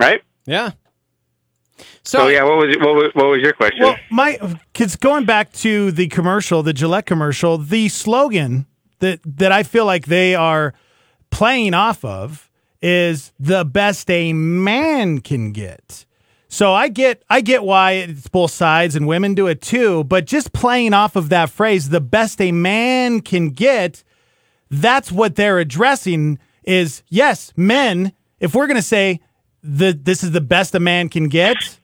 Right? 0.00 0.22
Yeah. 0.46 0.70
So, 2.02 2.28
yeah, 2.28 2.42
what 2.44 2.56
was 2.56 2.76
what 2.78 2.94
was, 2.94 3.10
what 3.14 3.26
was 3.26 3.40
your 3.40 3.52
question? 3.52 3.80
Well, 3.82 3.96
my 4.10 4.38
kids 4.72 4.96
going 4.96 5.24
back 5.26 5.52
to 5.54 5.92
the 5.92 6.08
commercial, 6.08 6.62
the 6.62 6.72
Gillette 6.72 7.06
commercial, 7.06 7.58
the 7.58 7.88
slogan 7.88 8.66
that 9.00 9.20
that 9.24 9.52
I 9.52 9.62
feel 9.62 9.84
like 9.84 10.06
they 10.06 10.34
are 10.34 10.72
playing 11.30 11.74
off 11.74 12.04
of 12.04 12.50
is 12.82 13.32
the 13.38 13.64
best 13.64 14.10
a 14.10 14.32
man 14.32 15.20
can 15.20 15.52
get. 15.52 16.06
So 16.52 16.74
I 16.74 16.88
get 16.88 17.22
I 17.30 17.42
get 17.42 17.62
why 17.62 17.92
it's 17.92 18.26
both 18.26 18.50
sides 18.50 18.96
and 18.96 19.06
women 19.06 19.34
do 19.34 19.46
it 19.46 19.62
too, 19.62 20.02
but 20.04 20.26
just 20.26 20.52
playing 20.52 20.92
off 20.92 21.14
of 21.14 21.28
that 21.28 21.48
phrase, 21.48 21.90
the 21.90 22.00
best 22.00 22.40
a 22.40 22.50
man 22.50 23.20
can 23.20 23.50
get, 23.50 24.02
that's 24.68 25.12
what 25.12 25.36
they're 25.36 25.60
addressing 25.60 26.40
is 26.64 27.04
yes, 27.08 27.52
men, 27.56 28.12
if 28.40 28.52
we're 28.52 28.66
going 28.66 28.76
to 28.76 28.82
say 28.82 29.20
that 29.62 30.04
this 30.04 30.24
is 30.24 30.32
the 30.32 30.40
best 30.40 30.74
a 30.74 30.80
man 30.80 31.08
can 31.08 31.28
get, 31.28 31.78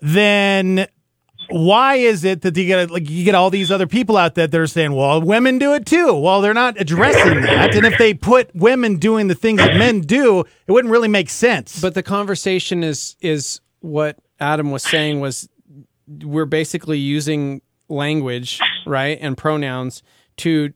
then 0.00 0.86
why 1.48 1.94
is 1.94 2.24
it 2.24 2.42
that 2.42 2.54
you 2.58 2.66
get 2.66 2.90
like 2.90 3.08
you 3.08 3.24
get 3.24 3.34
all 3.34 3.48
these 3.48 3.70
other 3.70 3.86
people 3.86 4.18
out 4.18 4.34
there 4.34 4.46
that 4.46 4.60
are 4.60 4.66
saying, 4.66 4.92
"Well, 4.92 5.22
women 5.22 5.58
do 5.58 5.72
it 5.72 5.86
too"? 5.86 6.12
Well, 6.12 6.42
they're 6.42 6.52
not 6.52 6.78
addressing 6.78 7.40
that, 7.40 7.74
and 7.74 7.86
if 7.86 7.96
they 7.96 8.12
put 8.12 8.54
women 8.54 8.96
doing 8.96 9.28
the 9.28 9.34
things 9.34 9.60
that 9.60 9.76
men 9.78 10.02
do, 10.02 10.40
it 10.40 10.72
wouldn't 10.72 10.92
really 10.92 11.08
make 11.08 11.30
sense. 11.30 11.80
But 11.80 11.94
the 11.94 12.02
conversation 12.02 12.84
is 12.84 13.16
is 13.22 13.60
what 13.84 14.16
Adam 14.40 14.70
was 14.70 14.82
saying 14.82 15.20
was 15.20 15.48
we're 16.08 16.46
basically 16.46 16.98
using 16.98 17.60
language, 17.88 18.60
right, 18.86 19.18
and 19.20 19.36
pronouns 19.36 20.02
to 20.38 20.72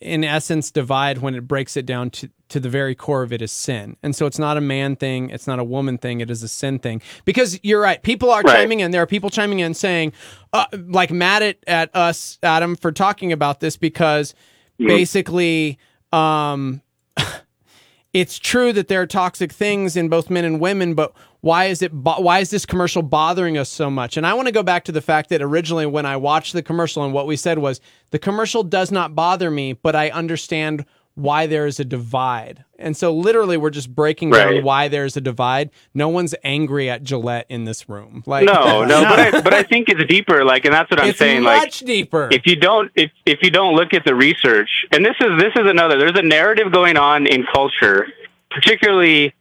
in 0.00 0.24
essence 0.24 0.70
divide 0.70 1.18
when 1.18 1.34
it 1.34 1.46
breaks 1.46 1.76
it 1.76 1.84
down 1.84 2.08
to 2.08 2.30
to 2.48 2.58
the 2.58 2.68
very 2.70 2.94
core 2.94 3.22
of 3.22 3.32
it 3.32 3.42
is 3.42 3.52
sin. 3.52 3.96
And 4.02 4.16
so 4.16 4.24
it's 4.26 4.38
not 4.38 4.56
a 4.56 4.60
man 4.60 4.96
thing, 4.96 5.28
it's 5.28 5.46
not 5.46 5.58
a 5.58 5.64
woman 5.64 5.98
thing, 5.98 6.20
it 6.20 6.30
is 6.30 6.42
a 6.42 6.48
sin 6.48 6.78
thing. 6.78 7.02
Because 7.26 7.60
you're 7.62 7.80
right, 7.82 8.02
people 8.02 8.30
are 8.30 8.40
Right. 8.42 8.56
chiming 8.56 8.80
in. 8.80 8.90
There 8.90 9.02
are 9.02 9.06
people 9.06 9.28
chiming 9.28 9.58
in 9.60 9.74
saying 9.74 10.12
uh, 10.54 10.64
like 10.72 11.10
mad 11.12 11.42
at, 11.42 11.58
at 11.66 11.94
us 11.94 12.38
Adam 12.42 12.74
for 12.74 12.90
talking 12.90 13.32
about 13.32 13.60
this 13.60 13.76
because 13.76 14.34
basically 14.78 15.78
um 16.12 16.80
it's 18.12 18.38
true 18.38 18.72
that 18.72 18.88
there 18.88 19.02
are 19.02 19.06
toxic 19.06 19.52
things 19.52 19.96
in 19.96 20.08
both 20.08 20.30
men 20.30 20.44
and 20.44 20.58
women, 20.60 20.94
but 20.94 21.12
why 21.40 21.66
is 21.66 21.82
it? 21.82 21.92
Bo- 21.92 22.20
why 22.20 22.40
is 22.40 22.50
this 22.50 22.66
commercial 22.66 23.02
bothering 23.02 23.56
us 23.56 23.68
so 23.68 23.90
much? 23.90 24.16
And 24.16 24.26
I 24.26 24.34
want 24.34 24.48
to 24.48 24.52
go 24.52 24.62
back 24.62 24.84
to 24.84 24.92
the 24.92 25.00
fact 25.00 25.30
that 25.30 25.40
originally, 25.42 25.86
when 25.86 26.06
I 26.06 26.16
watched 26.16 26.52
the 26.52 26.62
commercial, 26.62 27.04
and 27.04 27.14
what 27.14 27.26
we 27.26 27.36
said 27.36 27.58
was 27.58 27.80
the 28.10 28.18
commercial 28.18 28.62
does 28.62 28.90
not 28.90 29.14
bother 29.14 29.50
me, 29.50 29.72
but 29.72 29.96
I 29.96 30.10
understand 30.10 30.84
why 31.14 31.46
there 31.46 31.66
is 31.66 31.80
a 31.80 31.84
divide. 31.84 32.64
And 32.78 32.96
so, 32.96 33.14
literally, 33.14 33.56
we're 33.56 33.70
just 33.70 33.94
breaking 33.94 34.30
down 34.30 34.62
why 34.64 34.88
there's 34.88 35.16
a 35.16 35.20
divide. 35.20 35.70
No 35.94 36.08
one's 36.08 36.34
angry 36.44 36.88
at 36.88 37.02
Gillette 37.02 37.46
in 37.48 37.64
this 37.64 37.88
room. 37.88 38.22
Like 38.26 38.44
no, 38.44 38.84
no, 38.84 39.02
but 39.02 39.18
I, 39.18 39.40
but 39.40 39.54
I 39.54 39.62
think 39.62 39.88
it's 39.88 40.04
deeper. 40.08 40.44
Like, 40.44 40.64
and 40.64 40.74
that's 40.74 40.90
what 40.90 41.00
I'm 41.00 41.08
it's 41.08 41.18
saying. 41.18 41.42
Like, 41.42 41.62
much 41.62 41.80
deeper. 41.80 42.28
if 42.30 42.46
you 42.46 42.56
don't 42.56 42.90
if 42.94 43.10
if 43.26 43.38
you 43.42 43.50
don't 43.50 43.74
look 43.74 43.94
at 43.94 44.04
the 44.04 44.14
research 44.14 44.86
and 44.92 45.04
this 45.04 45.16
is 45.20 45.38
this 45.38 45.52
is 45.56 45.70
another 45.70 45.98
there's 45.98 46.18
a 46.18 46.22
narrative 46.22 46.72
going 46.72 46.96
on 46.96 47.26
in 47.26 47.44
culture 47.52 48.06
particularly 48.50 49.34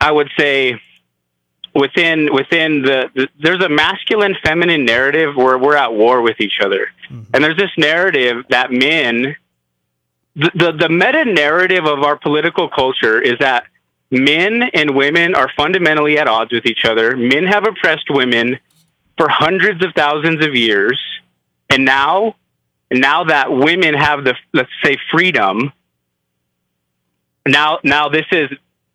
i 0.00 0.10
would 0.10 0.30
say 0.38 0.80
within 1.74 2.32
within 2.32 2.82
the, 2.82 3.10
the 3.14 3.28
there's 3.40 3.62
a 3.62 3.68
masculine 3.68 4.36
feminine 4.42 4.84
narrative 4.84 5.36
where 5.36 5.58
we're 5.58 5.76
at 5.76 5.92
war 5.92 6.22
with 6.22 6.40
each 6.40 6.60
other. 6.62 6.88
Mm-hmm. 7.10 7.34
And 7.34 7.44
there's 7.44 7.56
this 7.56 7.70
narrative 7.78 8.44
that 8.50 8.72
men 8.72 9.36
the, 10.36 10.50
the 10.54 10.72
the 10.72 10.88
meta 10.88 11.24
narrative 11.24 11.84
of 11.86 12.02
our 12.02 12.16
political 12.16 12.68
culture 12.68 13.20
is 13.20 13.38
that 13.40 13.64
men 14.10 14.62
and 14.74 14.94
women 14.94 15.34
are 15.34 15.50
fundamentally 15.56 16.18
at 16.18 16.26
odds 16.26 16.52
with 16.52 16.66
each 16.66 16.84
other. 16.84 17.16
Men 17.16 17.44
have 17.44 17.66
oppressed 17.66 18.10
women 18.10 18.58
for 19.16 19.28
hundreds 19.28 19.84
of 19.84 19.92
thousands 19.94 20.44
of 20.44 20.54
years. 20.54 21.00
And 21.68 21.84
now 21.84 22.36
now 22.90 23.24
that 23.24 23.52
women 23.52 23.94
have 23.94 24.24
the 24.24 24.34
let's 24.52 24.70
say 24.82 24.96
freedom 25.12 25.72
now 27.46 27.78
now 27.84 28.08
this 28.08 28.26
is 28.32 28.50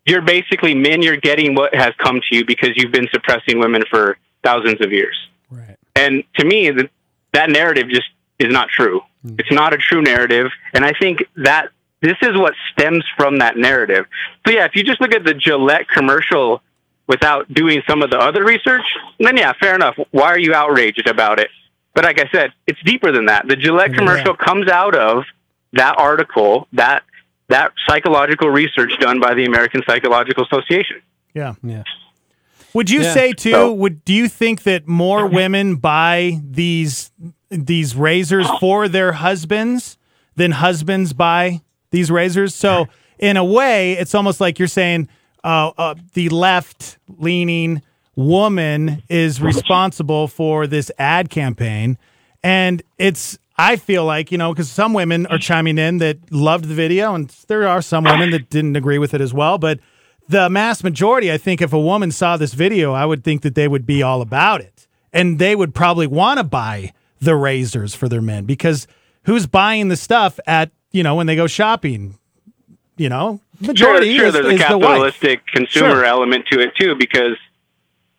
you're 0.06 0.22
basically 0.22 0.74
men 0.74 1.02
you're 1.02 1.16
getting 1.16 1.54
what 1.54 1.74
has 1.74 1.92
come 1.98 2.20
to 2.28 2.36
you 2.36 2.44
because 2.44 2.70
you've 2.76 2.92
been 2.92 3.08
suppressing 3.12 3.58
women 3.58 3.82
for 3.90 4.16
thousands 4.42 4.80
of 4.80 4.92
years. 4.92 5.16
Right. 5.50 5.76
And 5.96 6.22
to 6.36 6.44
me 6.44 6.70
that 6.70 6.90
that 7.32 7.50
narrative 7.50 7.88
just 7.90 8.08
is 8.38 8.52
not 8.52 8.68
true. 8.68 9.02
Hmm. 9.22 9.34
It's 9.38 9.50
not 9.50 9.74
a 9.74 9.76
true 9.76 10.00
narrative. 10.00 10.50
And 10.72 10.84
i 10.84 10.92
think 10.92 11.24
that 11.36 11.70
this 12.02 12.16
is 12.22 12.36
what 12.36 12.54
stems 12.72 13.04
from 13.16 13.38
that 13.38 13.56
narrative. 13.56 14.06
So 14.46 14.52
yeah 14.52 14.64
if 14.64 14.76
you 14.76 14.84
just 14.84 15.00
look 15.00 15.12
at 15.12 15.24
the 15.24 15.34
gillette 15.34 15.88
commercial 15.88 16.62
without 17.08 17.52
doing 17.52 17.82
some 17.88 18.02
of 18.02 18.10
the 18.10 18.18
other 18.18 18.44
research 18.44 18.84
then 19.18 19.36
yeah 19.36 19.52
fair 19.60 19.74
enough. 19.74 19.96
Why 20.12 20.28
are 20.28 20.38
you 20.38 20.54
outraged 20.54 21.08
about 21.08 21.40
it? 21.40 21.50
But 21.94 22.04
like 22.04 22.20
i 22.20 22.28
said 22.30 22.52
it's 22.66 22.80
deeper 22.84 23.10
than 23.10 23.26
that. 23.26 23.48
The 23.48 23.56
gillette 23.56 23.94
commercial 23.94 24.36
comes 24.36 24.68
out 24.68 24.94
of 24.94 25.24
that 25.72 25.98
article 25.98 26.68
that 26.72 27.02
that 27.48 27.72
psychological 27.88 28.48
research 28.50 28.92
done 29.00 29.20
by 29.20 29.34
the 29.34 29.44
american 29.44 29.82
psychological 29.88 30.44
association 30.50 31.00
yeah, 31.34 31.52
yeah. 31.62 31.82
Would 32.72 32.88
you 32.88 33.02
Yeah. 33.02 33.12
say 33.12 33.32
too? 33.34 33.50
So- 33.50 33.72
would 33.74 34.04
do 34.06 34.14
you 34.14 34.26
think 34.26 34.62
that 34.62 34.88
more 34.88 35.26
women 35.26 35.76
buy 35.76 36.40
these 36.42 37.10
these 37.50 37.94
razors 37.94 38.46
for 38.58 38.88
their 38.88 39.12
husbands 39.12 39.98
than 40.36 40.52
husbands 40.52 41.12
buy 41.12 41.60
these 41.90 42.10
razors? 42.10 42.54
So 42.54 42.88
in 43.18 43.36
a 43.36 43.44
way, 43.44 43.92
it's 43.94 44.14
almost 44.14 44.40
like 44.40 44.58
you're 44.58 44.66
saying 44.68 45.08
uh, 45.44 45.72
uh, 45.78 45.94
the 46.14 46.28
left 46.30 46.96
leaning 47.18 47.82
woman 48.14 49.02
is 49.10 49.40
responsible 49.42 50.26
for 50.28 50.66
this 50.66 50.90
ad 50.98 51.28
campaign, 51.30 51.98
and 52.42 52.82
it's. 52.98 53.38
I 53.58 53.76
feel 53.76 54.04
like 54.04 54.30
you 54.30 54.38
know 54.38 54.52
because 54.52 54.70
some 54.70 54.92
women 54.92 55.26
are 55.26 55.38
mm. 55.38 55.42
chiming 55.42 55.78
in 55.78 55.98
that 55.98 56.32
loved 56.32 56.66
the 56.66 56.74
video, 56.74 57.14
and 57.14 57.28
there 57.48 57.66
are 57.66 57.82
some 57.82 58.04
women 58.04 58.30
that 58.30 58.50
didn't 58.50 58.76
agree 58.76 58.98
with 58.98 59.14
it 59.14 59.20
as 59.20 59.32
well, 59.32 59.58
but 59.58 59.80
the 60.28 60.50
mass 60.50 60.82
majority, 60.82 61.30
I 61.32 61.38
think, 61.38 61.62
if 61.62 61.72
a 61.72 61.80
woman 61.80 62.10
saw 62.10 62.36
this 62.36 62.52
video, 62.52 62.92
I 62.92 63.06
would 63.06 63.22
think 63.24 63.42
that 63.42 63.54
they 63.54 63.68
would 63.68 63.86
be 63.86 64.02
all 64.02 64.20
about 64.22 64.60
it. 64.60 64.86
And 65.12 65.38
they 65.38 65.54
would 65.54 65.74
probably 65.74 66.06
want 66.06 66.38
to 66.38 66.44
buy 66.44 66.92
the 67.20 67.36
razors 67.36 67.94
for 67.94 68.08
their 68.08 68.20
men 68.20 68.44
because 68.44 68.86
who's 69.24 69.46
buying 69.46 69.88
the 69.88 69.96
stuff 69.96 70.38
at, 70.46 70.70
you 70.90 71.02
know, 71.02 71.14
when 71.14 71.26
they 71.26 71.36
go 71.36 71.46
shopping? 71.46 72.18
You 72.98 73.10
know, 73.10 73.40
majority 73.60 74.16
sure, 74.16 74.18
sure 74.18 74.26
is, 74.28 74.32
there's 74.32 74.46
is 74.46 74.60
a 74.62 74.68
the 74.68 74.78
wife. 74.78 74.88
capitalistic 74.88 75.46
consumer 75.48 75.90
Sure. 75.90 76.04
element 76.04 76.46
to 76.50 76.60
it 76.60 76.74
too 76.76 76.94
because 76.94 77.36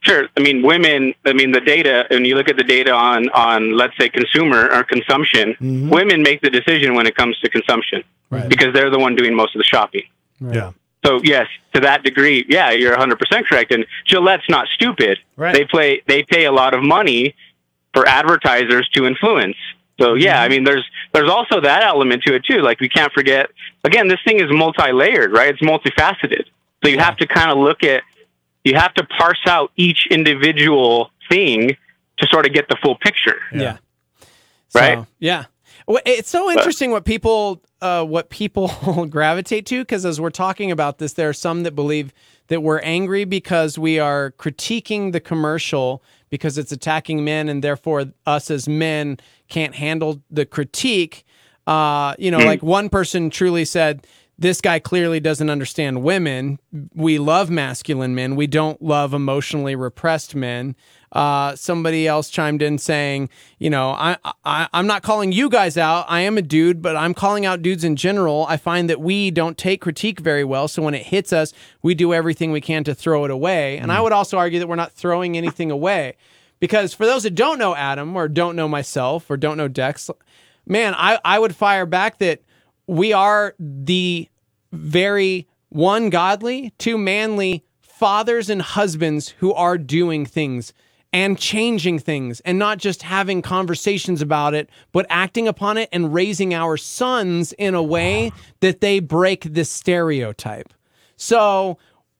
sure. 0.01 0.27
I 0.37 0.39
mean 0.41 0.61
women 0.63 1.13
i 1.25 1.33
mean 1.33 1.51
the 1.51 1.61
data 1.61 2.05
when 2.09 2.25
you 2.25 2.35
look 2.35 2.49
at 2.49 2.57
the 2.57 2.63
data 2.63 2.91
on 2.91 3.29
on 3.29 3.75
let's 3.75 3.97
say 3.99 4.09
consumer 4.09 4.69
or 4.71 4.83
consumption 4.83 5.55
Mm-hmm. 5.61 5.89
women 5.89 6.21
make 6.21 6.41
the 6.41 6.49
decision 6.49 6.93
when 6.95 7.05
it 7.07 7.15
comes 7.15 7.37
to 7.39 7.49
consumption 7.49 8.03
because 8.49 8.73
they're 8.73 8.89
the 8.89 8.99
one 8.99 9.15
doing 9.15 9.33
most 9.35 9.55
of 9.55 9.59
the 9.59 9.63
shopping. 9.63 10.03
Yeah. 10.39 10.71
so 11.05 11.21
yes 11.23 11.47
to 11.73 11.79
that 11.81 12.03
degree 12.03 12.45
yeah 12.47 12.71
you're 12.71 12.95
100% 12.95 13.45
correct. 13.45 13.71
And 13.71 13.85
gillette's 14.05 14.49
not 14.49 14.67
stupid. 14.67 15.19
Right. 15.35 15.53
they 15.53 15.65
play 15.65 16.01
they 16.07 16.23
pay 16.23 16.45
a 16.45 16.51
lot 16.51 16.73
of 16.73 16.81
money 16.83 17.35
for 17.93 18.07
advertisers 18.07 18.87
to 18.95 19.05
influence. 19.05 19.57
So 19.99 20.13
Mm-hmm. 20.13 20.21
yeah 20.27 20.41
i 20.43 20.47
mean 20.49 20.63
there's 20.63 20.85
there's 21.13 21.29
also 21.37 21.59
that 21.61 21.81
element 21.83 22.21
to 22.23 22.35
it 22.35 22.43
too. 22.45 22.59
Like 22.61 22.79
we 22.79 22.89
can't 22.89 23.11
forget 23.13 23.49
again 23.83 24.07
this 24.09 24.19
thing 24.25 24.37
is 24.39 24.49
multi-layered 24.51 25.31
right? 25.31 25.49
It's 25.53 25.61
multifaceted. 25.73 26.45
So 26.83 26.89
you 26.91 26.99
have 26.99 27.17
to 27.17 27.25
kind 27.25 27.49
of 27.49 27.57
look 27.57 27.81
at 27.83 28.03
you 28.67 28.75
have 28.75 28.93
to 28.95 29.03
parse 29.05 29.39
out 29.47 29.71
each 29.75 30.07
individual 30.11 31.09
thing 31.29 31.75
to 32.17 32.27
sort 32.27 32.45
of 32.47 32.53
get 32.53 32.67
the 32.69 32.77
full 32.81 32.95
picture 32.95 33.39
Yeah. 33.53 33.77
Right? 34.73 34.97
So, 34.99 35.07
yeah. 35.19 35.45
Well, 35.87 36.01
It's 36.05 36.29
so 36.29 36.51
interesting 36.51 36.91
what 36.91 37.05
people 37.05 37.63
uh, 37.81 38.03
what 38.03 38.29
people 38.29 38.67
gravitate 39.09 39.65
to 39.67 39.79
because 39.81 40.03
as 40.05 40.19
we're 40.19 40.29
talking 40.31 40.71
about 40.71 40.97
this, 40.97 41.13
there 41.13 41.29
are 41.29 41.33
some 41.33 41.63
that 41.63 41.73
believe 41.75 42.11
that 42.47 42.61
we're 42.61 42.79
angry 42.79 43.23
because 43.23 43.77
we 43.77 43.99
are 43.99 44.31
critiquing 44.31 45.11
the 45.13 45.19
commercial 45.19 46.03
because 46.29 46.57
it's 46.57 46.71
attacking 46.71 47.23
men 47.23 47.47
and 47.47 47.63
therefore 47.63 48.05
us 48.25 48.49
as 48.51 48.67
men 48.67 49.17
can't 49.47 49.75
handle 49.75 50.21
the 50.29 50.45
critique. 50.45 51.23
Uh, 51.67 52.15
you 52.17 52.31
know, 52.31 52.39
Hmm. 52.39 52.45
like 52.47 52.63
one 52.63 52.89
person 52.89 53.29
truly 53.29 53.63
said, 53.65 54.05
this 54.39 54.61
guy 54.61 54.79
clearly 54.79 55.19
doesn't 55.19 55.49
understand 55.49 56.03
women. 56.03 56.59
We 56.93 57.17
love 57.17 57.49
masculine 57.49 58.13
men. 58.13 58.35
We 58.35 58.47
don't 58.47 58.81
love 58.81 59.13
emotionally 59.13 59.75
repressed 59.75 60.35
men. 60.35 60.75
Uh, 61.11 61.55
somebody 61.55 62.05
else 62.07 62.29
chimed 62.29 62.61
in 62.61 62.77
saying, 62.77 63.29
you 63.57 63.69
know, 63.69 63.91
I, 63.91 64.17
I 64.43 64.67
I'm 64.73 64.87
not 64.87 65.03
calling 65.03 65.31
you 65.31 65.49
guys 65.49 65.77
out. 65.77 66.05
I 66.09 66.21
am 66.21 66.37
a 66.37 66.41
dude, 66.41 66.81
but 66.81 66.95
I'm 66.95 67.13
calling 67.13 67.45
out 67.45 67.61
dudes 67.61 67.83
in 67.83 67.95
general. 67.95 68.45
I 68.47 68.57
find 68.57 68.89
that 68.89 68.99
we 68.99 69.31
don't 69.31 69.57
take 69.57 69.81
critique 69.81 70.19
very 70.19 70.43
well. 70.43 70.67
So 70.67 70.81
when 70.81 70.93
it 70.93 71.03
hits 71.03 71.31
us, 71.31 71.53
we 71.81 71.95
do 71.95 72.13
everything 72.13 72.51
we 72.51 72.61
can 72.61 72.83
to 72.83 72.93
throw 72.93 73.25
it 73.25 73.31
away. 73.31 73.77
And 73.77 73.91
I 73.91 74.01
would 74.01 74.11
also 74.11 74.37
argue 74.37 74.59
that 74.59 74.67
we're 74.67 74.75
not 74.75 74.91
throwing 74.91 75.37
anything 75.37 75.71
away. 75.71 76.15
Because 76.59 76.93
for 76.93 77.05
those 77.05 77.23
that 77.23 77.35
don't 77.35 77.59
know 77.59 77.75
Adam 77.75 78.15
or 78.15 78.27
don't 78.27 78.55
know 78.55 78.67
myself 78.67 79.29
or 79.29 79.37
don't 79.37 79.57
know 79.57 79.67
Dex, 79.67 80.09
man, 80.65 80.93
I, 80.95 81.19
I 81.23 81.39
would 81.39 81.55
fire 81.55 81.85
back 81.85 82.17
that 82.17 82.41
we 82.87 83.13
are 83.13 83.53
the 83.59 84.27
very 84.71 85.47
one 85.69 86.09
godly, 86.09 86.73
two 86.77 86.97
manly 86.97 87.63
fathers 87.81 88.49
and 88.49 88.61
husbands 88.61 89.29
who 89.39 89.53
are 89.53 89.77
doing 89.77 90.25
things 90.25 90.73
and 91.13 91.37
changing 91.37 91.99
things 91.99 92.39
and 92.41 92.59
not 92.59 92.77
just 92.77 93.01
having 93.01 93.41
conversations 93.41 94.21
about 94.21 94.53
it, 94.53 94.69
but 94.91 95.05
acting 95.09 95.47
upon 95.47 95.77
it 95.77 95.89
and 95.91 96.13
raising 96.13 96.53
our 96.53 96.77
sons 96.77 97.53
in 97.53 97.73
a 97.73 97.81
way 97.83 98.31
that 98.59 98.81
they 98.81 98.99
break 98.99 99.43
this 99.43 99.69
stereotype. 99.69 100.73
So 101.15 101.77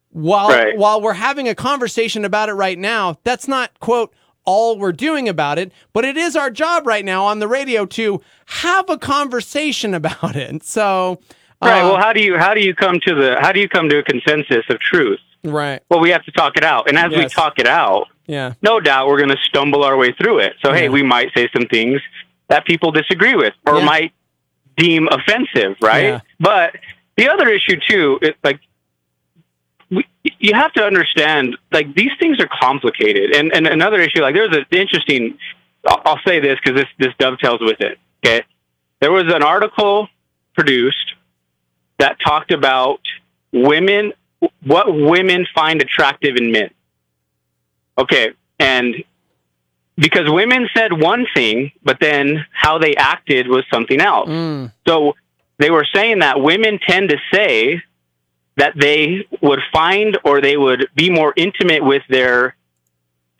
while 0.09 0.49
Right. 0.49 0.77
while 0.77 1.01
we're 1.01 1.13
having 1.13 1.47
a 1.47 1.55
conversation 1.55 2.25
about 2.25 2.49
it 2.49 2.53
right 2.53 2.77
now, 2.77 3.17
that's 3.23 3.47
not 3.47 3.77
quote 3.79 4.13
all 4.47 4.79
we're 4.79 4.93
doing 4.93 5.29
about 5.29 5.59
it, 5.59 5.71
but 5.93 6.03
it 6.05 6.17
is 6.17 6.35
our 6.35 6.49
job 6.49 6.87
right 6.87 7.05
now 7.05 7.25
on 7.25 7.37
the 7.39 7.47
radio 7.47 7.85
to 7.85 8.21
have 8.47 8.89
a 8.89 8.97
conversation 8.97 9.93
about 10.01 10.35
it. 10.35 10.63
So 10.63 11.19
Right. 11.61 11.81
uh, 11.81 11.85
well, 11.91 11.97
how 11.97 12.13
do 12.13 12.21
you 12.23 12.37
how 12.37 12.53
do 12.53 12.61
you 12.61 12.73
come 12.73 12.99
to 13.05 13.13
the 13.15 13.37
how 13.41 13.51
do 13.51 13.59
you 13.59 13.67
come 13.69 13.89
to 13.89 13.97
a 13.99 14.03
consensus 14.03 14.63
of 14.69 14.79
truth? 14.79 15.19
right. 15.43 15.81
Well, 15.89 15.99
we 15.99 16.09
have 16.09 16.23
to 16.25 16.31
talk 16.31 16.57
it 16.57 16.63
out, 16.63 16.87
and 16.89 16.97
as 16.97 17.11
we 17.11 17.25
talk 17.27 17.57
it 17.59 17.67
out, 17.67 18.07
Yeah. 18.27 18.53
no 18.61 18.79
doubt 18.79 19.07
we're 19.07 19.17
going 19.17 19.29
to 19.29 19.37
stumble 19.43 19.83
our 19.83 19.95
way 19.95 20.11
through 20.13 20.39
it. 20.39 20.53
So, 20.63 20.73
hey, 20.73 20.89
we 20.89 21.03
might 21.03 21.29
say 21.35 21.47
some 21.55 21.67
things 21.67 22.01
that 22.49 22.65
people 22.65 22.91
disagree 22.91 23.33
with 23.35 23.53
or 23.65 23.77
Yeah. 23.77 23.85
might 23.85 24.11
deem 24.77 25.07
offensive, 25.07 25.75
right? 25.81 26.05
Yeah. 26.05 26.19
But 26.39 26.75
the 27.17 27.29
other 27.29 27.47
issue 27.49 27.77
too, 27.87 28.19
is 28.21 28.33
like 28.43 28.59
you 30.39 30.53
have 30.53 30.73
to 30.73 30.83
understand, 30.83 31.57
like 31.71 31.93
these 31.93 32.11
things 32.19 32.39
are 32.39 32.49
complicated. 32.61 33.35
And 33.35 33.53
and 33.53 33.67
another 33.67 33.99
issue, 33.99 34.21
like 34.21 34.35
there's 34.35 34.55
an 34.55 34.65
interesting. 34.71 35.37
I'll, 35.85 36.19
say 36.27 36.41
this 36.41 36.57
because 36.61 36.81
this 36.81 36.89
this 36.99 37.13
dovetails 37.17 37.61
with 37.61 37.79
it. 37.79 37.97
Okay, 38.25 38.43
there 38.99 39.11
was 39.11 39.31
an 39.33 39.43
article 39.43 40.09
produced 40.53 41.13
that 41.97 42.17
talked 42.19 42.51
about 42.51 42.99
women, 43.51 44.13
what 44.63 44.93
women 44.93 45.47
find 45.55 45.81
attractive 45.81 46.35
in 46.35 46.51
men. 46.51 46.71
Okay, 47.97 48.33
and 48.59 48.95
because 49.95 50.29
women 50.29 50.67
said 50.75 50.93
one 50.93 51.25
thing, 51.33 51.71
but 51.83 51.99
then 51.99 52.45
how 52.51 52.77
they 52.77 52.95
acted 52.95 53.47
was 53.47 53.63
something 53.71 53.99
else. 53.99 54.29
Mm. 54.29 54.71
So 54.87 55.15
they 55.57 55.71
were 55.71 55.87
saying 55.93 56.19
that 56.19 56.39
women 56.39 56.79
tend 56.85 57.09
to 57.09 57.17
say 57.33 57.81
that 58.57 58.73
they 58.75 59.25
would 59.41 59.61
find 59.71 60.17
or 60.23 60.41
they 60.41 60.57
would 60.57 60.87
be 60.95 61.09
more 61.09 61.33
intimate 61.37 61.83
with 61.83 62.03
their 62.09 62.55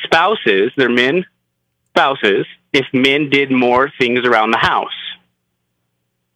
spouses, 0.02 0.72
their 0.78 0.90
men 0.90 1.26
spouses, 1.90 2.46
if 2.72 2.86
men 2.94 3.30
did 3.30 3.52
more 3.52 3.92
things 4.00 4.20
around 4.26 4.52
the 4.52 4.58
house. 4.58 4.92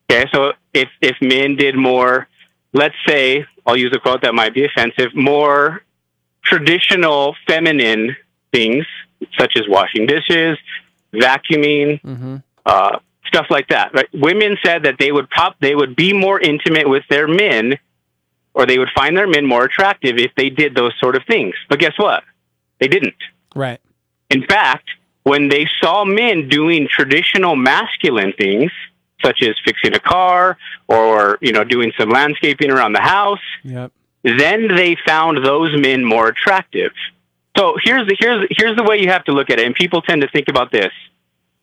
Okay, 0.09 0.25
so 0.33 0.53
if 0.73 0.89
if 1.01 1.15
men 1.21 1.55
did 1.55 1.75
more, 1.75 2.27
let's 2.73 2.95
say, 3.07 3.45
I'll 3.65 3.77
use 3.77 3.93
a 3.95 3.99
quote 3.99 4.21
that 4.23 4.33
might 4.35 4.53
be 4.53 4.65
offensive, 4.65 5.15
more 5.15 5.83
traditional 6.43 7.35
feminine 7.47 8.15
things 8.51 8.85
such 9.39 9.55
as 9.55 9.63
washing 9.69 10.07
dishes, 10.07 10.57
vacuuming, 11.13 12.01
Mm-hmm. 12.01 12.37
uh, 12.65 12.97
stuff 13.27 13.45
like 13.49 13.67
that. 13.69 13.93
Right? 13.93 14.09
Women 14.13 14.57
said 14.65 14.83
that 14.83 14.95
they 14.99 15.11
would 15.11 15.29
pop, 15.29 15.55
they 15.61 15.75
would 15.75 15.95
be 15.95 16.11
more 16.11 16.39
intimate 16.39 16.89
with 16.89 17.03
their 17.09 17.27
men, 17.27 17.77
or 18.53 18.65
they 18.65 18.77
would 18.79 18.89
find 18.93 19.15
their 19.15 19.27
men 19.27 19.45
more 19.45 19.63
attractive 19.63 20.17
if 20.17 20.31
they 20.35 20.49
did 20.49 20.75
those 20.75 20.93
sort 20.99 21.15
of 21.15 21.23
things. 21.25 21.55
But 21.69 21.79
guess 21.79 21.97
what? 21.97 22.23
They 22.79 22.87
didn't. 22.87 23.15
Right. 23.55 23.79
In 24.29 24.43
fact, 24.45 24.89
when 25.23 25.49
they 25.49 25.67
saw 25.81 26.03
men 26.05 26.49
doing 26.49 26.87
traditional 26.89 27.55
masculine 27.55 28.33
things, 28.33 28.71
such 29.23 29.43
as 29.43 29.55
fixing 29.63 29.93
a 29.95 29.99
car 29.99 30.57
or 30.87 31.37
you 31.41 31.51
know 31.51 31.63
doing 31.63 31.91
some 31.97 32.09
landscaping 32.09 32.71
around 32.71 32.93
the 32.93 33.01
house, 33.01 33.39
Yep. 33.63 33.91
then 34.23 34.67
they 34.75 34.95
found 35.05 35.45
those 35.45 35.79
men 35.79 36.03
more 36.03 36.27
attractive. 36.27 36.91
So 37.57 37.75
here's 37.83 38.07
the 38.07 38.15
here's 38.19 38.47
here's 38.49 38.75
the 38.75 38.83
way 38.83 38.99
you 39.01 39.09
have 39.09 39.23
to 39.25 39.31
look 39.33 39.49
at 39.49 39.59
it, 39.59 39.65
and 39.67 39.75
people 39.75 40.01
tend 40.01 40.21
to 40.23 40.27
think 40.29 40.47
about 40.47 40.71
this. 40.71 40.91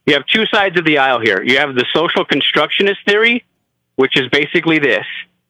You 0.06 0.14
have 0.14 0.24
two 0.26 0.46
sides 0.46 0.78
of 0.78 0.84
the 0.84 0.98
aisle 0.98 1.20
here. 1.20 1.42
You 1.42 1.58
have 1.58 1.74
the 1.74 1.84
social 1.92 2.24
constructionist 2.24 3.00
theory, 3.06 3.44
which 3.96 4.16
is 4.16 4.28
basically 4.28 4.78
this: 4.78 5.04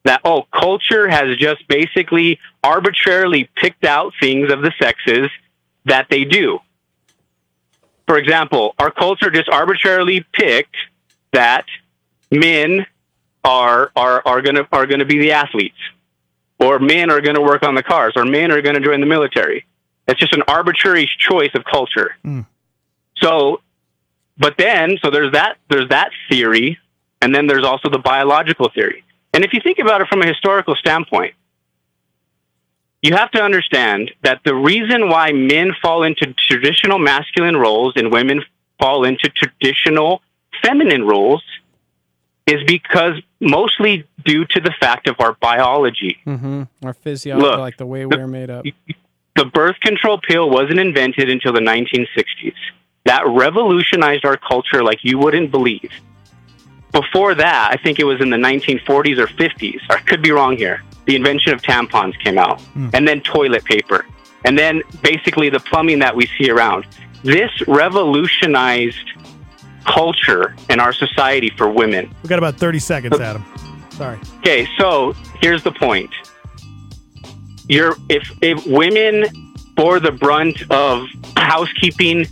that 0.09 0.21
oh, 0.25 0.47
culture 0.51 1.07
has 1.07 1.37
just 1.37 1.67
basically 1.67 2.39
arbitrarily 2.63 3.47
picked 3.55 3.85
out 3.85 4.11
things 4.19 4.51
of 4.51 4.61
the 4.61 4.73
sexes 4.81 5.29
that 5.85 6.07
they 6.09 6.25
do. 6.25 6.57
For 8.07 8.17
example, 8.17 8.73
our 8.79 8.89
culture 8.89 9.29
just 9.29 9.49
arbitrarily 9.49 10.25
picked 10.33 10.75
that 11.31 11.65
men 12.31 12.87
are 13.43 13.91
are 13.95 14.23
are 14.25 14.41
gonna 14.41 14.67
are 14.71 14.87
gonna 14.87 15.05
be 15.05 15.19
the 15.19 15.31
athletes 15.33 15.77
or 16.59 16.79
men 16.79 17.11
are 17.11 17.21
going 17.21 17.35
to 17.35 17.41
work 17.41 17.63
on 17.63 17.75
the 17.75 17.83
cars, 17.83 18.13
or 18.15 18.25
men 18.25 18.51
are 18.51 18.61
going 18.61 18.75
to 18.75 18.81
join 18.81 18.99
the 18.99 19.05
military. 19.05 19.65
It's 20.07 20.19
just 20.19 20.33
an 20.33 20.43
arbitrary 20.47 21.09
choice 21.17 21.51
of 21.53 21.63
culture. 21.63 22.15
Hmm. 22.23 22.41
So, 23.17 23.61
but 24.39 24.57
then, 24.57 24.97
so 25.03 25.11
there's 25.11 25.31
that 25.33 25.57
there's 25.69 25.89
that 25.89 26.09
theory, 26.29 26.79
and 27.21 27.33
then 27.33 27.47
there's 27.47 27.63
also 27.63 27.89
the 27.89 27.99
biological 27.99 28.69
theory. 28.73 29.03
And 29.39 29.45
if 29.45 29.53
you 29.53 29.61
think 29.61 29.79
about 29.79 30.01
it 30.01 30.09
from 30.09 30.21
a 30.21 30.27
historical 30.27 30.75
standpoint, 30.75 31.33
you 33.01 33.15
have 33.15 33.31
to 33.31 33.41
understand 33.41 34.11
that 34.21 34.41
the 34.43 34.53
reason 34.53 35.07
why 35.07 35.31
men 35.31 35.71
fall 35.81 36.03
into 36.03 36.33
traditional 36.33 36.99
masculine 36.99 37.55
roles 37.55 37.93
and 37.95 38.11
women 38.11 38.43
fall 38.81 39.05
into 39.05 39.29
traditional 39.29 40.21
feminine 40.61 41.05
roles 41.05 41.41
is 42.47 42.61
because 42.67 43.13
mostly 43.39 44.05
due 44.25 44.43
to 44.43 44.59
the 44.59 44.73
fact 44.77 45.07
of 45.07 45.15
our 45.19 45.31
biology. 45.35 46.17
Mm-hmm. 46.25 46.63
Our 46.83 46.93
physiology, 46.93 47.47
Look, 47.47 47.59
like 47.59 47.77
the 47.77 47.85
way 47.85 48.05
we're 48.05 48.27
made 48.27 48.49
up. 48.49 48.65
The 49.37 49.45
birth 49.45 49.79
control 49.79 50.19
pill 50.19 50.49
wasn't 50.49 50.79
invented 50.79 51.29
until 51.29 51.53
the 51.53 51.61
1960s. 51.61 52.55
That 53.05 53.23
revolutionized 53.25 54.25
our 54.25 54.35
culture 54.35 54.83
like 54.83 54.99
you 55.03 55.17
wouldn't 55.17 55.49
believe. 55.49 55.91
Before 56.91 57.35
that, 57.35 57.69
I 57.71 57.81
think 57.81 57.99
it 57.99 58.03
was 58.03 58.19
in 58.19 58.29
the 58.29 58.37
1940s 58.37 59.17
or 59.17 59.27
50s. 59.27 59.79
I 59.89 59.97
could 59.99 60.21
be 60.21 60.31
wrong 60.31 60.57
here. 60.57 60.83
The 61.05 61.15
invention 61.15 61.53
of 61.53 61.61
tampons 61.61 62.17
came 62.23 62.37
out, 62.37 62.61
hmm. 62.61 62.89
and 62.93 63.07
then 63.07 63.21
toilet 63.21 63.63
paper, 63.63 64.05
and 64.45 64.57
then 64.57 64.81
basically 65.01 65.49
the 65.49 65.59
plumbing 65.59 65.99
that 65.99 66.15
we 66.15 66.27
see 66.37 66.49
around. 66.49 66.85
This 67.23 67.51
revolutionized 67.67 69.09
culture 69.85 70.55
in 70.69 70.79
our 70.79 70.93
society 70.93 71.49
for 71.57 71.69
women. 71.69 72.13
We 72.23 72.29
got 72.29 72.39
about 72.39 72.57
30 72.57 72.79
seconds, 72.79 73.19
Adam. 73.19 73.43
Sorry. 73.91 74.19
Okay, 74.39 74.67
so 74.77 75.13
here's 75.41 75.63
the 75.63 75.71
point. 75.71 76.11
You're 77.67 77.95
if 78.07 78.31
if 78.41 78.65
women 78.65 79.25
bore 79.75 79.99
the 79.99 80.11
brunt 80.11 80.63
of 80.71 81.07
housekeeping 81.35 82.27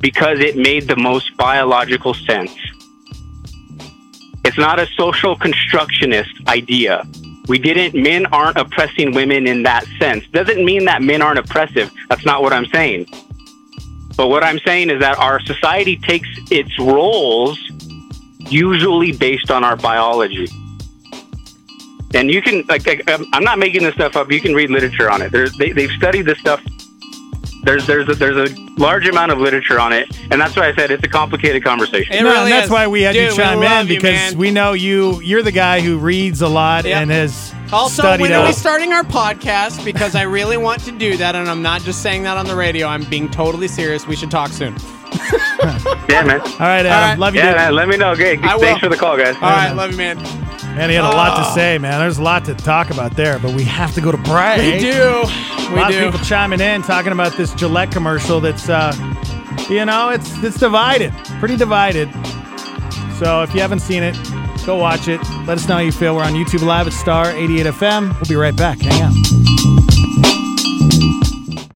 because 0.00 0.40
it 0.40 0.56
made 0.56 0.88
the 0.88 0.96
most 0.96 1.36
biological 1.36 2.14
sense. 2.14 2.54
It's 4.44 4.58
not 4.58 4.78
a 4.78 4.86
social 4.96 5.36
constructionist 5.36 6.32
idea. 6.48 7.06
We 7.48 7.58
didn't 7.58 8.00
men 8.00 8.26
aren't 8.26 8.56
oppressing 8.56 9.14
women 9.14 9.46
in 9.46 9.62
that 9.64 9.84
sense. 9.98 10.26
Doesn't 10.28 10.64
mean 10.64 10.84
that 10.86 11.02
men 11.02 11.22
aren't 11.22 11.38
oppressive. 11.38 11.92
That's 12.08 12.24
not 12.24 12.42
what 12.42 12.52
I'm 12.52 12.66
saying. 12.66 13.06
But 14.16 14.28
what 14.28 14.44
I'm 14.44 14.58
saying 14.60 14.90
is 14.90 15.00
that 15.00 15.18
our 15.18 15.40
society 15.40 15.96
takes 15.96 16.28
its 16.50 16.78
roles 16.78 17.58
usually 18.38 19.12
based 19.12 19.50
on 19.50 19.64
our 19.64 19.76
biology. 19.76 20.48
And 22.14 22.30
you 22.30 22.42
can, 22.42 22.62
like, 22.68 22.86
um, 23.08 23.26
I'm 23.32 23.42
not 23.42 23.58
making 23.58 23.82
this 23.84 23.94
stuff 23.94 24.16
up. 24.16 24.30
You 24.30 24.40
can 24.40 24.54
read 24.54 24.70
literature 24.70 25.10
on 25.10 25.22
it. 25.22 25.32
They, 25.56 25.72
they've 25.72 25.90
studied 25.92 26.26
this 26.26 26.38
stuff 26.38 26.62
There's 27.62 27.86
there's 27.86 28.08
a, 28.08 28.14
there's 28.14 28.50
a 28.50 28.54
large 28.76 29.06
amount 29.06 29.30
of 29.30 29.38
literature 29.38 29.78
on 29.78 29.92
it, 29.92 30.16
and 30.32 30.40
that's 30.40 30.56
why 30.56 30.66
I 30.68 30.74
said 30.74 30.90
it's 30.90 31.04
a 31.04 31.08
complicated 31.08 31.62
conversation. 31.62 32.12
It 32.14 32.22
no, 32.22 32.30
really 32.30 32.42
and 32.44 32.52
that's 32.52 32.64
is. 32.66 32.70
why 32.72 32.86
we 32.88 33.02
had 33.02 33.12
Dude, 33.12 33.30
you 33.30 33.36
chime 33.36 33.62
in 33.62 33.86
you, 33.86 33.94
because 33.96 34.12
man. 34.32 34.36
we 34.38 34.50
know 34.50 34.72
you. 34.72 35.20
You're 35.20 35.42
the 35.44 35.52
guy 35.52 35.80
who 35.80 35.96
reads 35.98 36.42
a 36.42 36.48
lot 36.48 36.84
Yep. 36.84 36.96
and 37.02 37.10
has 37.12 37.54
Also, 37.72 38.02
studied 38.02 38.22
when 38.22 38.32
are 38.32 38.44
we 38.44 38.52
starting 38.52 38.92
our 38.92 39.04
podcast? 39.04 39.84
Because 39.84 40.16
I 40.16 40.22
really 40.22 40.56
want 40.56 40.80
to 40.86 40.90
do 40.92 41.16
that, 41.18 41.36
and 41.36 41.48
I'm 41.48 41.62
not 41.62 41.82
just 41.82 42.02
saying 42.02 42.24
that 42.24 42.36
on 42.36 42.46
the 42.46 42.56
radio. 42.56 42.88
I'm 42.88 43.04
being 43.04 43.30
totally 43.30 43.68
serious. 43.68 44.06
We 44.08 44.16
should 44.16 44.30
talk 44.30 44.50
soon. 44.50 44.74
Yeah, 46.08 46.24
man. 46.24 46.40
All 46.40 46.48
right, 46.58 46.84
Adam. 46.84 46.90
right. 46.90 47.18
Love 47.18 47.34
you, 47.36 47.40
Yeah, 47.42 47.48
dude. 47.50 47.56
man. 47.58 47.74
Let 47.76 47.88
me 47.88 47.96
know. 47.96 48.10
Okay, 48.10 48.36
thanks 48.38 48.80
for 48.80 48.88
the 48.88 48.96
call, 48.96 49.16
guys. 49.16 49.36
All 49.36 49.42
right, 49.42 49.72
love 49.72 49.92
you, 49.92 49.96
man. 49.98 50.18
And 50.78 50.90
he 50.90 50.96
had 50.96 51.04
a 51.04 51.08
lot 51.16 51.36
to 51.36 51.50
Oh. 51.50 51.54
say, 51.54 51.78
man. 51.78 52.00
There's 52.00 52.18
a 52.18 52.22
lot 52.22 52.44
to 52.46 52.54
talk 52.54 52.90
about 52.90 53.14
there, 53.14 53.38
but 53.38 53.52
we 53.52 53.62
have 53.64 53.94
to 53.94 54.00
go 54.00 54.10
to 54.10 54.18
break. 54.18 54.58
We 54.74 54.78
do. 54.80 55.22
A 55.22 55.70
We 55.74 55.80
lot 55.80 55.90
do. 55.90 55.98
of 56.06 56.12
people 56.12 56.26
chiming 56.26 56.60
in, 56.60 56.82
talking 56.82 57.12
about 57.12 57.36
this 57.36 57.52
Gillette 57.54 57.90
commercial. 57.90 58.40
That's, 58.40 58.68
uh, 58.68 58.92
you 59.68 59.84
know, 59.84 60.08
it's 60.08 60.30
it's 60.42 60.58
divided, 60.58 61.12
pretty 61.38 61.56
divided. 61.56 62.08
So 63.18 63.42
if 63.42 63.54
you 63.54 63.60
haven't 63.60 63.80
seen 63.80 64.02
it, 64.02 64.16
go 64.66 64.76
watch 64.76 65.08
it. 65.08 65.20
Let 65.46 65.58
us 65.58 65.68
know 65.68 65.74
how 65.74 65.80
you 65.80 65.92
feel. 65.92 66.16
We're 66.16 66.24
on 66.24 66.32
YouTube 66.32 66.62
Live 66.66 66.86
at 66.86 66.92
Star 66.92 67.30
88 67.30 67.66
FM. 67.66 68.12
We'll 68.14 68.28
be 68.28 68.36
right 68.36 68.56
back. 68.56 68.80
Hang 68.80 69.02
out. 69.02 70.01